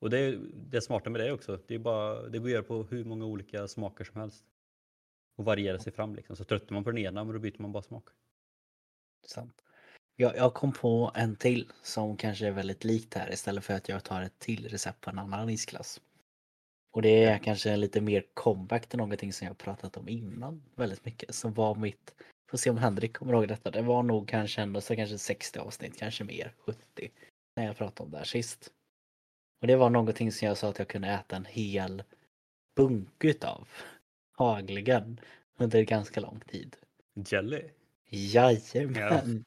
och 0.00 0.10
det 0.10 0.18
är 0.18 0.38
det 0.54 0.80
smarta 0.80 1.10
med 1.10 1.20
det 1.20 1.32
också. 1.32 1.60
Det, 1.66 1.74
är 1.74 1.78
bara, 1.78 2.28
det 2.28 2.38
går 2.38 2.46
att 2.46 2.52
göra 2.52 2.62
på 2.62 2.82
hur 2.82 3.04
många 3.04 3.24
olika 3.26 3.68
smaker 3.68 4.04
som 4.04 4.20
helst. 4.20 4.44
Och 5.36 5.44
variera 5.44 5.78
sig 5.78 5.92
fram 5.92 6.14
liksom. 6.14 6.36
Så 6.36 6.44
tröttnar 6.44 6.74
man 6.74 6.84
på 6.84 6.90
den 6.90 6.98
ena 6.98 7.24
men 7.24 7.32
då 7.32 7.38
byter 7.38 7.62
man 7.62 7.72
bara 7.72 7.82
smak. 7.82 8.08
Sant. 9.26 9.65
Jag, 10.16 10.36
jag 10.36 10.54
kom 10.54 10.72
på 10.72 11.12
en 11.14 11.36
till 11.36 11.72
som 11.82 12.16
kanske 12.16 12.46
är 12.46 12.50
väldigt 12.50 12.84
likt 12.84 13.14
här 13.14 13.32
istället 13.32 13.64
för 13.64 13.74
att 13.74 13.88
jag 13.88 14.04
tar 14.04 14.22
ett 14.22 14.38
till 14.38 14.68
recept 14.68 15.00
på 15.00 15.10
en 15.10 15.18
annan 15.18 15.50
isglass. 15.50 16.00
Och 16.92 17.02
det 17.02 17.24
är 17.24 17.38
kanske 17.38 17.76
lite 17.76 18.00
mer 18.00 18.24
comeback 18.34 18.86
till 18.86 18.98
någonting 18.98 19.32
som 19.32 19.46
jag 19.46 19.58
pratat 19.58 19.96
om 19.96 20.08
innan 20.08 20.62
väldigt 20.74 21.04
mycket. 21.04 21.34
Som 21.34 21.54
var 21.54 21.74
mitt, 21.74 22.14
får 22.50 22.58
se 22.58 22.70
om 22.70 22.78
Henrik 22.78 23.16
kommer 23.16 23.32
ihåg 23.32 23.48
detta. 23.48 23.70
Det 23.70 23.82
var 23.82 24.02
nog 24.02 24.28
kanske 24.28 24.62
ändå 24.62 24.80
så 24.80 24.96
kanske 24.96 25.18
60 25.18 25.58
avsnitt, 25.58 25.98
kanske 25.98 26.24
mer, 26.24 26.52
70. 26.58 27.10
När 27.56 27.66
jag 27.66 27.76
pratade 27.76 28.06
om 28.06 28.10
det 28.10 28.18
här 28.18 28.24
sist. 28.24 28.72
Och 29.60 29.66
det 29.66 29.76
var 29.76 29.90
någonting 29.90 30.32
som 30.32 30.48
jag 30.48 30.56
sa 30.56 30.68
att 30.68 30.78
jag 30.78 30.88
kunde 30.88 31.08
äta 31.08 31.36
en 31.36 31.44
hel 31.44 32.02
bunke 32.76 33.28
utav. 33.28 33.68
Hagligen. 34.32 35.20
Under 35.58 35.82
ganska 35.82 36.20
lång 36.20 36.40
tid. 36.40 36.76
Jelly? 37.14 37.62
Jajamän! 38.08 39.44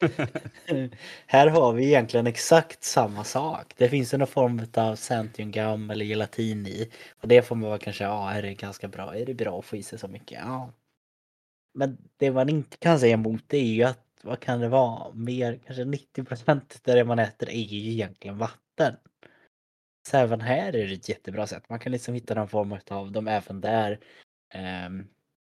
Här 1.26 1.46
har 1.46 1.72
vi 1.72 1.86
egentligen 1.86 2.26
exakt 2.26 2.84
samma 2.84 3.24
sak. 3.24 3.74
Det 3.76 3.88
finns 3.88 4.14
en 4.14 4.26
form 4.26 4.66
av 4.74 4.96
Santium 4.96 5.90
eller 5.90 6.04
gelatin 6.04 6.66
i. 6.66 6.90
Och 7.20 7.28
det 7.28 7.42
får 7.42 7.56
man 7.56 7.68
vara 7.68 7.78
kanske, 7.78 8.04
ja 8.04 8.30
är 8.30 8.42
det 8.42 8.54
ganska 8.54 8.88
bra? 8.88 9.16
Är 9.16 9.26
det 9.26 9.34
bra 9.34 9.58
att 9.58 9.64
få 9.64 9.76
i 9.76 9.82
sig 9.82 9.98
så 9.98 10.08
mycket? 10.08 10.40
Ja. 10.44 10.72
Men 11.74 11.98
det 12.16 12.30
man 12.30 12.48
inte 12.48 12.76
kan 12.76 13.00
säga 13.00 13.14
emot 13.14 13.42
det 13.46 13.58
är 13.58 13.64
ju 13.64 13.82
att, 13.82 14.06
vad 14.22 14.40
kan 14.40 14.60
det 14.60 14.68
vara? 14.68 15.12
Mer, 15.14 15.60
kanske 15.66 15.84
90 15.84 16.24
procent 16.24 16.80
där 16.84 16.96
det 16.96 17.04
man 17.04 17.18
äter 17.18 17.50
är 17.50 17.62
ju 17.62 17.90
egentligen 17.90 18.38
vatten. 18.38 18.96
Så 20.08 20.16
även 20.16 20.40
här 20.40 20.76
är 20.76 20.86
det 20.86 20.94
ett 20.94 21.08
jättebra 21.08 21.46
sätt. 21.46 21.68
Man 21.68 21.78
kan 21.78 21.92
liksom 21.92 22.14
hitta 22.14 22.34
någon 22.34 22.48
form 22.48 22.76
av 22.90 23.12
dem 23.12 23.28
även 23.28 23.60
där. 23.60 24.00
Um, 24.86 25.08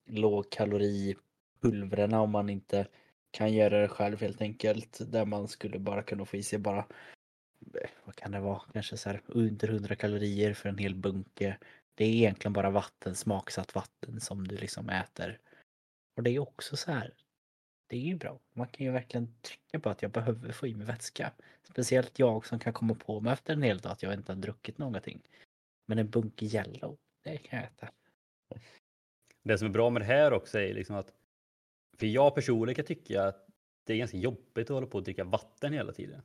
lågkaloripulverna 0.10 2.22
om 2.22 2.32
man 2.32 2.50
inte 2.50 2.88
kan 3.32 3.54
göra 3.54 3.82
det 3.82 3.88
själv 3.88 4.22
helt 4.22 4.42
enkelt. 4.42 5.12
Där 5.12 5.26
man 5.26 5.48
skulle 5.48 5.80
bara 5.80 6.04
kunna 6.04 6.26
få 6.26 6.38
i 6.38 6.44
sig 6.44 6.60
bara, 6.60 6.86
eh, 7.74 7.90
vad 8.06 8.16
kan 8.16 8.32
det 8.32 8.40
vara, 8.40 8.62
kanske 8.74 8.98
så 8.98 9.10
här 9.10 9.22
under 9.28 9.68
100 9.68 9.96
kalorier 9.96 10.54
för 10.54 10.70
en 10.70 10.78
hel 10.78 10.96
bunke. 10.96 11.58
Det 11.96 12.06
är 12.06 12.10
egentligen 12.10 12.54
bara 12.54 12.70
vatten, 12.70 13.16
smaksatt 13.16 13.76
vatten 13.76 14.22
som 14.22 14.48
du 14.48 14.58
liksom 14.58 14.90
äter. 14.90 15.40
Och 16.16 16.24
det 16.24 16.30
är 16.30 16.40
också 16.40 16.78
så 16.78 16.92
här, 16.92 17.14
det 17.88 17.96
är 17.96 18.02
ju 18.02 18.16
bra. 18.16 18.40
Man 18.54 18.68
kan 18.68 18.86
ju 18.86 18.92
verkligen 18.92 19.34
trycka 19.42 19.80
på 19.80 19.90
att 19.90 20.02
jag 20.02 20.12
behöver 20.12 20.52
få 20.52 20.68
i 20.68 20.76
mig 20.76 20.88
vätska. 20.88 21.32
Speciellt 21.64 22.20
jag 22.20 22.46
som 22.46 22.60
kan 22.60 22.74
komma 22.74 22.96
på 22.96 23.20
mig 23.20 23.34
efter 23.34 23.54
en 23.54 23.62
hel 23.62 23.78
dag 23.78 23.92
att 23.92 24.04
jag 24.04 24.14
inte 24.14 24.32
har 24.32 24.38
druckit 24.38 24.78
någonting. 24.78 25.22
Men 25.86 26.00
en 26.00 26.10
bunke 26.10 26.46
Yellow, 26.46 26.98
det 27.24 27.38
kan 27.38 27.60
jag 27.60 27.68
äta. 27.68 27.92
Det 29.44 29.58
som 29.58 29.68
är 29.68 29.72
bra 29.72 29.90
med 29.90 30.02
det 30.02 30.06
här 30.06 30.34
också 30.34 30.60
är 30.60 30.74
liksom 30.74 30.96
att 30.96 31.14
för 32.02 32.08
jag 32.08 32.36
personligen 32.36 32.76
kan 32.76 32.86
tycka 32.86 33.24
att 33.24 33.48
det 33.84 33.94
är 33.94 33.98
ganska 33.98 34.18
jobbigt 34.18 34.70
att 34.70 34.70
hålla 34.70 34.88
på 34.88 34.98
och 34.98 35.04
dricka 35.04 35.24
vatten 35.24 35.74
hela 35.74 35.94
tiden. 35.94 36.22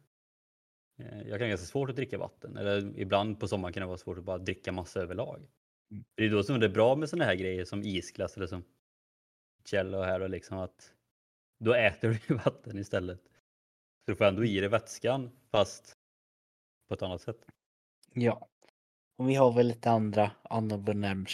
Eh, 0.99 1.29
Jag 1.29 1.39
kan 1.39 1.49
ganska 1.49 1.67
svårt 1.67 1.91
att 1.91 1.97
dricka 1.97 2.19
vatten 2.19 2.57
eller 2.57 2.99
ibland 2.99 3.41
på 3.41 3.49
sommaren 3.49 3.73
kan 3.73 3.81
det 3.81 3.87
vara 3.87 3.99
svårt 3.99 4.19
att 4.19 4.25
bara 4.25 4.39
dricka 4.39 4.73
massa 4.73 5.01
överlag. 5.01 5.49
Mm. 5.91 6.05
Det 6.15 6.25
är 6.25 6.31
då 6.31 6.43
som 6.43 6.61
det 6.61 6.67
är 6.67 6.71
bra 6.71 6.97
med 6.97 7.09
sådana 7.09 7.25
här 7.25 7.35
grejer 7.35 7.65
som 7.65 7.83
isglass 7.83 8.37
eller 8.37 8.47
som 8.47 8.65
Jello 9.73 10.03
här 10.03 10.21
och 10.21 10.31
liksom 10.31 10.59
att 10.59 10.93
då 11.59 11.75
äter 11.75 12.21
du 12.29 12.35
vatten 12.45 12.79
istället. 12.79 13.23
Så 14.05 14.11
du 14.11 14.17
får 14.17 14.25
ändå 14.25 14.45
i 14.45 14.61
dig 14.61 14.69
vätskan 14.69 15.31
fast 15.51 15.97
på 16.89 16.95
ett 16.95 17.03
annat 17.03 17.21
sätt. 17.21 17.47
Ja. 18.13 18.49
Och 19.19 19.29
vi 19.29 19.35
har 19.35 19.53
väl 19.53 19.67
lite 19.67 19.91
andra 19.91 20.31
honorable 20.43 21.25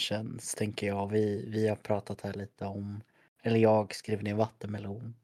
tänker 0.57 0.87
jag. 0.87 1.11
Vi, 1.11 1.49
vi 1.49 1.67
har 1.67 1.75
pratat 1.75 2.21
här 2.21 2.33
lite 2.33 2.65
om, 2.65 3.03
eller 3.43 3.59
jag 3.59 3.95
skrev 3.95 4.23
ner 4.23 4.33
vattenmelon. 4.35 5.15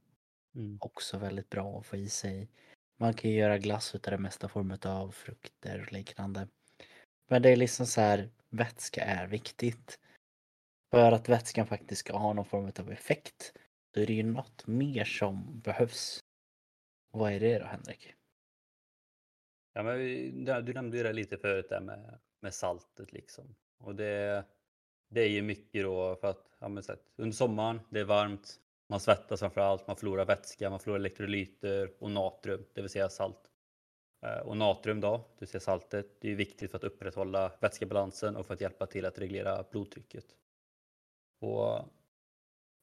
Mm. 0.55 0.77
Också 0.81 1.17
väldigt 1.17 1.49
bra 1.49 1.79
att 1.79 1.85
få 1.85 1.97
i 1.97 2.09
sig. 2.09 2.49
Man 2.97 3.13
kan 3.13 3.31
ju 3.31 3.37
göra 3.37 3.57
glass 3.57 3.95
utav 3.95 4.11
det 4.11 4.17
mesta 4.17 4.47
form 4.47 4.77
av 4.85 5.11
frukter 5.11 5.81
och 5.81 5.93
liknande. 5.93 6.47
Men 7.27 7.41
det 7.41 7.49
är 7.49 7.55
liksom 7.55 7.85
så 7.85 8.01
här, 8.01 8.29
vätska 8.49 9.03
är 9.03 9.27
viktigt. 9.27 9.99
För 10.91 11.11
att 11.11 11.29
vätskan 11.29 11.67
faktiskt 11.67 11.99
ska 11.99 12.17
ha 12.17 12.33
någon 12.33 12.45
form 12.45 12.71
av 12.79 12.91
effekt. 12.91 13.53
Då 13.93 14.01
är 14.01 14.05
det 14.05 14.13
ju 14.13 14.23
något 14.23 14.67
mer 14.67 15.05
som 15.05 15.59
behövs. 15.59 16.19
Och 17.11 17.19
vad 17.19 17.31
är 17.31 17.39
det 17.39 17.59
då 17.59 17.65
Henrik? 17.65 18.13
Ja, 19.73 19.83
men 19.83 20.65
du 20.65 20.73
nämnde 20.73 20.97
ju 20.97 21.03
det 21.03 21.13
lite 21.13 21.37
förut 21.37 21.69
där 21.69 21.81
med, 21.81 22.19
med 22.39 22.53
saltet 22.53 23.11
liksom. 23.11 23.55
Och 23.77 23.95
det, 23.95 24.45
det 25.09 25.21
är 25.21 25.29
ju 25.29 25.41
mycket 25.41 25.83
då 25.83 26.15
för 26.15 26.27
att 26.27 26.57
ja, 26.59 26.67
men 26.67 26.83
så 26.83 26.93
under 27.15 27.35
sommaren, 27.35 27.79
det 27.89 27.99
är 27.99 28.03
varmt, 28.03 28.59
man 28.89 28.99
svettas 28.99 29.39
framför 29.39 29.61
allt, 29.61 29.87
man 29.87 29.95
förlorar 29.95 30.25
vätska, 30.25 30.69
man 30.69 30.79
förlorar 30.79 30.99
elektrolyter 30.99 31.91
och 31.99 32.11
natrium, 32.11 32.65
det 32.73 32.81
vill 32.81 32.89
säga 32.89 33.09
salt. 33.09 33.51
Eh, 34.25 34.39
och 34.39 34.57
natrium 34.57 35.01
då, 35.01 35.17
det 35.17 35.39
vill 35.39 35.49
säga 35.49 35.61
saltet, 35.61 36.21
det 36.21 36.27
är 36.27 36.29
ju 36.29 36.35
viktigt 36.35 36.71
för 36.71 36.77
att 36.77 36.83
upprätthålla 36.83 37.51
vätskebalansen 37.59 38.35
och 38.35 38.45
för 38.45 38.53
att 38.53 38.61
hjälpa 38.61 38.85
till 38.85 39.05
att 39.05 39.19
reglera 39.19 39.63
blodtrycket. 39.71 40.25
Och 41.41 41.85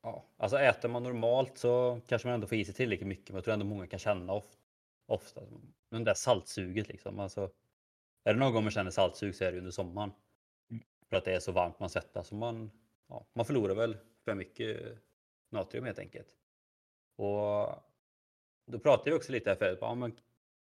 ja, 0.02 0.24
alltså 0.36 0.58
äter 0.58 0.88
man 0.88 1.02
normalt 1.02 1.58
så 1.58 2.00
kanske 2.06 2.28
man 2.28 2.34
ändå 2.34 2.46
får 2.46 2.58
i 2.58 2.64
sig 2.64 2.74
tillräckligt 2.74 3.08
mycket, 3.08 3.28
men 3.28 3.36
jag 3.36 3.44
tror 3.44 3.54
ändå 3.54 3.66
många 3.66 3.86
kan 3.86 3.98
känna 3.98 4.32
ofta 4.32 4.56
ofta. 5.06 5.40
Det 5.90 6.04
där 6.04 6.14
saltsuget 6.14 6.88
liksom. 6.88 7.18
Alltså, 7.18 7.50
är 8.24 8.34
det 8.34 8.40
någon 8.40 8.52
gång 8.52 8.64
man 8.64 8.70
känner 8.70 8.90
saltsug 8.90 9.34
så 9.34 9.44
är 9.44 9.52
det 9.52 9.58
under 9.58 9.70
sommaren. 9.70 10.12
För 11.10 11.16
att 11.16 11.24
det 11.24 11.34
är 11.34 11.40
så 11.40 11.52
varmt 11.52 11.80
man 11.80 11.90
svettas. 11.90 12.28
Så 12.28 12.34
man, 12.34 12.70
ja, 13.08 13.26
man 13.32 13.46
förlorar 13.46 13.74
väl 13.74 13.96
för 14.24 14.34
mycket 14.34 14.98
natrium 15.50 15.84
helt 15.84 15.98
enkelt. 15.98 16.28
Och 17.16 17.68
då 18.66 18.78
pratade 18.82 19.10
vi 19.10 19.16
också 19.16 19.32
lite 19.32 19.50
här 19.50 19.56
förut. 19.56 19.78
Ja, 19.80 19.94
men 19.94 20.16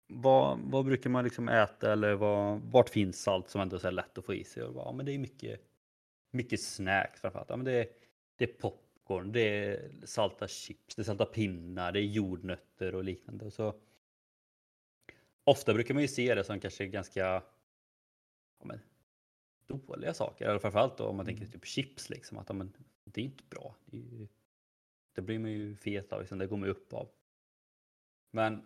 vad, 0.07 0.59
vad 0.61 0.85
brukar 0.85 1.11
man 1.11 1.25
liksom 1.25 1.49
äta 1.49 1.93
eller 1.93 2.15
vad, 2.15 2.61
vart 2.61 2.89
finns 2.89 3.23
salt 3.23 3.51
som 3.51 3.61
ändå 3.61 3.77
är 3.77 3.91
lätt 3.91 4.19
att 4.19 4.25
få 4.25 4.35
i 4.35 4.45
sig? 4.45 4.63
Och 4.63 4.75
bara, 4.75 4.85
ja, 4.85 4.93
men 4.93 5.07
det 5.07 5.13
är 5.13 5.19
mycket, 5.19 5.61
mycket 6.31 6.63
snacks 6.63 7.21
framförallt. 7.21 7.51
Ja, 7.51 7.57
men 7.57 7.65
det, 7.65 7.73
är, 7.73 7.89
det 8.37 8.45
är 8.45 8.53
popcorn, 8.53 9.33
det 9.33 9.41
är 9.41 9.91
salta 10.05 10.49
chips, 10.49 10.95
det 10.95 11.03
är 11.03 11.05
salta 11.05 11.27
pinnar, 11.27 11.93
det 11.93 12.01
är 12.01 12.05
jordnötter 12.05 12.95
och 12.95 13.05
liknande. 13.05 13.51
Så, 13.51 13.75
ofta 15.45 15.75
brukar 15.75 15.95
man 15.95 16.03
ju 16.03 16.09
se 16.09 16.35
det 16.35 16.45
som 16.45 16.61
kanske 16.61 16.87
ganska 16.87 17.21
ja, 18.59 18.65
men, 18.65 18.81
dåliga 19.79 20.15
saker. 20.15 20.49
Eller 20.49 20.59
framförallt 20.59 20.99
då, 20.99 21.07
om 21.07 21.17
man 21.17 21.27
tänker 21.27 21.47
typ 21.47 21.67
chips 21.67 22.11
liksom. 22.11 22.39
Att 22.39 22.57
men, 22.57 22.73
det 23.05 23.21
är 23.21 23.25
inte 23.25 23.45
bra. 23.51 23.75
Det, 23.87 23.97
ju, 23.97 24.29
det 25.15 25.23
blir 25.23 25.39
man 25.39 25.51
ju 25.51 25.77
fet 25.77 26.13
av, 26.13 26.21
liksom, 26.21 26.39
det 26.39 26.47
går 26.47 26.57
man 26.57 26.69
upp 26.69 26.93
av. 26.93 27.09
Men 28.31 28.63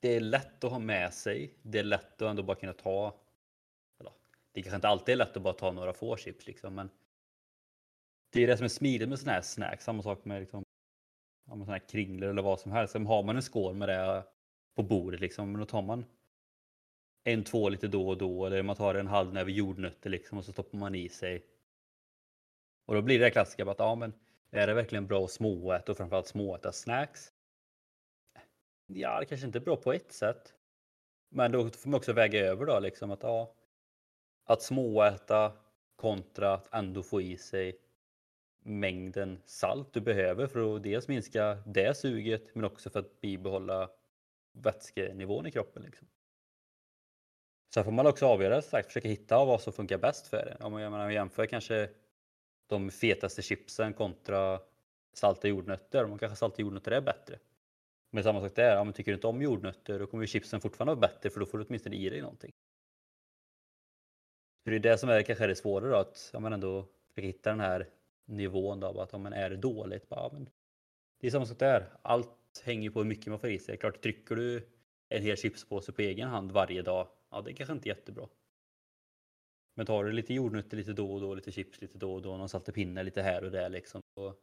det 0.00 0.08
är 0.08 0.20
lätt 0.20 0.64
att 0.64 0.70
ha 0.70 0.78
med 0.78 1.14
sig. 1.14 1.54
Det 1.62 1.78
är 1.78 1.84
lätt 1.84 2.22
att 2.22 2.30
ändå 2.30 2.42
bara 2.42 2.56
kunna 2.56 2.72
ta. 2.72 3.20
Eller, 4.00 4.12
det 4.52 4.62
kanske 4.62 4.76
inte 4.76 4.88
alltid 4.88 5.12
är 5.12 5.16
lätt 5.16 5.36
att 5.36 5.42
bara 5.42 5.54
ta 5.54 5.72
några 5.72 5.92
få 5.92 6.16
chips 6.16 6.46
liksom, 6.46 6.74
men. 6.74 6.90
Det 8.30 8.42
är 8.42 8.46
det 8.46 8.56
som 8.56 8.64
är 8.64 8.68
smidigt 8.68 9.08
med 9.08 9.18
sådana 9.18 9.34
här 9.34 9.42
snacks. 9.42 9.84
Samma 9.84 10.02
sak 10.02 10.24
med 10.24 10.40
liksom. 10.40 10.64
Ja, 11.44 11.52
såna 11.52 11.64
här 11.64 11.88
kringlor 11.88 12.30
eller 12.30 12.42
vad 12.42 12.60
som 12.60 12.72
helst. 12.72 12.94
Har 12.94 13.22
man 13.22 13.36
en 13.36 13.42
skål 13.42 13.74
med 13.74 13.88
det 13.88 14.24
på 14.74 14.82
bordet 14.82 15.20
liksom, 15.20 15.52
men 15.52 15.60
då 15.60 15.66
tar 15.66 15.82
man 15.82 16.04
en, 17.24 17.44
två 17.44 17.68
lite 17.68 17.88
då 17.88 18.08
och 18.08 18.18
då 18.18 18.46
eller 18.46 18.62
man 18.62 18.76
tar 18.76 18.94
en 18.94 19.06
halv 19.06 19.32
näve 19.34 19.52
jordnötter 19.52 20.10
liksom 20.10 20.38
och 20.38 20.44
så 20.44 20.52
stoppar 20.52 20.78
man 20.78 20.94
i 20.94 21.08
sig. 21.08 21.46
Och 22.86 22.94
då 22.94 23.02
blir 23.02 23.18
det 23.18 23.30
klassiska 23.30 23.70
att 23.70 23.78
ja, 23.78 23.94
men 23.94 24.12
är 24.50 24.66
det 24.66 24.74
verkligen 24.74 25.06
bra 25.06 25.24
att 25.24 25.30
småäta 25.30 25.92
och 25.92 25.98
framförallt 25.98 26.26
småäta 26.26 26.72
snacks? 26.72 27.32
Ja, 28.86 29.20
det 29.20 29.26
kanske 29.26 29.46
inte 29.46 29.58
är 29.58 29.60
bra 29.60 29.76
på 29.76 29.92
ett 29.92 30.12
sätt. 30.12 30.54
Men 31.28 31.52
då 31.52 31.68
får 31.68 31.90
man 31.90 31.98
också 31.98 32.12
väga 32.12 32.40
över 32.40 32.66
då 32.66 32.80
liksom 32.80 33.10
att 33.10 33.22
ja, 33.22 33.54
att 34.44 34.62
småäta 34.62 35.52
kontra 35.96 36.54
att 36.54 36.74
ändå 36.74 37.02
få 37.02 37.20
i 37.20 37.36
sig 37.36 37.78
mängden 38.64 39.38
salt 39.44 39.92
du 39.92 40.00
behöver 40.00 40.46
för 40.46 40.76
att 40.76 40.82
dels 40.82 41.08
minska 41.08 41.54
det 41.66 41.96
suget 41.96 42.54
men 42.54 42.64
också 42.64 42.90
för 42.90 43.00
att 43.00 43.20
bibehålla 43.20 43.90
vätskenivån 44.52 45.46
i 45.46 45.50
kroppen. 45.50 45.82
Liksom. 45.82 46.08
Sen 47.74 47.84
får 47.84 47.92
man 47.92 48.06
också 48.06 48.26
avgöra, 48.26 48.62
sagt, 48.62 48.86
försöka 48.86 49.08
hitta 49.08 49.44
vad 49.44 49.60
som 49.60 49.72
funkar 49.72 49.98
bäst 49.98 50.26
för 50.26 50.44
det. 50.44 50.64
Om 50.64 50.72
man 50.72 51.14
jämför 51.14 51.46
kanske 51.46 51.88
de 52.66 52.90
fetaste 52.90 53.42
chipsen 53.42 53.92
kontra 53.92 54.60
salta 55.12 55.48
jordnötter. 55.48 56.06
Man 56.06 56.18
kanske 56.18 56.36
salta 56.36 56.62
jordnötter 56.62 56.90
är 56.90 57.00
bättre. 57.00 57.38
Men 58.10 58.24
samma 58.24 58.40
sak 58.40 58.54
där, 58.54 58.76
ja, 58.76 58.92
tycker 58.92 59.10
du 59.10 59.14
inte 59.14 59.26
om 59.26 59.42
jordnötter 59.42 59.98
då 59.98 60.06
kommer 60.06 60.26
chipsen 60.26 60.60
fortfarande 60.60 60.94
vara 60.94 61.00
bättre 61.00 61.30
för 61.30 61.40
då 61.40 61.46
får 61.46 61.58
du 61.58 61.64
åtminstone 61.64 61.96
i 61.96 62.10
dig 62.10 62.20
någonting. 62.20 62.52
Så 64.64 64.70
det 64.70 64.76
är 64.76 64.80
det 64.80 64.98
som 64.98 65.08
är 65.08 65.22
kanske 65.22 65.46
det 65.46 65.56
svåra 65.56 65.88
då, 65.88 65.96
att 65.96 66.30
ja, 66.32 66.40
man 66.40 66.52
ändå 66.52 66.86
försöker 67.08 67.26
hitta 67.26 67.50
den 67.50 67.60
här 67.60 67.88
nivån 68.24 68.80
då, 68.80 69.00
att 69.00 69.14
om 69.14 69.22
man 69.22 69.32
är 69.32 69.50
det 69.50 69.56
dåligt, 69.56 70.08
bara, 70.08 70.32
men 70.32 70.48
det 71.20 71.26
är 71.26 71.30
samma 71.30 71.46
sak 71.46 71.58
där. 71.58 71.86
Allt 72.02 72.62
hänger 72.64 72.90
på 72.90 72.98
hur 72.98 73.06
mycket 73.06 73.26
man 73.26 73.38
får 73.38 73.50
i 73.50 73.58
sig. 73.58 73.76
Klart, 73.76 74.02
trycker 74.02 74.36
du 74.36 74.68
en 75.08 75.22
hel 75.22 75.36
chipspåse 75.36 75.92
på 75.92 76.02
egen 76.02 76.28
hand 76.28 76.52
varje 76.52 76.82
dag, 76.82 77.08
ja 77.32 77.42
det 77.42 77.50
är 77.50 77.54
kanske 77.54 77.72
inte 77.72 77.88
är 77.88 77.94
jättebra. 77.94 78.28
Men 79.74 79.86
tar 79.86 80.04
du 80.04 80.12
lite 80.12 80.34
jordnötter 80.34 80.76
lite 80.76 80.92
då 80.92 81.12
och 81.12 81.20
då, 81.20 81.34
lite 81.34 81.52
chips 81.52 81.80
lite 81.80 81.98
då 81.98 82.14
och 82.14 82.22
då, 82.22 82.36
någon 82.36 82.48
saltepinne 82.48 83.02
lite 83.02 83.22
här 83.22 83.44
och 83.44 83.50
där 83.50 83.68
liksom. 83.68 84.00
Då, 84.16 84.36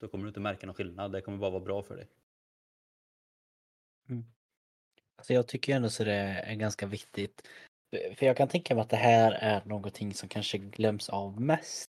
då 0.00 0.08
kommer 0.08 0.24
du 0.24 0.28
inte 0.28 0.40
märka 0.40 0.66
någon 0.66 0.74
skillnad. 0.74 1.12
Det 1.12 1.20
kommer 1.20 1.38
bara 1.38 1.50
vara 1.50 1.64
bra 1.64 1.82
för 1.82 1.96
dig. 1.96 2.08
Mm. 4.08 4.24
Alltså 5.16 5.32
jag 5.32 5.48
tycker 5.48 5.76
ändå 5.76 5.90
så 5.90 6.04
det 6.04 6.12
är 6.12 6.54
ganska 6.54 6.86
viktigt. 6.86 7.48
För 7.90 8.26
jag 8.26 8.36
kan 8.36 8.48
tänka 8.48 8.74
mig 8.74 8.82
att 8.82 8.90
det 8.90 8.96
här 8.96 9.32
är 9.32 9.64
någonting 9.64 10.14
som 10.14 10.28
kanske 10.28 10.58
glöms 10.58 11.08
av 11.08 11.40
mest. 11.40 11.90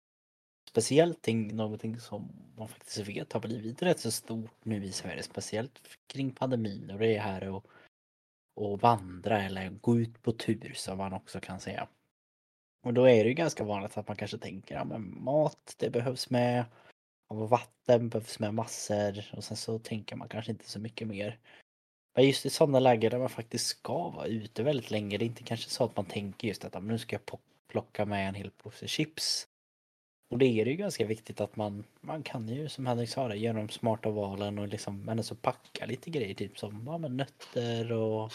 Speciellt 0.70 1.26
någonting 1.52 2.00
som 2.00 2.52
man 2.56 2.68
faktiskt 2.68 2.98
vet 3.08 3.32
har 3.32 3.40
blivit 3.40 3.82
rätt 3.82 4.00
så 4.00 4.10
stort 4.10 4.64
nu 4.64 4.84
i 4.84 4.92
Sverige, 4.92 5.22
speciellt 5.22 5.80
kring 6.06 6.30
pandemin 6.30 6.90
och 6.90 6.98
det 6.98 7.16
är 7.16 7.20
här 7.20 7.48
och, 7.48 7.66
och 8.56 8.80
vandra 8.80 9.42
eller 9.42 9.68
gå 9.68 9.96
ut 9.96 10.22
på 10.22 10.32
tur 10.32 10.72
som 10.74 10.98
man 10.98 11.12
också 11.12 11.40
kan 11.40 11.60
säga. 11.60 11.88
Och 12.82 12.94
då 12.94 13.04
är 13.04 13.24
det 13.24 13.28
ju 13.28 13.34
ganska 13.34 13.64
vanligt 13.64 13.98
att 13.98 14.08
man 14.08 14.16
kanske 14.16 14.38
tänker, 14.38 14.74
ja 14.74 14.84
men 14.84 15.24
mat 15.24 15.74
det 15.78 15.90
behövs 15.90 16.30
med, 16.30 16.64
och 17.28 17.50
vatten 17.50 18.08
behövs 18.08 18.38
med 18.38 18.54
massor 18.54 19.24
och 19.32 19.44
sen 19.44 19.56
så 19.56 19.78
tänker 19.78 20.16
man 20.16 20.28
kanske 20.28 20.52
inte 20.52 20.70
så 20.70 20.78
mycket 20.80 21.08
mer. 21.08 21.38
Men 22.14 22.26
just 22.26 22.46
i 22.46 22.50
sådana 22.50 22.80
lägen 22.80 23.10
där 23.10 23.18
man 23.18 23.28
faktiskt 23.28 23.66
ska 23.66 24.10
vara 24.10 24.26
ute 24.26 24.62
väldigt 24.62 24.90
länge, 24.90 25.18
det 25.18 25.24
är 25.24 25.26
inte 25.26 25.42
kanske 25.42 25.70
så 25.70 25.84
att 25.84 25.96
man 25.96 26.06
tänker 26.06 26.48
just 26.48 26.64
att 26.64 26.82
nu 26.82 26.98
ska 26.98 27.16
jag 27.16 27.40
plocka 27.68 28.04
med 28.04 28.28
en 28.28 28.34
hel 28.34 28.50
påse 28.50 28.88
chips. 28.88 29.48
Och 30.28 30.38
det 30.38 30.46
är 30.46 30.66
ju 30.66 30.76
ganska 30.76 31.06
viktigt 31.06 31.40
att 31.40 31.56
man, 31.56 31.84
man 32.00 32.22
kan 32.22 32.48
ju 32.48 32.68
som 32.68 32.86
Henrik 32.86 33.08
sa 33.10 33.28
det, 33.28 33.36
göra 33.36 33.56
de 33.56 33.68
smarta 33.68 34.10
valen 34.10 34.58
och 34.58 34.68
liksom 34.68 35.04
men 35.04 35.24
så 35.24 35.34
packa 35.34 35.86
lite 35.86 36.10
grejer 36.10 36.34
typ 36.34 36.58
som 36.58 36.82
ja, 36.86 36.98
men 36.98 37.16
nötter 37.16 37.92
och 37.92 38.32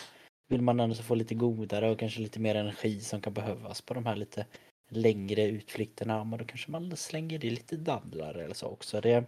vill 0.47 0.61
man 0.61 0.79
ändå 0.79 0.95
få 0.95 1.15
lite 1.15 1.35
godare 1.35 1.89
och 1.91 1.99
kanske 1.99 2.21
lite 2.21 2.39
mer 2.39 2.55
energi 2.55 2.99
som 2.99 3.21
kan 3.21 3.33
behövas 3.33 3.81
på 3.81 3.93
de 3.93 4.05
här 4.05 4.15
lite 4.15 4.45
längre 4.89 5.43
utflykterna, 5.47 6.23
men 6.23 6.39
då 6.39 6.45
kanske 6.45 6.71
man 6.71 6.97
slänger 6.97 7.45
i 7.45 7.49
lite 7.49 7.77
dadlar 7.77 8.33
eller 8.33 8.53
så 8.53 8.67
också. 8.67 9.01
Det, 9.01 9.25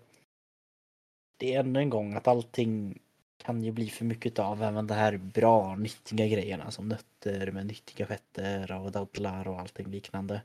det 1.38 1.54
är 1.54 1.60
ännu 1.60 1.80
en 1.80 1.90
gång 1.90 2.14
att 2.14 2.28
allting 2.28 3.00
kan 3.38 3.64
ju 3.64 3.72
bli 3.72 3.90
för 3.90 4.06
mycket 4.06 4.40
av 4.40 4.64
även 4.64 4.88
det 4.88 4.94
här 4.94 5.18
bra, 5.18 5.76
nyttiga 5.76 6.28
grejerna 6.28 6.72
som 6.72 6.90
nötter 6.90 7.52
med 7.52 7.66
nyttiga 7.66 8.06
fetter 8.06 8.72
och 8.72 8.92
dadlar 8.92 9.48
och 9.48 9.60
allting 9.60 9.88
liknande. 9.88 10.42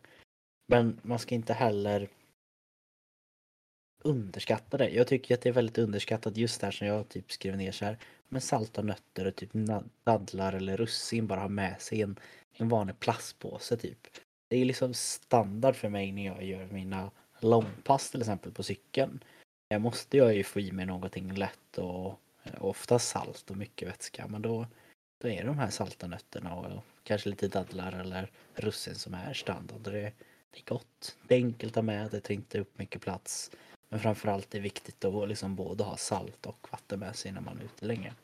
Men 0.70 1.00
man 1.02 1.18
ska 1.18 1.34
inte 1.34 1.52
heller 1.52 2.08
underskatta 4.02 4.76
det. 4.76 4.88
Jag 4.88 5.06
tycker 5.06 5.34
att 5.34 5.40
det 5.40 5.48
är 5.48 5.52
väldigt 5.52 5.78
underskattat 5.78 6.36
just 6.36 6.60
där 6.60 6.70
som 6.70 6.86
jag 6.86 7.08
typ 7.08 7.32
skrev 7.32 7.56
ner 7.56 7.72
så 7.72 7.84
här. 7.84 7.98
Men 8.28 8.40
salta 8.40 8.82
nötter 8.82 9.26
och 9.26 9.36
typ 9.36 9.50
dadlar 10.04 10.52
eller 10.52 10.76
russin 10.76 11.26
bara 11.26 11.40
ha 11.40 11.48
med 11.48 11.80
sig 11.80 12.02
en, 12.02 12.18
en 12.52 12.68
vanlig 12.68 13.00
plastpåse 13.00 13.76
typ. 13.76 14.08
Det 14.48 14.56
är 14.56 14.64
liksom 14.64 14.94
standard 14.94 15.76
för 15.76 15.88
mig 15.88 16.12
när 16.12 16.26
jag 16.26 16.44
gör 16.44 16.66
mina 16.66 17.10
långpass 17.40 18.10
till 18.10 18.20
exempel 18.20 18.52
på 18.52 18.62
cykeln. 18.62 19.24
Jag 19.68 19.80
måste 19.80 20.16
jag 20.16 20.34
ju 20.34 20.44
få 20.44 20.60
i 20.60 20.72
mig 20.72 20.86
någonting 20.86 21.34
lätt 21.34 21.78
och 21.78 22.20
ofta 22.58 22.98
salt 22.98 23.50
och 23.50 23.56
mycket 23.56 23.88
vätska 23.88 24.26
men 24.26 24.42
då, 24.42 24.66
då 25.22 25.28
är 25.28 25.40
det 25.40 25.46
de 25.46 25.58
här 25.58 25.70
salta 25.70 26.06
nötterna 26.06 26.54
och 26.54 26.84
kanske 27.02 27.28
lite 27.28 27.48
dadlar 27.48 27.92
eller 27.92 28.30
russin 28.54 28.94
som 28.94 29.14
är 29.14 29.32
standard. 29.32 29.80
Det 29.80 30.00
är, 30.00 30.12
det 30.58 30.72
är 30.72 30.74
gott. 30.74 31.16
Det 31.28 31.34
är 31.34 31.38
enkelt 31.38 31.72
att 31.72 31.76
ha 31.76 31.82
med, 31.82 32.10
det 32.10 32.20
tar 32.20 32.34
inte 32.34 32.60
upp 32.60 32.78
mycket 32.78 33.02
plats. 33.02 33.50
Men 33.88 34.00
framförallt 34.00 34.54
är 34.54 34.58
det 34.58 34.62
viktigt 34.62 35.04
att 35.04 35.28
liksom 35.28 35.56
både 35.56 35.84
ha 35.84 35.96
salt 35.96 36.46
och 36.46 36.68
vatten 36.70 37.00
med 37.00 37.16
sig 37.16 37.32
när 37.32 37.40
man 37.40 37.58
är 37.58 37.64
ute 37.64 37.86
länge. 37.86 38.14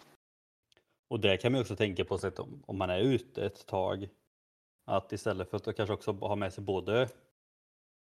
Och 1.08 1.20
det 1.20 1.36
kan 1.36 1.52
man 1.52 1.60
också 1.60 1.76
tänka 1.76 2.04
på 2.04 2.18
sätt 2.18 2.38
om, 2.38 2.62
om 2.66 2.78
man 2.78 2.90
är 2.90 3.00
ute 3.00 3.46
ett 3.46 3.66
tag. 3.66 4.08
Att 4.86 5.12
istället 5.12 5.50
för 5.50 5.56
att 5.56 5.76
kanske 5.76 5.94
också 5.94 6.12
ha 6.12 6.36
med 6.36 6.52
sig 6.52 6.64
både 6.64 7.08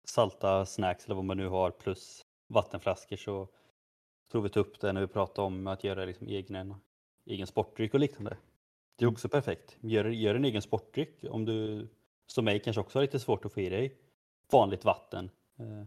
salta 0.05 0.65
snacks 0.65 1.05
eller 1.05 1.15
vad 1.15 1.25
man 1.25 1.37
nu 1.37 1.47
har 1.47 1.71
plus 1.71 2.25
vattenflaskor 2.47 3.15
så 3.15 3.47
tror 4.31 4.41
vi 4.41 4.49
ta 4.49 4.59
upp 4.59 4.79
det 4.79 4.93
när 4.93 5.01
vi 5.01 5.07
pratar 5.07 5.43
om 5.43 5.67
att 5.67 5.83
göra 5.83 6.05
liksom 6.05 6.27
egen, 6.27 6.75
egen 7.25 7.47
sportdryck 7.47 7.93
och 7.93 7.99
liknande. 7.99 8.37
Det 8.97 9.05
är 9.05 9.09
också 9.09 9.29
perfekt. 9.29 9.77
Gör, 9.81 10.05
gör 10.05 10.35
en 10.35 10.45
egen 10.45 10.61
sportdryck 10.61 11.23
om 11.29 11.45
du 11.45 11.87
som 12.27 12.45
mig 12.45 12.59
kanske 12.59 12.81
också 12.81 12.97
har 12.97 13.01
lite 13.03 13.19
svårt 13.19 13.45
att 13.45 13.53
få 13.53 13.61
i 13.61 13.69
dig 13.69 13.97
vanligt 14.53 14.85
vatten. 14.85 15.29
Eh, 15.59 15.83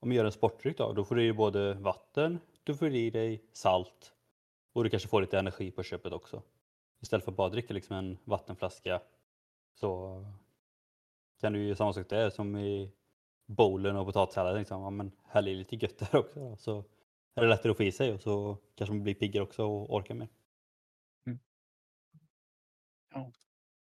om 0.00 0.08
du 0.08 0.14
gör 0.14 0.24
en 0.24 0.32
sportdryck 0.32 0.78
då, 0.78 0.92
då 0.92 1.04
får 1.04 1.14
du 1.14 1.26
i 1.26 1.32
både 1.32 1.74
vatten, 1.74 2.38
du 2.64 2.74
får 2.74 2.94
i 2.94 3.10
dig 3.10 3.44
salt 3.52 4.12
och 4.72 4.84
du 4.84 4.90
kanske 4.90 5.08
får 5.08 5.20
lite 5.20 5.38
energi 5.38 5.70
på 5.70 5.82
köpet 5.82 6.12
också. 6.12 6.42
Istället 7.00 7.24
för 7.24 7.32
att 7.32 7.36
bara 7.36 7.48
dricka 7.48 7.74
liksom 7.74 7.96
en 7.96 8.18
vattenflaska 8.24 9.00
så 9.74 10.24
kan 11.40 11.52
du 11.52 11.58
ju 11.58 11.74
samma 11.74 11.92
sak 11.92 12.08
där 12.08 12.30
som 12.30 12.56
i 12.56 12.90
bowlen 13.46 13.96
och 13.96 14.06
potatissalladen. 14.06 14.58
Liksom. 14.58 14.82
Ja, 14.82 14.90
men 14.90 15.12
häll 15.24 15.48
i 15.48 15.54
lite 15.54 15.76
gött 15.76 15.98
där 15.98 16.16
också. 16.16 16.40
Då. 16.40 16.56
Så 16.56 16.84
är 17.34 17.42
det 17.42 17.48
lättare 17.48 17.70
att 17.70 17.76
få 17.76 17.82
i 17.82 17.92
sig 17.92 18.12
och 18.12 18.20
så 18.20 18.58
kanske 18.74 18.94
man 18.94 19.02
blir 19.02 19.14
piggare 19.14 19.44
också 19.44 19.64
och 19.64 19.94
orkar 19.94 20.14
mer. 20.14 20.28
Mm. 21.26 21.38
Ja. 23.14 23.32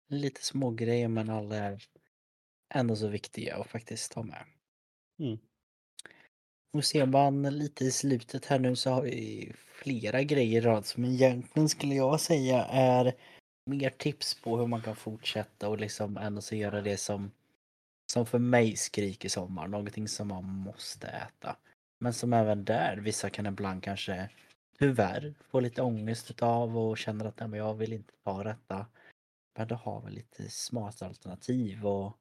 Lite 0.08 0.42
små 0.42 0.70
grejer 0.70 1.08
men 1.08 1.30
alla 1.30 1.56
är 1.56 1.82
ändå 2.74 2.96
så 2.96 3.08
viktiga 3.08 3.56
att 3.56 3.66
faktiskt 3.66 4.12
ta 4.12 4.22
med. 4.22 4.44
Mm. 5.18 5.38
Och 6.72 6.84
ser 6.84 7.06
man 7.06 7.42
lite 7.42 7.84
i 7.84 7.90
slutet 7.90 8.46
här 8.46 8.58
nu 8.58 8.76
så 8.76 8.90
har 8.90 9.02
vi 9.02 9.52
flera 9.82 10.22
grejer 10.22 10.62
i 10.62 10.64
rad 10.64 10.86
som 10.86 11.04
egentligen 11.04 11.68
skulle 11.68 11.94
jag 11.94 12.20
säga 12.20 12.64
är 12.64 13.14
mer 13.66 13.90
tips 13.90 14.40
på 14.40 14.56
hur 14.58 14.66
man 14.66 14.82
kan 14.82 14.96
fortsätta 14.96 15.68
och 15.68 15.78
liksom 15.78 16.16
ändå 16.16 16.40
så 16.40 16.54
göra 16.54 16.80
det 16.80 16.96
som 16.96 17.30
som 18.12 18.26
för 18.26 18.38
mig 18.38 18.76
skriker 18.76 19.28
sommar, 19.28 19.68
någonting 19.68 20.08
som 20.08 20.28
man 20.28 20.44
måste 20.44 21.06
äta. 21.06 21.56
Men 21.98 22.12
som 22.12 22.32
även 22.32 22.64
där, 22.64 22.96
vissa 22.96 23.30
kan 23.30 23.46
ibland 23.46 23.82
kanske 23.82 24.28
tyvärr 24.78 25.34
får 25.50 25.60
lite 25.60 25.82
ångest 25.82 26.30
utav 26.30 26.78
och 26.78 26.98
känner 26.98 27.24
att 27.24 27.40
nej, 27.40 27.48
men 27.48 27.58
jag 27.58 27.74
vill 27.74 27.92
inte 27.92 28.12
ta 28.24 28.44
detta. 28.44 28.86
Men 29.58 29.68
då 29.68 29.74
har 29.74 30.00
vi 30.00 30.10
lite 30.10 30.50
smarta 30.50 31.06
alternativ 31.06 31.86
och 31.86 32.16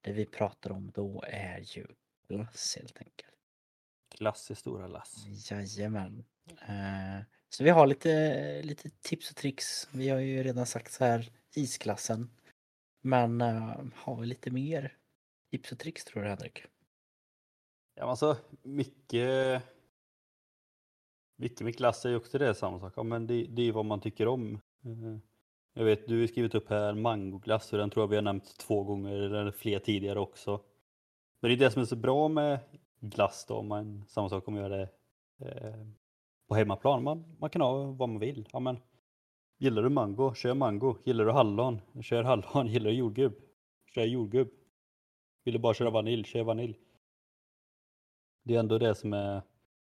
det 0.00 0.12
vi 0.12 0.26
pratar 0.26 0.72
om 0.72 0.90
då 0.94 1.24
är 1.26 1.58
ju 1.58 1.86
glass 2.28 2.76
helt 2.76 2.98
enkelt. 2.98 3.34
Glass 4.18 4.50
i 4.50 4.54
stora 4.54 4.86
lass. 4.86 5.26
Jajamän. 5.50 6.24
Eh, 6.68 7.24
så 7.48 7.64
vi 7.64 7.70
har 7.70 7.86
lite, 7.86 8.62
lite 8.62 8.90
tips 8.90 9.30
och 9.30 9.36
tricks. 9.36 9.88
Vi 9.92 10.08
har 10.08 10.18
ju 10.18 10.42
redan 10.42 10.66
sagt 10.66 10.92
så 10.92 11.04
här 11.04 11.30
isklassen. 11.54 12.30
Men 13.00 13.40
eh, 13.40 13.84
har 13.94 14.20
vi 14.20 14.26
lite 14.26 14.50
mer 14.50 14.96
tips 15.50 15.72
och 15.72 15.78
tricks 15.78 16.04
tror 16.04 16.22
du 16.22 16.28
Henrik? 16.28 16.64
Ja, 17.94 18.04
alltså 18.04 18.36
mycket. 18.62 19.62
Mycket 21.36 21.60
med 21.60 21.76
glass 21.76 22.04
är 22.04 22.08
ju 22.08 22.16
också 22.16 22.38
det 22.38 22.54
samma 22.54 22.80
sak. 22.80 22.92
Ja, 22.96 23.02
men 23.02 23.26
det, 23.26 23.44
det 23.44 23.62
är 23.62 23.66
ju 23.66 23.72
vad 23.72 23.84
man 23.84 24.00
tycker 24.00 24.28
om. 24.28 24.54
Eh, 24.84 25.18
jag 25.78 25.84
vet, 25.84 26.08
du 26.08 26.20
har 26.20 26.26
skrivit 26.26 26.54
upp 26.54 26.68
här 26.68 26.94
mangoglass 26.94 27.72
och 27.72 27.78
den 27.78 27.90
tror 27.90 28.02
jag 28.02 28.08
vi 28.08 28.16
har 28.16 28.22
nämnt 28.22 28.58
två 28.58 28.84
gånger 28.84 29.12
eller 29.12 29.50
fler 29.50 29.78
tidigare 29.78 30.20
också. 30.20 30.60
Men 31.40 31.48
det 31.48 31.54
är 31.54 31.58
det 31.58 31.70
som 31.70 31.82
är 31.82 31.86
så 31.86 31.96
bra 31.96 32.28
med 32.28 32.58
glass 33.00 33.46
då, 33.48 33.62
man 33.62 34.04
samma 34.08 34.28
sak 34.28 34.48
om 34.48 34.54
man 34.54 34.62
gör 34.62 34.70
det 34.70 34.88
eh, 35.38 35.86
på 36.48 36.54
hemmaplan. 36.54 37.02
Man, 37.02 37.36
man 37.38 37.50
kan 37.50 37.62
ha 37.62 37.84
vad 37.84 38.08
man 38.08 38.18
vill. 38.18 38.48
Ja, 38.52 38.60
men, 38.60 38.78
gillar 39.58 39.82
du 39.82 39.88
mango, 39.88 40.34
kör 40.34 40.54
mango. 40.54 40.96
Gillar 41.04 41.24
du 41.24 41.32
hallon, 41.32 41.80
kör 42.02 42.22
hallon. 42.22 42.66
Gillar 42.72 42.90
du 42.90 42.96
jordgubb, 42.96 43.34
kör 43.94 44.04
jordgubb. 44.04 44.48
Vill 45.44 45.54
du 45.54 45.60
bara 45.60 45.74
köra 45.74 45.90
vanilj, 45.90 46.24
kör 46.24 46.42
vanilj. 46.42 46.78
Det 48.42 48.54
är 48.54 48.60
ändå 48.60 48.78
det 48.78 48.94
som 48.94 49.12
är 49.12 49.42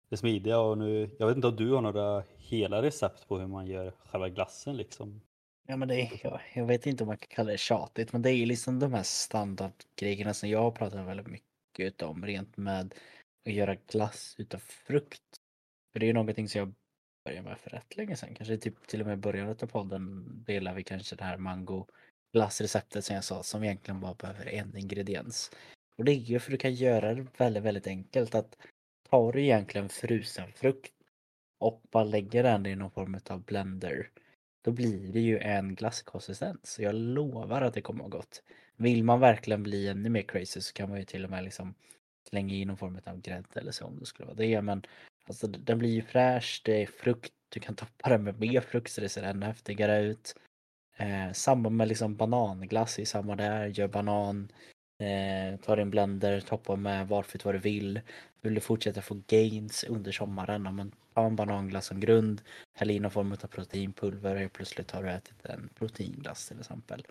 det 0.10 0.18
smidiga 0.18 0.60
och 0.60 0.78
nu, 0.78 1.10
jag 1.20 1.28
vet 1.28 1.36
inte 1.36 1.48
om 1.48 1.56
du 1.56 1.72
har 1.72 1.82
några 1.82 2.24
hela 2.38 2.82
recept 2.82 3.28
på 3.28 3.38
hur 3.38 3.48
man 3.48 3.68
gör 3.68 3.92
själva 3.92 4.30
glassen 4.30 4.78
liksom. 4.78 5.22
Ja 5.70 5.78
men 5.78 5.88
det 5.88 6.02
är, 6.02 6.20
jag, 6.24 6.42
jag 6.54 6.66
vet 6.66 6.86
inte 6.86 7.04
om 7.04 7.08
man 7.08 7.18
kan 7.18 7.36
kalla 7.36 7.52
det 7.52 7.58
tjatigt 7.58 8.14
men 8.14 8.22
det 8.22 8.32
är 8.32 8.36
ju 8.36 8.46
liksom 8.46 8.80
de 8.80 8.94
här 8.94 9.04
standardgrejerna 9.04 10.34
som 10.34 10.50
jag 10.50 10.76
pratar 10.76 11.04
väldigt 11.04 11.28
mycket 11.28 12.02
om 12.02 12.26
rent 12.26 12.58
med 12.58 12.94
att 13.46 13.54
göra 13.54 13.76
glass 13.76 14.36
utav 14.38 14.58
frukt. 14.60 15.22
För 15.92 16.00
det 16.00 16.06
är 16.06 16.08
ju 16.08 16.14
någonting 16.14 16.50
som 16.50 16.60
jag 16.60 16.74
började 17.26 17.50
med 17.50 17.58
för 17.58 17.70
rätt 17.70 17.98
länge 17.98 18.16
sedan. 18.16 18.36
Kanske 18.36 18.58
typ 18.58 18.88
till 18.88 19.02
och 19.02 19.08
med 19.08 19.14
i 19.14 19.22
början 19.22 19.50
av 19.50 19.54
podden 19.54 20.26
delar 20.48 20.74
vi 20.74 20.84
kanske 20.84 21.16
det 21.16 21.24
här 21.24 21.38
mango 21.38 21.88
glassreceptet 22.34 23.06
som 23.06 23.16
jag 23.16 23.24
sa 23.24 23.44
som 23.44 23.64
egentligen 23.64 24.00
bara 24.00 24.14
behöver 24.14 24.46
en 24.46 24.78
ingrediens. 24.78 25.52
Och 25.98 26.06
det 26.06 26.12
är 26.12 26.16
ju 26.16 26.40
för 26.40 26.52
du 26.52 26.58
kan 26.58 26.74
göra 26.74 27.14
det 27.14 27.28
väldigt, 27.38 27.64
väldigt 27.64 27.88
enkelt 27.88 28.36
att 28.36 28.58
tar 29.10 29.32
du 29.32 29.42
egentligen 29.42 29.90
frusen 29.90 30.54
frukt 30.56 30.94
och 31.60 31.82
bara 31.92 32.04
lägger 32.04 32.44
den 32.44 32.66
i 32.66 32.76
någon 32.76 32.92
form 32.92 33.20
av 33.30 33.44
blender 33.44 34.10
då 34.62 34.72
blir 34.72 35.14
det 35.14 35.20
ju 35.20 35.40
en 35.40 35.76
glasskonsistens. 35.76 36.80
Jag 36.80 36.96
lovar 36.96 37.62
att 37.62 37.74
det 37.74 37.82
kommer 37.82 38.06
att 38.06 38.12
vara 38.12 38.20
gott. 38.20 38.44
Vill 38.76 39.04
man 39.04 39.20
verkligen 39.20 39.64
bli 39.64 39.88
ännu 39.88 40.10
mer 40.10 40.22
crazy 40.22 40.62
så 40.62 40.74
kan 40.74 40.90
man 40.90 41.00
ju 41.00 41.06
till 41.06 41.24
och 41.26 41.32
med 41.32 41.44
liksom 41.44 41.74
slänga 42.30 42.56
i 42.56 42.66
någon 42.66 42.78
form 42.78 43.00
av 43.06 43.22
grädde 43.22 43.60
eller 43.60 43.72
så 43.72 43.86
om 43.86 44.00
det 44.00 44.06
skulle 44.06 44.28
vara 44.28 44.38
det. 44.38 44.62
Men 44.62 44.84
alltså, 45.28 45.48
den 45.48 45.80
blir 45.80 45.90
ju 45.90 46.02
fräsch, 46.02 46.62
det 46.66 46.82
är 46.82 46.86
frukt, 46.86 47.34
du 47.50 47.60
kan 47.60 47.76
toppa 47.76 48.10
den 48.10 48.24
med 48.24 48.40
mer 48.40 48.62
frukt 48.62 48.92
så 48.92 49.02
det 49.02 49.10
ser 49.10 49.24
ännu 49.24 49.46
häftigare 49.46 50.02
ut. 50.02 50.36
Eh, 50.98 51.32
samma 51.34 51.70
med 51.70 51.88
liksom 51.88 52.16
bananglass, 52.16 53.00
i 53.00 53.06
samma 53.06 53.36
där, 53.36 53.68
gör 53.68 53.88
banan, 53.88 54.52
eh, 55.00 55.60
tar 55.60 55.78
en 55.78 55.90
blender, 55.90 56.42
toppa 56.42 56.76
med 56.76 57.08
valfritt 57.08 57.46
vad 57.46 57.56
du 57.56 57.60
vill. 57.60 58.02
Vill 58.42 58.54
du 58.56 58.62
fortsätta 58.62 59.02
få 59.02 59.22
gains 59.28 59.84
under 59.84 60.12
sommaren, 60.12 60.76
men 60.76 60.92
ta 61.20 61.26
en 61.26 61.36
bananglass 61.36 61.86
som 61.86 62.00
grund, 62.00 62.42
häll 62.74 62.92
i 62.92 63.00
någon 63.00 63.12
form 63.12 63.32
av 63.32 63.48
proteinpulver 63.48 64.34
och 64.34 64.40
helt 64.40 64.54
plötsligt 64.54 64.92
har 64.92 65.04
du 65.04 65.10
ätit 65.10 65.46
en 65.46 65.70
proteinglass 65.76 66.48
till 66.48 66.60
exempel. 66.60 67.06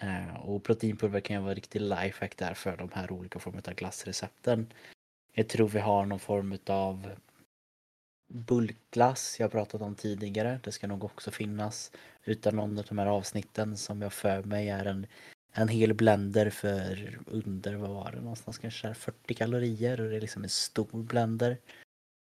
Eh, 0.00 0.36
och 0.36 0.64
proteinpulver 0.64 1.20
kan 1.20 1.36
ju 1.36 1.42
vara 1.42 1.54
riktig 1.54 1.80
lifehack 1.80 2.36
där 2.36 2.54
för 2.54 2.76
de 2.76 2.90
här 2.92 3.12
olika 3.12 3.38
formerna 3.38 3.62
av 3.66 3.74
glassrecepten. 3.74 4.72
Jag 5.32 5.48
tror 5.48 5.68
vi 5.68 5.78
har 5.78 6.06
någon 6.06 6.18
form 6.18 6.58
av 6.66 7.10
bulkglass 8.28 9.36
jag 9.40 9.52
pratat 9.52 9.82
om 9.82 9.94
tidigare. 9.94 10.60
Det 10.64 10.72
ska 10.72 10.86
nog 10.86 11.04
också 11.04 11.30
finnas 11.30 11.92
utan 12.24 12.56
någon 12.56 12.78
av 12.78 12.84
de 12.84 12.98
här 12.98 13.06
avsnitten 13.06 13.76
som 13.76 14.02
jag 14.02 14.12
för 14.12 14.42
mig 14.42 14.68
är 14.68 14.84
en, 14.84 15.06
en 15.52 15.68
hel 15.68 15.94
blender 15.94 16.50
för 16.50 17.18
under, 17.26 17.74
vad 17.74 17.90
var 17.90 18.12
det 18.12 18.20
någonstans, 18.20 18.58
kanske 18.58 18.94
40 18.94 19.34
kalorier 19.34 20.00
och 20.00 20.10
det 20.10 20.16
är 20.16 20.20
liksom 20.20 20.44
en 20.44 20.48
stor 20.48 21.02
blender. 21.02 21.58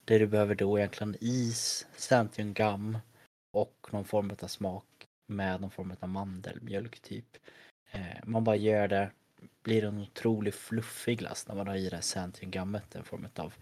Det 0.08 0.18
du 0.18 0.28
behöver 0.28 0.56
då 0.56 0.76
är 0.76 0.80
egentligen 0.80 1.16
is, 1.20 1.88
Santium 1.96 2.54
gum 2.54 2.98
och 3.52 3.88
någon 3.92 4.06
form 4.06 4.32
av 4.42 4.48
smak 4.48 5.08
med 5.28 5.62
någon 5.62 5.72
form 5.72 5.94
av 6.00 6.10
mandelmjölk 6.10 7.00
typ. 7.00 7.38
Eh, 7.92 8.18
man 8.26 8.44
bara 8.44 8.56
gör 8.56 8.88
det, 8.88 9.12
blir 9.64 9.84
en 9.84 9.98
otroligt 9.98 10.56
fluffig 10.56 11.20
glass 11.20 11.48
när 11.48 11.56
man 11.56 11.68
har 11.68 11.76
i 11.76 11.90
det 11.90 11.96
här 11.96 12.02
Santium 12.02 12.52
gummet, 12.52 12.96
en 12.96 13.04
form 13.04 13.28
av 13.36 13.54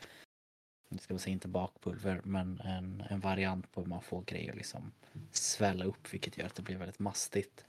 nu 0.90 0.98
ska 0.98 1.14
man 1.14 1.20
säga 1.20 1.34
inte 1.34 1.48
bakpulver 1.48 2.22
men 2.24 2.60
en, 2.60 3.04
en 3.10 3.20
variant 3.20 3.72
på 3.72 3.82
hur 3.82 3.88
man 3.88 4.02
får 4.02 4.22
grejer 4.22 4.54
liksom 4.54 4.92
svälla 5.32 5.86
upp 5.86 6.14
vilket 6.14 6.38
gör 6.38 6.46
att 6.46 6.56
det 6.56 6.62
blir 6.62 6.78
väldigt 6.78 7.00
mastigt. 7.00 7.66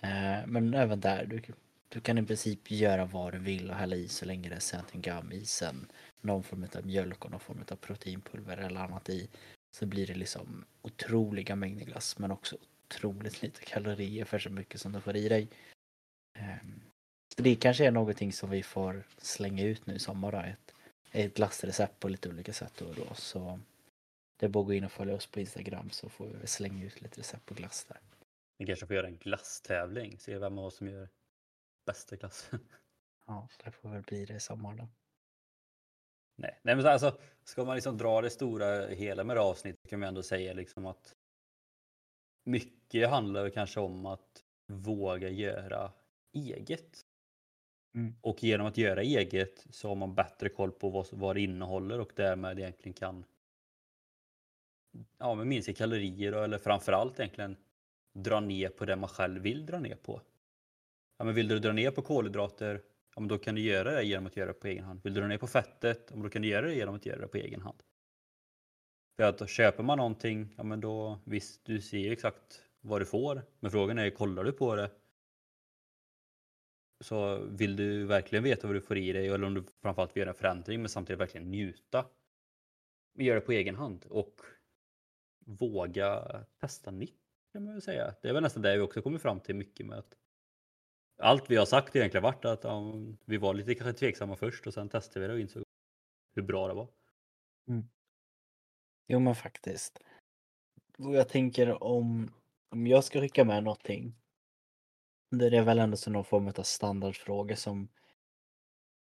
Eh, 0.00 0.46
men 0.46 0.74
även 0.74 1.00
där, 1.00 1.26
du, 1.26 1.42
du 1.88 2.00
kan 2.00 2.18
i 2.18 2.26
princip 2.26 2.70
göra 2.70 3.04
vad 3.04 3.32
du 3.32 3.38
vill 3.38 3.70
och 3.70 3.76
hälla 3.76 3.96
i 3.96 4.08
så 4.08 4.24
länge 4.24 4.48
det 4.48 4.54
är 4.54 4.60
Santium 4.60 5.02
gum 5.02 5.32
i 5.32 5.44
sen 5.44 5.86
någon 6.22 6.42
form 6.42 6.66
av 6.76 6.86
mjölk 6.86 7.24
och 7.24 7.30
någon 7.30 7.40
form 7.40 7.64
av 7.70 7.76
proteinpulver 7.76 8.56
eller 8.56 8.80
annat 8.80 9.08
i 9.08 9.28
så 9.76 9.86
blir 9.86 10.06
det 10.06 10.14
liksom 10.14 10.64
otroliga 10.82 11.56
mängder 11.56 11.84
glass 11.84 12.18
men 12.18 12.30
också 12.30 12.56
otroligt 12.86 13.42
lite 13.42 13.64
kalorier 13.64 14.24
för 14.24 14.38
så 14.38 14.50
mycket 14.50 14.80
som 14.80 14.92
du 14.92 15.00
får 15.00 15.16
i 15.16 15.28
dig. 15.28 15.48
Ehm, 16.38 16.80
Så 17.36 17.42
det 17.42 17.54
kanske 17.56 17.86
är 17.86 17.90
någonting 17.90 18.32
som 18.32 18.50
vi 18.50 18.62
får 18.62 19.04
slänga 19.18 19.64
ut 19.64 19.86
nu 19.86 19.94
i 19.94 19.98
sommar 19.98 20.32
då, 20.32 20.38
ett, 20.38 20.74
ett 21.10 21.34
glassrecept 21.34 22.00
på 22.00 22.08
lite 22.08 22.28
olika 22.28 22.52
sätt 22.52 22.72
då 22.78 22.86
och 22.86 22.94
då. 22.94 23.14
Så 23.14 23.60
det 24.36 24.46
är 24.46 24.50
bara 24.50 24.60
att 24.60 24.66
gå 24.66 24.72
in 24.72 24.84
och 24.84 24.92
följa 24.92 25.14
oss 25.14 25.26
på 25.26 25.40
Instagram 25.40 25.90
så 25.90 26.08
får 26.08 26.26
vi 26.26 26.46
slänga 26.46 26.84
ut 26.84 27.00
lite 27.00 27.20
recept 27.20 27.46
på 27.46 27.54
glass 27.54 27.84
där. 27.84 27.98
Vi 28.58 28.66
kanske 28.66 28.86
får 28.86 28.96
göra 28.96 29.06
en 29.06 29.16
glasstävling, 29.16 30.18
se 30.18 30.38
vem 30.38 30.58
av 30.58 30.64
oss 30.64 30.76
som 30.76 30.88
gör 30.88 31.08
bästa 31.86 32.16
glassen. 32.16 32.60
Ja, 33.26 33.48
det 33.64 33.70
får 33.70 33.88
väl 33.88 34.02
bli 34.02 34.24
det 34.24 34.34
i 34.34 34.40
sommar 34.40 34.74
då. 34.74 34.88
Nej, 36.42 36.58
nej 36.62 36.74
men 36.74 36.82
så 36.82 36.88
alltså, 36.88 37.18
ska 37.44 37.64
man 37.64 37.74
liksom 37.74 37.98
dra 37.98 38.20
det 38.20 38.30
stora 38.30 38.86
hela 38.86 39.24
med 39.24 39.36
det 39.36 39.40
avsnittet 39.40 39.88
kan 39.88 40.00
man 40.00 40.08
ändå 40.08 40.22
säga 40.22 40.52
liksom 40.52 40.86
att 40.86 41.14
mycket 42.44 43.10
handlar 43.10 43.50
kanske 43.50 43.80
om 43.80 44.06
att 44.06 44.44
våga 44.66 45.28
göra 45.28 45.92
eget. 46.32 47.00
Mm. 47.94 48.14
Och 48.20 48.42
genom 48.42 48.66
att 48.66 48.76
göra 48.76 49.02
eget 49.02 49.66
så 49.70 49.88
har 49.88 49.94
man 49.94 50.14
bättre 50.14 50.48
koll 50.48 50.72
på 50.72 50.90
vad, 50.90 51.06
vad 51.12 51.36
det 51.36 51.40
innehåller 51.40 52.00
och 52.00 52.12
därmed 52.16 52.58
egentligen 52.58 52.94
kan 52.94 53.24
ja, 55.18 55.34
men 55.34 55.48
minska 55.48 55.74
kalorier 55.74 56.32
eller 56.32 56.58
framförallt 56.58 57.20
egentligen 57.20 57.56
dra 58.12 58.40
ner 58.40 58.68
på 58.68 58.84
det 58.84 58.96
man 58.96 59.08
själv 59.08 59.42
vill 59.42 59.66
dra 59.66 59.78
ner 59.78 59.96
på. 59.96 60.20
Ja, 61.18 61.24
men 61.24 61.34
vill 61.34 61.48
du 61.48 61.58
dra 61.58 61.72
ner 61.72 61.90
på 61.90 62.02
kolhydrater, 62.02 62.82
ja, 63.14 63.20
men 63.20 63.28
då 63.28 63.38
kan 63.38 63.54
du 63.54 63.60
göra 63.60 63.90
det 63.90 64.04
genom 64.04 64.26
att 64.26 64.36
göra 64.36 64.46
det 64.46 64.54
på 64.54 64.66
egen 64.66 64.84
hand. 64.84 65.00
Vill 65.04 65.14
du 65.14 65.20
dra 65.20 65.28
ner 65.28 65.38
på 65.38 65.46
fettet, 65.46 66.06
ja, 66.08 66.14
men 66.14 66.22
då 66.22 66.28
kan 66.28 66.42
du 66.42 66.48
göra 66.48 66.66
det 66.66 66.74
genom 66.74 66.94
att 66.94 67.06
göra 67.06 67.20
det 67.20 67.28
på 67.28 67.36
egen 67.36 67.60
hand. 67.60 67.82
För 69.16 69.24
att 69.24 69.50
köper 69.50 69.82
man 69.82 69.98
någonting, 69.98 70.54
ja 70.56 70.62
men 70.62 70.80
då 70.80 71.18
visst, 71.24 71.64
du 71.64 71.80
ser 71.80 72.12
exakt 72.12 72.64
vad 72.80 73.00
du 73.00 73.04
får. 73.04 73.42
Men 73.60 73.70
frågan 73.70 73.98
är, 73.98 74.10
kollar 74.10 74.44
du 74.44 74.52
på 74.52 74.76
det? 74.76 74.90
Så 77.00 77.38
vill 77.38 77.76
du 77.76 78.04
verkligen 78.04 78.44
veta 78.44 78.66
vad 78.66 78.76
du 78.76 78.80
får 78.80 78.98
i 78.98 79.12
dig 79.12 79.28
eller 79.28 79.46
om 79.46 79.54
du 79.54 79.64
framförallt 79.82 80.16
vill 80.16 80.20
göra 80.20 80.30
en 80.30 80.36
förändring 80.36 80.80
men 80.80 80.88
samtidigt 80.88 81.20
verkligen 81.20 81.50
njuta. 81.50 82.06
Gör 83.14 83.34
det 83.34 83.40
på 83.40 83.52
egen 83.52 83.74
hand 83.74 84.04
och 84.04 84.40
våga 85.46 86.24
testa 86.60 86.90
nytt 86.90 87.18
kan 87.52 87.64
man 87.64 87.72
väl 87.72 87.82
säga. 87.82 88.14
Det 88.22 88.28
är 88.28 88.32
väl 88.32 88.42
nästan 88.42 88.62
det 88.62 88.76
vi 88.76 88.82
också 88.82 89.02
kommer 89.02 89.18
fram 89.18 89.40
till 89.40 89.54
mycket 89.54 89.86
med 89.86 89.98
att 89.98 90.16
allt 91.18 91.50
vi 91.50 91.56
har 91.56 91.66
sagt 91.66 91.96
egentligen 91.96 92.22
varit 92.22 92.44
att 92.44 92.64
ja, 92.64 92.92
vi 93.24 93.36
var 93.36 93.54
lite 93.54 93.74
kanske 93.74 93.98
tveksamma 93.98 94.36
först 94.36 94.66
och 94.66 94.74
sen 94.74 94.88
testade 94.88 95.20
vi 95.20 95.26
det 95.26 95.34
och 95.34 95.40
insåg 95.40 95.62
hur 96.34 96.42
bra 96.42 96.68
det 96.68 96.74
var. 96.74 96.88
Mm. 97.68 97.88
Jo 99.08 99.20
men 99.20 99.34
faktiskt. 99.34 99.98
Och 100.98 101.14
jag 101.14 101.28
tänker 101.28 101.82
om, 101.82 102.32
om 102.70 102.86
jag 102.86 103.04
ska 103.04 103.20
skicka 103.20 103.44
med 103.44 103.64
någonting. 103.64 104.14
Det 105.30 105.56
är 105.56 105.62
väl 105.62 105.78
ändå 105.78 105.96
så 105.96 106.10
någon 106.10 106.24
form 106.24 106.48
av 106.48 106.62
standardfråga 106.62 107.56
som 107.56 107.88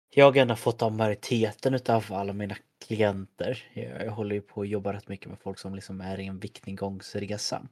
jag 0.09 0.37
ändå 0.37 0.55
fått 0.55 0.81
av 0.81 0.91
majoriteten 0.91 1.73
utav 1.73 2.05
alla 2.09 2.33
mina 2.33 2.55
klienter. 2.85 3.69
Jag, 3.73 4.05
jag 4.05 4.11
håller 4.11 4.35
ju 4.35 4.41
på 4.41 4.61
att 4.61 4.69
jobba 4.69 4.93
rätt 4.93 5.07
mycket 5.07 5.29
med 5.29 5.39
folk 5.39 5.59
som 5.59 5.75
liksom 5.75 6.01
är 6.01 6.19
i 6.19 6.25
en 6.25 6.39
viktnedgångsresa. 6.39 7.67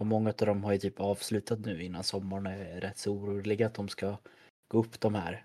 Och 0.00 0.06
många 0.06 0.30
av 0.30 0.46
dem 0.46 0.64
har 0.64 0.72
ju 0.72 0.78
typ 0.78 1.00
avslutat 1.00 1.58
nu 1.58 1.82
innan 1.82 2.04
sommaren 2.04 2.46
och 2.46 2.52
är 2.52 2.80
rätt 2.80 2.98
så 2.98 3.12
oroliga 3.12 3.66
att 3.66 3.74
de 3.74 3.88
ska 3.88 4.16
gå 4.68 4.78
upp 4.78 5.00
de 5.00 5.14
här, 5.14 5.44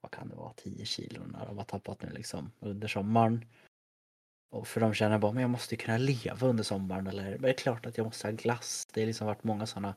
vad 0.00 0.12
kan 0.12 0.28
det 0.28 0.34
vara, 0.34 0.52
10 0.52 0.84
kilona 0.84 1.44
de 1.44 1.58
har 1.58 1.64
tappat 1.64 2.02
nu 2.02 2.10
liksom 2.10 2.52
under 2.60 2.88
sommaren. 2.88 3.44
Och 4.50 4.68
för 4.68 4.80
de 4.80 4.94
känner 4.94 5.18
bara, 5.18 5.32
men 5.32 5.40
jag 5.40 5.50
måste 5.50 5.76
kunna 5.76 5.98
leva 5.98 6.46
under 6.46 6.64
sommaren 6.64 7.06
eller 7.06 7.30
men 7.30 7.42
det 7.42 7.48
är 7.48 7.52
klart 7.52 7.86
att 7.86 7.98
jag 7.98 8.04
måste 8.04 8.26
ha 8.26 8.32
glass. 8.32 8.88
Det 8.92 9.00
har 9.00 9.06
liksom 9.06 9.26
varit 9.26 9.44
många 9.44 9.66
sådana 9.66 9.94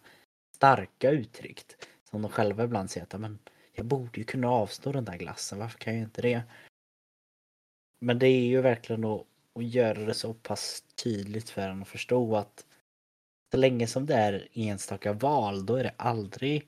starka 0.55 1.11
uttryck 1.11 1.65
som 2.09 2.21
de 2.21 2.31
själva 2.31 2.63
ibland 2.63 2.91
säger 2.91 3.07
att 3.07 3.21
men 3.21 3.39
jag 3.73 3.85
borde 3.85 4.19
ju 4.19 4.23
kunna 4.23 4.49
avstå 4.49 4.91
den 4.91 5.05
där 5.05 5.17
glassen, 5.17 5.59
varför 5.59 5.79
kan 5.79 5.93
jag 5.93 6.03
inte 6.03 6.21
det? 6.21 6.41
Men 7.99 8.19
det 8.19 8.27
är 8.27 8.45
ju 8.45 8.61
verkligen 8.61 9.05
att, 9.05 9.25
att 9.55 9.65
göra 9.65 10.05
det 10.05 10.13
så 10.13 10.33
pass 10.33 10.83
tydligt 11.03 11.49
för 11.49 11.69
en 11.69 11.81
att 11.81 11.87
förstå 11.87 12.35
att 12.35 12.65
så 13.51 13.57
länge 13.57 13.87
som 13.87 14.05
det 14.05 14.15
är 14.15 14.47
enstaka 14.53 15.13
val, 15.13 15.65
då 15.65 15.75
är 15.75 15.83
det 15.83 15.93
aldrig 15.97 16.67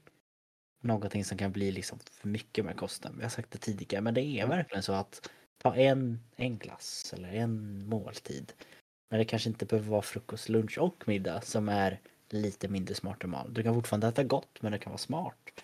någonting 0.81 1.25
som 1.25 1.37
kan 1.37 1.51
bli 1.51 1.71
liksom 1.71 1.99
för 2.11 2.27
mycket 2.27 2.65
med 2.65 2.77
kosten. 2.77 3.13
Vi 3.17 3.23
har 3.23 3.29
sagt 3.29 3.51
det 3.51 3.57
tidigare, 3.57 4.01
men 4.01 4.13
det 4.13 4.21
är 4.21 4.47
verkligen 4.47 4.83
så 4.83 4.93
att 4.93 5.29
ta 5.57 5.75
en, 5.75 6.19
en 6.35 6.57
glass 6.57 7.13
eller 7.13 7.33
en 7.33 7.85
måltid. 7.87 8.53
Men 9.09 9.19
det 9.19 9.25
kanske 9.25 9.49
inte 9.49 9.65
behöver 9.65 9.89
vara 9.89 10.01
frukost, 10.01 10.49
lunch 10.49 10.77
och 10.77 11.03
middag 11.07 11.41
som 11.41 11.69
är 11.69 11.99
lite 12.29 12.67
mindre 12.67 12.95
smart 12.95 13.23
val. 13.23 13.53
Du 13.53 13.63
kan 13.63 13.73
fortfarande 13.73 14.07
äta 14.07 14.23
gott, 14.23 14.61
men 14.61 14.71
det 14.71 14.79
kan 14.79 14.91
vara 14.91 14.97
smart. 14.97 15.63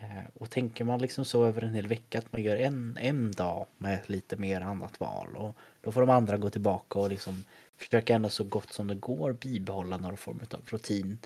Eh, 0.00 0.24
och 0.34 0.50
tänker 0.50 0.84
man 0.84 1.00
liksom 1.00 1.24
så 1.24 1.44
över 1.44 1.62
en 1.62 1.74
hel 1.74 1.86
vecka 1.86 2.18
att 2.18 2.32
man 2.32 2.42
gör 2.42 2.56
en, 2.56 2.98
en 3.00 3.32
dag 3.32 3.66
med 3.78 4.00
lite 4.06 4.36
mer 4.36 4.60
annat 4.60 5.00
val 5.00 5.36
och 5.36 5.56
då 5.80 5.92
får 5.92 6.00
de 6.00 6.10
andra 6.10 6.36
gå 6.36 6.50
tillbaka 6.50 6.98
och 6.98 7.10
liksom 7.10 7.44
försöka 7.78 8.14
ändå 8.14 8.28
så 8.28 8.44
gott 8.44 8.72
som 8.72 8.86
det 8.86 8.94
går 8.94 9.32
bibehålla 9.32 9.96
någon 9.96 10.16
form 10.16 10.40
av 10.50 10.60
rutin. 10.66 11.18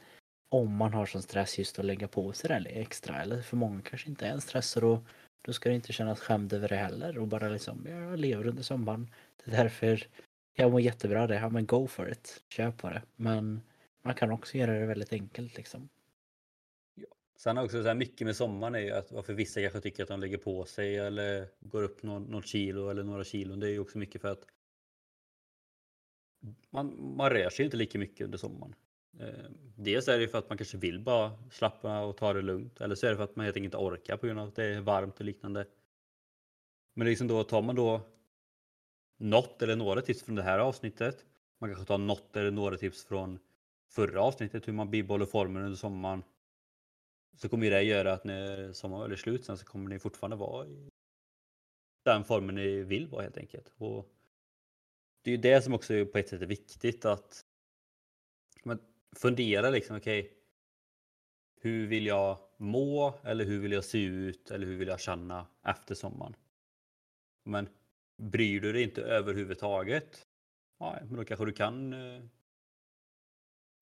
Om 0.48 0.76
man 0.76 0.94
har 0.94 1.06
sån 1.06 1.22
stress 1.22 1.58
just 1.58 1.78
att 1.78 1.84
lägga 1.84 2.08
på 2.08 2.32
sig 2.32 2.62
det 2.62 2.70
extra 2.70 3.22
eller 3.22 3.42
för 3.42 3.56
många 3.56 3.82
kanske 3.82 4.08
inte 4.08 4.26
är 4.26 4.30
en 4.30 4.40
stress 4.40 4.76
och 4.76 4.82
då, 4.82 5.02
då 5.42 5.52
ska 5.52 5.68
det 5.68 5.74
inte 5.74 5.92
kännas 5.92 6.20
skämd 6.20 6.52
över 6.52 6.68
det 6.68 6.76
heller 6.76 7.18
och 7.18 7.28
bara 7.28 7.48
liksom 7.48 7.86
jag 7.88 8.18
lever 8.18 8.46
under 8.46 8.62
sommaren. 8.62 9.10
Det 9.44 9.50
är 9.52 9.56
därför 9.56 10.06
jag 10.54 10.70
mår 10.70 10.80
jättebra 10.80 11.26
det. 11.26 11.34
Ja 11.34 11.48
men 11.48 11.66
go 11.66 11.86
for 11.86 12.10
it. 12.10 12.42
Kör 12.48 12.70
på 12.70 12.90
det. 12.90 13.02
Men 13.16 13.60
man 14.02 14.14
kan 14.14 14.30
också 14.30 14.58
göra 14.58 14.78
det 14.78 14.86
väldigt 14.86 15.12
enkelt 15.12 15.56
liksom. 15.56 15.88
Sen 17.36 17.58
också 17.58 17.82
så 17.82 17.88
här 17.88 17.94
mycket 17.94 18.26
med 18.26 18.36
sommaren 18.36 18.74
är 18.74 18.78
ju 18.78 18.90
att 18.90 19.12
varför 19.12 19.32
vissa 19.32 19.60
kanske 19.60 19.80
tycker 19.80 20.02
att 20.02 20.08
de 20.08 20.20
lägger 20.20 20.38
på 20.38 20.64
sig 20.64 20.96
eller 20.96 21.46
går 21.60 21.82
upp 21.82 22.02
något, 22.02 22.28
något 22.28 22.46
kilo 22.46 22.88
eller 22.88 23.02
några 23.02 23.24
kilon. 23.24 23.60
Det 23.60 23.66
är 23.66 23.70
ju 23.70 23.78
också 23.78 23.98
mycket 23.98 24.20
för 24.20 24.32
att 24.32 24.46
man, 26.70 27.14
man 27.16 27.30
rör 27.30 27.50
sig 27.50 27.64
inte 27.64 27.76
lika 27.76 27.98
mycket 27.98 28.24
under 28.24 28.38
sommaren. 28.38 28.74
Eh, 29.20 29.50
dels 29.76 30.08
är 30.08 30.18
det 30.18 30.28
för 30.28 30.38
att 30.38 30.48
man 30.48 30.58
kanske 30.58 30.78
vill 30.78 31.00
bara 31.00 31.32
slappna 31.50 32.02
och 32.02 32.16
ta 32.16 32.32
det 32.32 32.42
lugnt. 32.42 32.80
Eller 32.80 32.94
så 32.94 33.06
är 33.06 33.10
det 33.10 33.16
för 33.16 33.24
att 33.24 33.36
man 33.36 33.44
helt 33.44 33.56
enkelt 33.56 33.74
inte 33.74 33.84
orkar 33.84 34.16
på 34.16 34.26
grund 34.26 34.40
av 34.40 34.48
att 34.48 34.54
det 34.54 34.64
är 34.64 34.80
varmt 34.80 35.20
och 35.20 35.26
liknande. 35.26 35.66
Men 36.94 37.06
liksom 37.06 37.28
då 37.28 37.44
tar 37.44 37.62
man 37.62 37.76
då 37.76 38.00
något 39.16 39.62
eller 39.62 39.76
några 39.76 40.00
tips 40.00 40.22
från 40.22 40.34
det 40.34 40.42
här 40.42 40.58
avsnittet. 40.58 41.24
Man 41.58 41.70
kanske 41.70 41.86
tar 41.86 41.98
något 41.98 42.36
eller 42.36 42.50
några 42.50 42.76
tips 42.76 43.04
från 43.04 43.38
förra 43.88 44.22
avsnittet 44.22 44.68
hur 44.68 44.72
man 44.72 44.90
bibehåller 44.90 45.26
formen 45.26 45.62
under 45.62 45.76
sommaren. 45.76 46.22
Så 47.36 47.48
kommer 47.48 47.70
det 47.70 47.82
göra 47.82 48.12
att 48.12 48.24
när 48.24 48.72
sommaren 48.72 49.12
är 49.12 49.16
slut 49.16 49.44
sen 49.44 49.58
så 49.58 49.64
kommer 49.64 49.90
ni 49.90 49.98
fortfarande 49.98 50.36
vara 50.36 50.66
i 50.66 50.88
den 52.04 52.24
formen 52.24 52.54
ni 52.54 52.82
vill 52.82 53.06
vara 53.06 53.22
helt 53.22 53.36
enkelt. 53.36 53.72
Och 53.76 54.12
det 55.22 55.30
är 55.30 55.36
ju 55.36 55.42
det 55.42 55.62
som 55.62 55.74
också 55.74 56.06
på 56.06 56.18
ett 56.18 56.28
sätt 56.28 56.42
är 56.42 56.46
viktigt 56.46 57.04
att 57.04 57.44
man 58.64 58.78
fundera 59.16 59.70
liksom, 59.70 59.96
okej. 59.96 60.20
Okay, 60.20 60.32
hur 61.60 61.86
vill 61.86 62.06
jag 62.06 62.38
må 62.56 63.14
eller 63.24 63.44
hur 63.44 63.60
vill 63.60 63.72
jag 63.72 63.84
se 63.84 64.04
ut 64.04 64.50
eller 64.50 64.66
hur 64.66 64.76
vill 64.76 64.88
jag 64.88 65.00
känna 65.00 65.46
efter 65.66 65.94
sommaren? 65.94 66.36
Men 67.44 67.68
bryr 68.16 68.60
du 68.60 68.72
dig 68.72 68.82
inte 68.82 69.02
överhuvudtaget? 69.02 70.26
Ja, 70.78 70.98
men 71.04 71.16
då 71.16 71.24
kanske 71.24 71.44
du 71.44 71.52
kan 71.52 71.92
eh, 71.92 72.22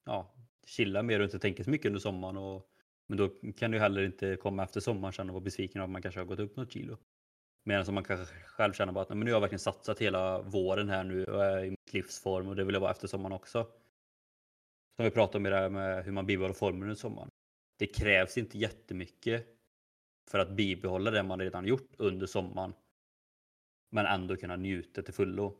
ja, 0.04 0.34
chilla 0.66 1.02
mer 1.02 1.20
och 1.20 1.24
inte 1.24 1.38
tänka 1.38 1.64
så 1.64 1.70
mycket 1.70 1.86
under 1.86 2.00
sommaren 2.00 2.36
och 2.36 2.70
men 3.06 3.18
då 3.18 3.28
kan 3.56 3.70
du 3.70 3.78
heller 3.78 4.02
inte 4.02 4.36
komma 4.36 4.64
efter 4.64 4.80
sommaren 4.80 5.12
sen 5.12 5.28
och 5.28 5.34
vara 5.34 5.44
besviken 5.44 5.80
av 5.80 5.84
att 5.84 5.90
man 5.90 6.02
kanske 6.02 6.20
har 6.20 6.24
gått 6.24 6.38
upp 6.38 6.56
något 6.56 6.72
kilo. 6.72 6.98
Medan 7.62 7.94
man 7.94 8.04
kanske 8.04 8.34
själv 8.34 8.72
känner 8.72 8.92
bara 8.92 9.02
att 9.02 9.08
men 9.08 9.20
nu 9.20 9.26
har 9.26 9.36
jag 9.36 9.40
verkligen 9.40 9.60
satsat 9.60 9.98
hela 9.98 10.42
våren 10.42 10.88
här 10.88 11.04
nu 11.04 11.24
och 11.24 11.44
är 11.44 11.64
i 11.64 11.70
mitt 11.70 11.92
livsform 11.92 12.48
och 12.48 12.56
det 12.56 12.64
vill 12.64 12.74
jag 12.74 12.80
vara 12.80 12.90
efter 12.90 13.08
sommaren 13.08 13.32
också. 13.32 13.62
Som 14.96 15.04
vi 15.04 15.10
pratade 15.10 15.38
om 15.38 15.46
i 15.46 15.50
det 15.50 15.56
här 15.56 15.70
med 15.70 16.04
hur 16.04 16.12
man 16.12 16.26
bibehåller 16.26 16.54
formen 16.54 16.82
under 16.82 16.94
sommaren. 16.94 17.30
Det 17.78 17.86
krävs 17.86 18.38
inte 18.38 18.58
jättemycket 18.58 19.46
för 20.30 20.38
att 20.38 20.50
bibehålla 20.50 21.10
det 21.10 21.22
man 21.22 21.40
redan 21.40 21.66
gjort 21.66 21.94
under 21.98 22.26
sommaren. 22.26 22.74
Men 23.90 24.06
ändå 24.06 24.36
kunna 24.36 24.56
njuta 24.56 25.02
till 25.02 25.14
fullo. 25.14 25.50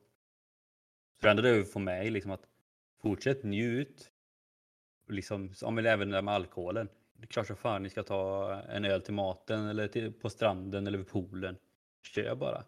Så 1.21 1.27
det 1.27 1.31
enda 1.31 1.43
det 1.43 1.53
vi 1.53 1.65
får 1.65 1.81
med 1.81 2.13
liksom 2.13 2.31
att 2.31 2.47
fortsätt 3.03 3.45
njut. 3.45 4.11
Liksom, 5.09 5.55
om 5.63 5.75
men 5.75 5.87
även 5.87 6.09
det 6.09 6.17
där 6.17 6.23
med 6.23 6.35
alkoholen 6.35 6.89
det 7.21 7.25
är 7.25 7.27
klart 7.27 7.47
som 7.47 7.57
fan 7.57 7.83
ni 7.83 7.91
ska 7.91 8.03
ta 8.03 8.55
en 8.69 8.85
öl 8.85 9.03
till 9.03 9.15
maten 9.15 9.69
eller 9.69 9.89
till, 9.89 10.13
på 10.13 10.31
stranden 10.31 10.87
eller 10.87 10.99
vid 10.99 11.09
poolen. 11.09 11.57
Kör 12.03 12.35
bara. 12.35 12.65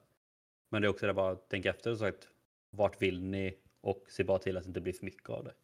Men 0.68 0.82
det 0.82 0.88
är 0.88 0.90
också 0.90 1.06
det 1.06 1.14
bara 1.14 1.32
att 1.32 1.48
tänka 1.48 1.70
efter 1.70 1.90
och 1.90 1.98
sagt 1.98 2.28
vart 2.70 3.02
vill 3.02 3.22
ni 3.22 3.58
och 3.80 4.04
se 4.08 4.24
bara 4.24 4.38
till 4.38 4.56
att 4.56 4.62
det 4.62 4.68
inte 4.68 4.80
blir 4.80 4.92
för 4.92 5.04
mycket 5.04 5.30
av 5.30 5.44
det. 5.44 5.54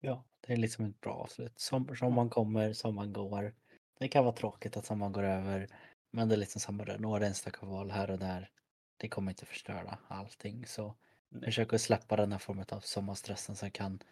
Ja, 0.00 0.24
det 0.40 0.52
är 0.52 0.56
liksom 0.56 0.84
ett 0.84 1.00
bra 1.00 1.12
avslut. 1.12 1.60
Som, 1.60 1.96
sommaren 1.96 2.30
kommer, 2.30 2.72
sommaren 2.72 3.12
går. 3.12 3.54
Det 3.98 4.08
kan 4.08 4.24
vara 4.24 4.34
tråkigt 4.34 4.76
att 4.76 4.86
sommaren 4.86 5.12
går 5.12 5.22
över. 5.22 5.68
Men 6.10 6.28
det 6.28 6.34
är 6.34 6.38
liksom 6.38 6.60
samma 6.60 6.84
där, 6.84 6.98
några 6.98 7.26
enstaka 7.26 7.66
val 7.66 7.90
här 7.90 8.10
och 8.10 8.18
där. 8.18 8.50
Det 8.96 9.08
kommer 9.08 9.30
inte 9.30 9.46
förstöra 9.46 9.98
allting. 10.08 10.66
Så 10.66 10.94
Nej. 11.28 11.44
försök 11.44 11.72
att 11.72 11.80
släppa 11.80 12.16
den 12.16 12.32
här 12.32 12.38
formen 12.38 12.66
av 12.68 12.80
sommarstressen 12.80 13.56
som 13.56 13.70
kan 13.70 14.02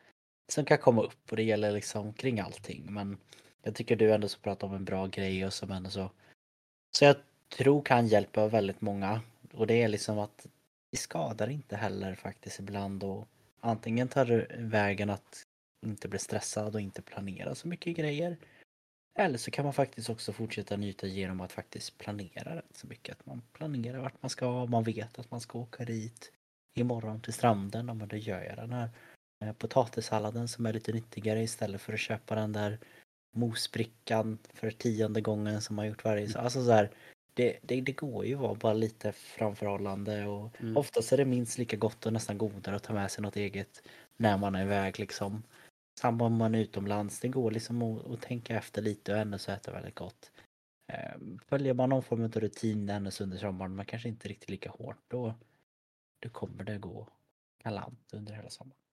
som 0.48 0.64
kan 0.64 0.78
komma 0.78 1.02
upp 1.02 1.30
och 1.30 1.36
det 1.36 1.42
gäller 1.42 1.72
liksom 1.72 2.12
kring 2.12 2.40
allting. 2.40 2.92
Men 2.92 3.18
jag 3.62 3.74
tycker 3.74 3.96
du 3.96 4.12
ändå 4.14 4.28
så 4.28 4.38
pratar 4.38 4.66
om 4.66 4.74
en 4.74 4.84
bra 4.84 5.07
grej 5.07 5.46
och 5.46 5.52
som 5.52 5.70
ändå 5.70 5.90
så. 5.90 6.11
Så 6.99 7.05
jag 7.05 7.16
tror 7.57 7.82
kan 7.82 8.07
hjälpa 8.07 8.49
väldigt 8.49 8.80
många. 8.80 9.20
Och 9.53 9.66
det 9.66 9.82
är 9.82 9.88
liksom 9.88 10.18
att 10.18 10.47
det 10.90 10.97
skadar 10.99 11.49
inte 11.49 11.76
heller 11.76 12.14
faktiskt 12.14 12.59
ibland 12.59 13.05
och 13.05 13.28
antingen 13.61 14.09
tar 14.09 14.24
du 14.24 14.47
vägen 14.59 15.11
att 15.11 15.42
inte 15.86 16.09
bli 16.09 16.18
stressad 16.18 16.74
och 16.74 16.80
inte 16.80 17.03
planera 17.03 17.55
så 17.55 17.68
mycket 17.68 17.97
grejer. 17.97 18.36
Eller 19.18 19.38
så 19.38 19.51
kan 19.51 19.64
man 19.64 19.74
faktiskt 19.74 20.11
också 20.11 20.32
fortsätta 20.32 20.76
njuta 20.76 21.07
genom 21.07 21.40
att 21.40 21.53
faktiskt 21.53 21.99
planera 21.99 22.57
rätt 22.57 22.76
så 22.76 22.86
mycket. 22.86 23.20
Att 23.20 23.26
man 23.26 23.42
planerar 23.53 23.99
vart 23.99 24.22
man 24.22 24.30
ska, 24.30 24.66
man 24.66 24.84
vet 24.84 25.18
att 25.18 25.30
man 25.30 25.40
ska 25.40 25.59
åka 25.59 25.84
dit 25.84 26.32
imorgon 26.74 27.20
till 27.20 27.32
stranden. 27.32 27.88
Ja, 27.88 27.95
men 27.95 28.09
då 28.09 28.16
gör 28.16 28.42
jag 28.42 28.57
den 28.57 28.72
här 28.72 28.88
eh, 29.45 29.53
potatissalladen 29.53 30.49
som 30.49 30.66
är 30.66 30.72
lite 30.72 30.92
nyttigare 30.92 31.42
istället 31.42 31.80
för 31.80 31.92
att 31.92 32.01
köpa 32.01 32.34
den 32.34 32.53
där 32.53 32.78
mosbrickan 33.35 34.39
för 34.55 34.70
tionde 34.70 35.20
gången 35.20 35.62
som 35.62 35.76
man 35.76 35.87
gjort 35.87 36.05
varje 36.05 36.39
Alltså 36.39 36.64
så 36.64 36.72
här, 36.72 36.91
det, 37.35 37.59
det, 37.62 37.80
det, 37.80 37.93
går 37.93 38.26
ju 38.26 38.35
att 38.35 38.41
vara 38.41 38.55
bara 38.55 38.72
lite 38.72 39.12
framförhållande 39.12 40.26
och 40.26 40.61
mm. 40.61 40.76
oftast 40.76 41.12
är 41.12 41.16
det 41.16 41.24
minst 41.24 41.59
lika 41.59 41.76
gott 41.76 42.07
och 42.07 42.12
nästan 42.12 42.39
godare 42.39 42.76
att 42.76 42.82
ta 42.82 42.93
med 42.93 43.11
sig 43.11 43.22
något 43.22 43.37
eget 43.37 43.82
när 44.16 44.39
man 44.39 44.55
är 44.55 44.62
iväg 44.62 44.99
liksom. 44.99 45.43
Samma 46.01 46.24
om 46.24 46.37
man 46.37 46.55
är 46.55 46.59
utomlands, 46.59 47.20
det 47.20 47.28
går 47.28 47.51
liksom 47.51 47.82
att, 47.82 48.07
att 48.07 48.22
tänka 48.22 48.57
efter 48.57 48.82
lite 48.82 49.12
och 49.12 49.18
ändå 49.18 49.39
så 49.39 49.53
äta 49.53 49.72
väldigt 49.72 49.95
gott. 49.95 50.30
Ehm, 50.93 51.39
följer 51.47 51.74
man 51.74 51.89
någon 51.89 52.03
form 52.03 52.24
av 52.24 52.30
rutin 52.30 52.89
ännu 52.89 53.11
under 53.20 53.39
sommaren, 53.39 53.76
men 53.76 53.87
kanske 53.87 54.09
inte 54.09 54.28
riktigt 54.28 54.51
lika 54.51 54.70
hårt, 54.70 55.05
då, 55.09 55.35
då 56.20 56.28
kommer 56.28 56.64
det 56.64 56.78
gå 56.78 57.09
galant 57.64 58.11
under 58.12 58.35
hela 58.35 58.51
sommaren. 58.51 58.84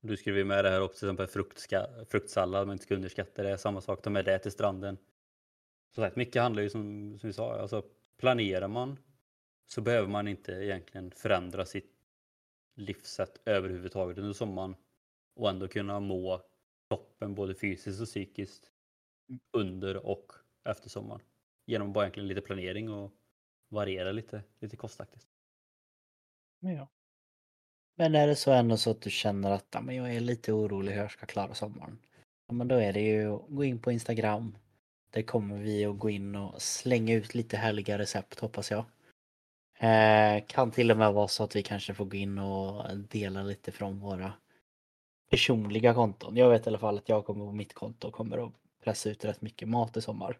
Du 0.00 0.16
skriver 0.16 0.44
med 0.44 0.64
det 0.64 0.70
här 0.70 0.82
också, 0.82 0.98
till 0.98 1.08
exempel 1.08 1.26
fruktska, 1.26 1.86
fruktsallad 2.08 2.66
man 2.66 2.74
inte 2.74 2.84
ska 2.84 2.94
underskatta 2.94 3.42
det. 3.42 3.58
Samma 3.58 3.80
sak, 3.80 4.02
ta 4.02 4.10
med 4.10 4.24
det 4.24 4.38
till 4.38 4.52
stranden. 4.52 4.98
Så 5.94 6.00
sagt, 6.00 6.16
mycket 6.16 6.42
handlar 6.42 6.62
ju 6.62 6.70
som, 6.70 7.18
som 7.18 7.26
vi 7.26 7.32
sa, 7.32 7.60
alltså 7.60 7.84
planerar 8.16 8.68
man 8.68 8.98
så 9.66 9.80
behöver 9.80 10.08
man 10.08 10.28
inte 10.28 10.52
egentligen 10.52 11.10
förändra 11.10 11.66
sitt 11.66 11.92
livssätt 12.74 13.40
överhuvudtaget 13.44 14.18
under 14.18 14.32
sommaren 14.32 14.74
och 15.34 15.50
ändå 15.50 15.68
kunna 15.68 16.00
må 16.00 16.42
toppen 16.88 17.34
både 17.34 17.54
fysiskt 17.54 18.00
och 18.00 18.06
psykiskt 18.06 18.70
under 19.52 20.06
och 20.06 20.32
efter 20.64 20.88
sommaren. 20.88 21.22
Genom 21.66 21.92
bara 21.92 22.04
egentligen 22.04 22.28
lite 22.28 22.40
planering 22.40 22.90
och 22.90 23.12
variera 23.68 24.12
lite, 24.12 24.42
lite 24.60 24.76
kostaktigt. 24.76 25.26
Ja. 26.60 26.88
Men 27.96 28.14
är 28.14 28.26
det 28.26 28.36
så 28.36 28.52
ändå 28.52 28.76
så 28.76 28.90
att 28.90 29.00
du 29.00 29.10
känner 29.10 29.50
att 29.50 29.76
men 29.82 29.96
jag 29.96 30.14
är 30.14 30.20
lite 30.20 30.52
orolig 30.52 30.92
hur 30.92 31.00
jag 31.00 31.10
ska 31.10 31.26
klara 31.26 31.54
sommaren. 31.54 31.98
Ja, 32.48 32.54
men 32.54 32.68
då 32.68 32.74
är 32.74 32.92
det 32.92 33.00
ju 33.00 33.34
att 33.34 33.42
gå 33.48 33.64
in 33.64 33.78
på 33.78 33.92
Instagram. 33.92 34.56
Där 35.10 35.22
kommer 35.22 35.58
vi 35.58 35.84
att 35.84 35.98
gå 35.98 36.10
in 36.10 36.36
och 36.36 36.62
slänga 36.62 37.14
ut 37.14 37.34
lite 37.34 37.56
härliga 37.56 37.98
recept 37.98 38.40
hoppas 38.40 38.70
jag. 38.70 38.84
Eh, 39.78 40.44
kan 40.46 40.70
till 40.70 40.90
och 40.90 40.96
med 40.96 41.12
vara 41.12 41.28
så 41.28 41.44
att 41.44 41.56
vi 41.56 41.62
kanske 41.62 41.94
får 41.94 42.04
gå 42.04 42.16
in 42.16 42.38
och 42.38 42.96
dela 42.96 43.42
lite 43.42 43.72
från 43.72 44.00
våra 44.00 44.32
personliga 45.30 45.94
konton. 45.94 46.36
Jag 46.36 46.50
vet 46.50 46.66
i 46.66 46.68
alla 46.68 46.78
fall 46.78 46.98
att 46.98 47.08
jag 47.08 47.26
kommer 47.26 47.46
på 47.46 47.52
mitt 47.52 47.74
konto 47.74 48.08
och 48.08 48.14
kommer 48.14 48.46
att 48.46 48.52
pressa 48.84 49.10
ut 49.10 49.24
rätt 49.24 49.42
mycket 49.42 49.68
mat 49.68 49.96
i 49.96 50.00
sommar. 50.00 50.38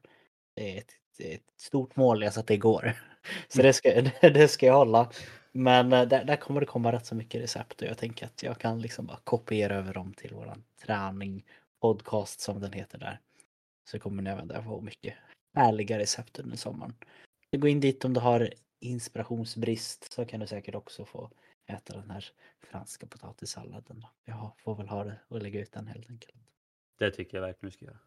Det 0.55 0.75
är 0.75 0.79
ett, 0.79 0.93
ett 1.19 1.61
stort 1.61 1.97
mål, 1.97 2.23
jag 2.23 2.35
så 2.35 2.41
att 2.41 2.47
det 2.47 2.57
går. 2.57 2.93
Så 3.49 3.63
det 3.63 3.73
ska, 3.73 4.03
det 4.21 4.49
ska 4.49 4.67
jag 4.67 4.75
hålla. 4.75 5.11
Men 5.53 5.93
eh, 5.93 6.09
där, 6.09 6.25
där 6.25 6.37
kommer 6.37 6.61
det 6.61 6.67
komma 6.67 6.93
rätt 6.93 7.07
så 7.07 7.15
mycket 7.15 7.43
recept 7.43 7.83
och 7.83 7.89
jag 7.89 7.99
tänker 7.99 8.27
att 8.27 8.43
jag 8.43 8.59
kan 8.59 8.81
liksom 8.81 9.07
bara 9.07 9.21
kopiera 9.25 9.75
över 9.75 9.95
dem 9.95 10.15
till 10.15 10.35
våran 10.35 10.65
träning 10.85 11.45
podcast 11.81 12.41
som 12.41 12.61
den 12.61 12.73
heter 12.73 12.99
där. 12.99 13.21
Så 13.91 13.99
kommer 13.99 14.23
ni 14.23 14.31
även 14.31 14.49
där 14.49 14.63
få 14.63 14.81
mycket 14.81 15.15
härliga 15.55 15.99
recept 15.99 16.39
under 16.39 16.57
sommaren. 16.57 16.95
Så 17.51 17.61
gå 17.61 17.69
in 17.69 17.81
dit 17.81 18.05
om 18.05 18.15
du 18.15 18.21
har 18.21 18.53
inspirationsbrist 18.81 20.13
så 20.13 20.25
kan 20.25 20.41
du 20.41 20.47
säkert 20.47 20.75
också 20.75 21.05
få 21.05 21.31
äta 21.67 21.95
den 21.95 22.11
här 22.11 22.25
franska 22.61 23.07
potatissalladen. 23.07 24.07
Jag 24.25 24.53
får 24.59 24.75
väl 24.75 24.89
ha 24.89 25.05
det 25.05 25.17
och 25.29 25.43
lägga 25.43 25.61
ut 25.61 25.73
den 25.73 25.87
helt 25.87 26.11
enkelt. 26.11 26.35
Det 26.99 27.11
tycker 27.11 27.37
jag 27.37 27.43
verkligen 27.43 27.71
du 27.71 27.77
ska 27.77 27.85
göra. 27.85 27.99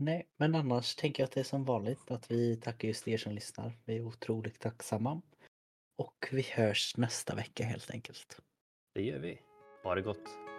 Nej, 0.00 0.28
men 0.36 0.54
annars 0.54 0.94
tänker 0.94 1.22
jag 1.22 1.26
att 1.26 1.32
det 1.32 1.40
är 1.40 1.44
som 1.44 1.64
vanligt 1.64 2.10
att 2.10 2.30
vi 2.30 2.56
tackar 2.56 2.88
just 2.88 3.08
er 3.08 3.18
som 3.18 3.32
lyssnar. 3.32 3.78
Vi 3.84 3.96
är 3.96 4.02
otroligt 4.02 4.58
tacksamma. 4.60 5.22
Och 6.00 6.28
vi 6.32 6.42
hörs 6.42 6.96
nästa 6.96 7.34
vecka 7.34 7.64
helt 7.64 7.90
enkelt. 7.90 8.40
Det 8.94 9.02
gör 9.02 9.18
vi. 9.18 9.40
Ha 9.82 9.94
det 9.94 10.02
gott. 10.02 10.49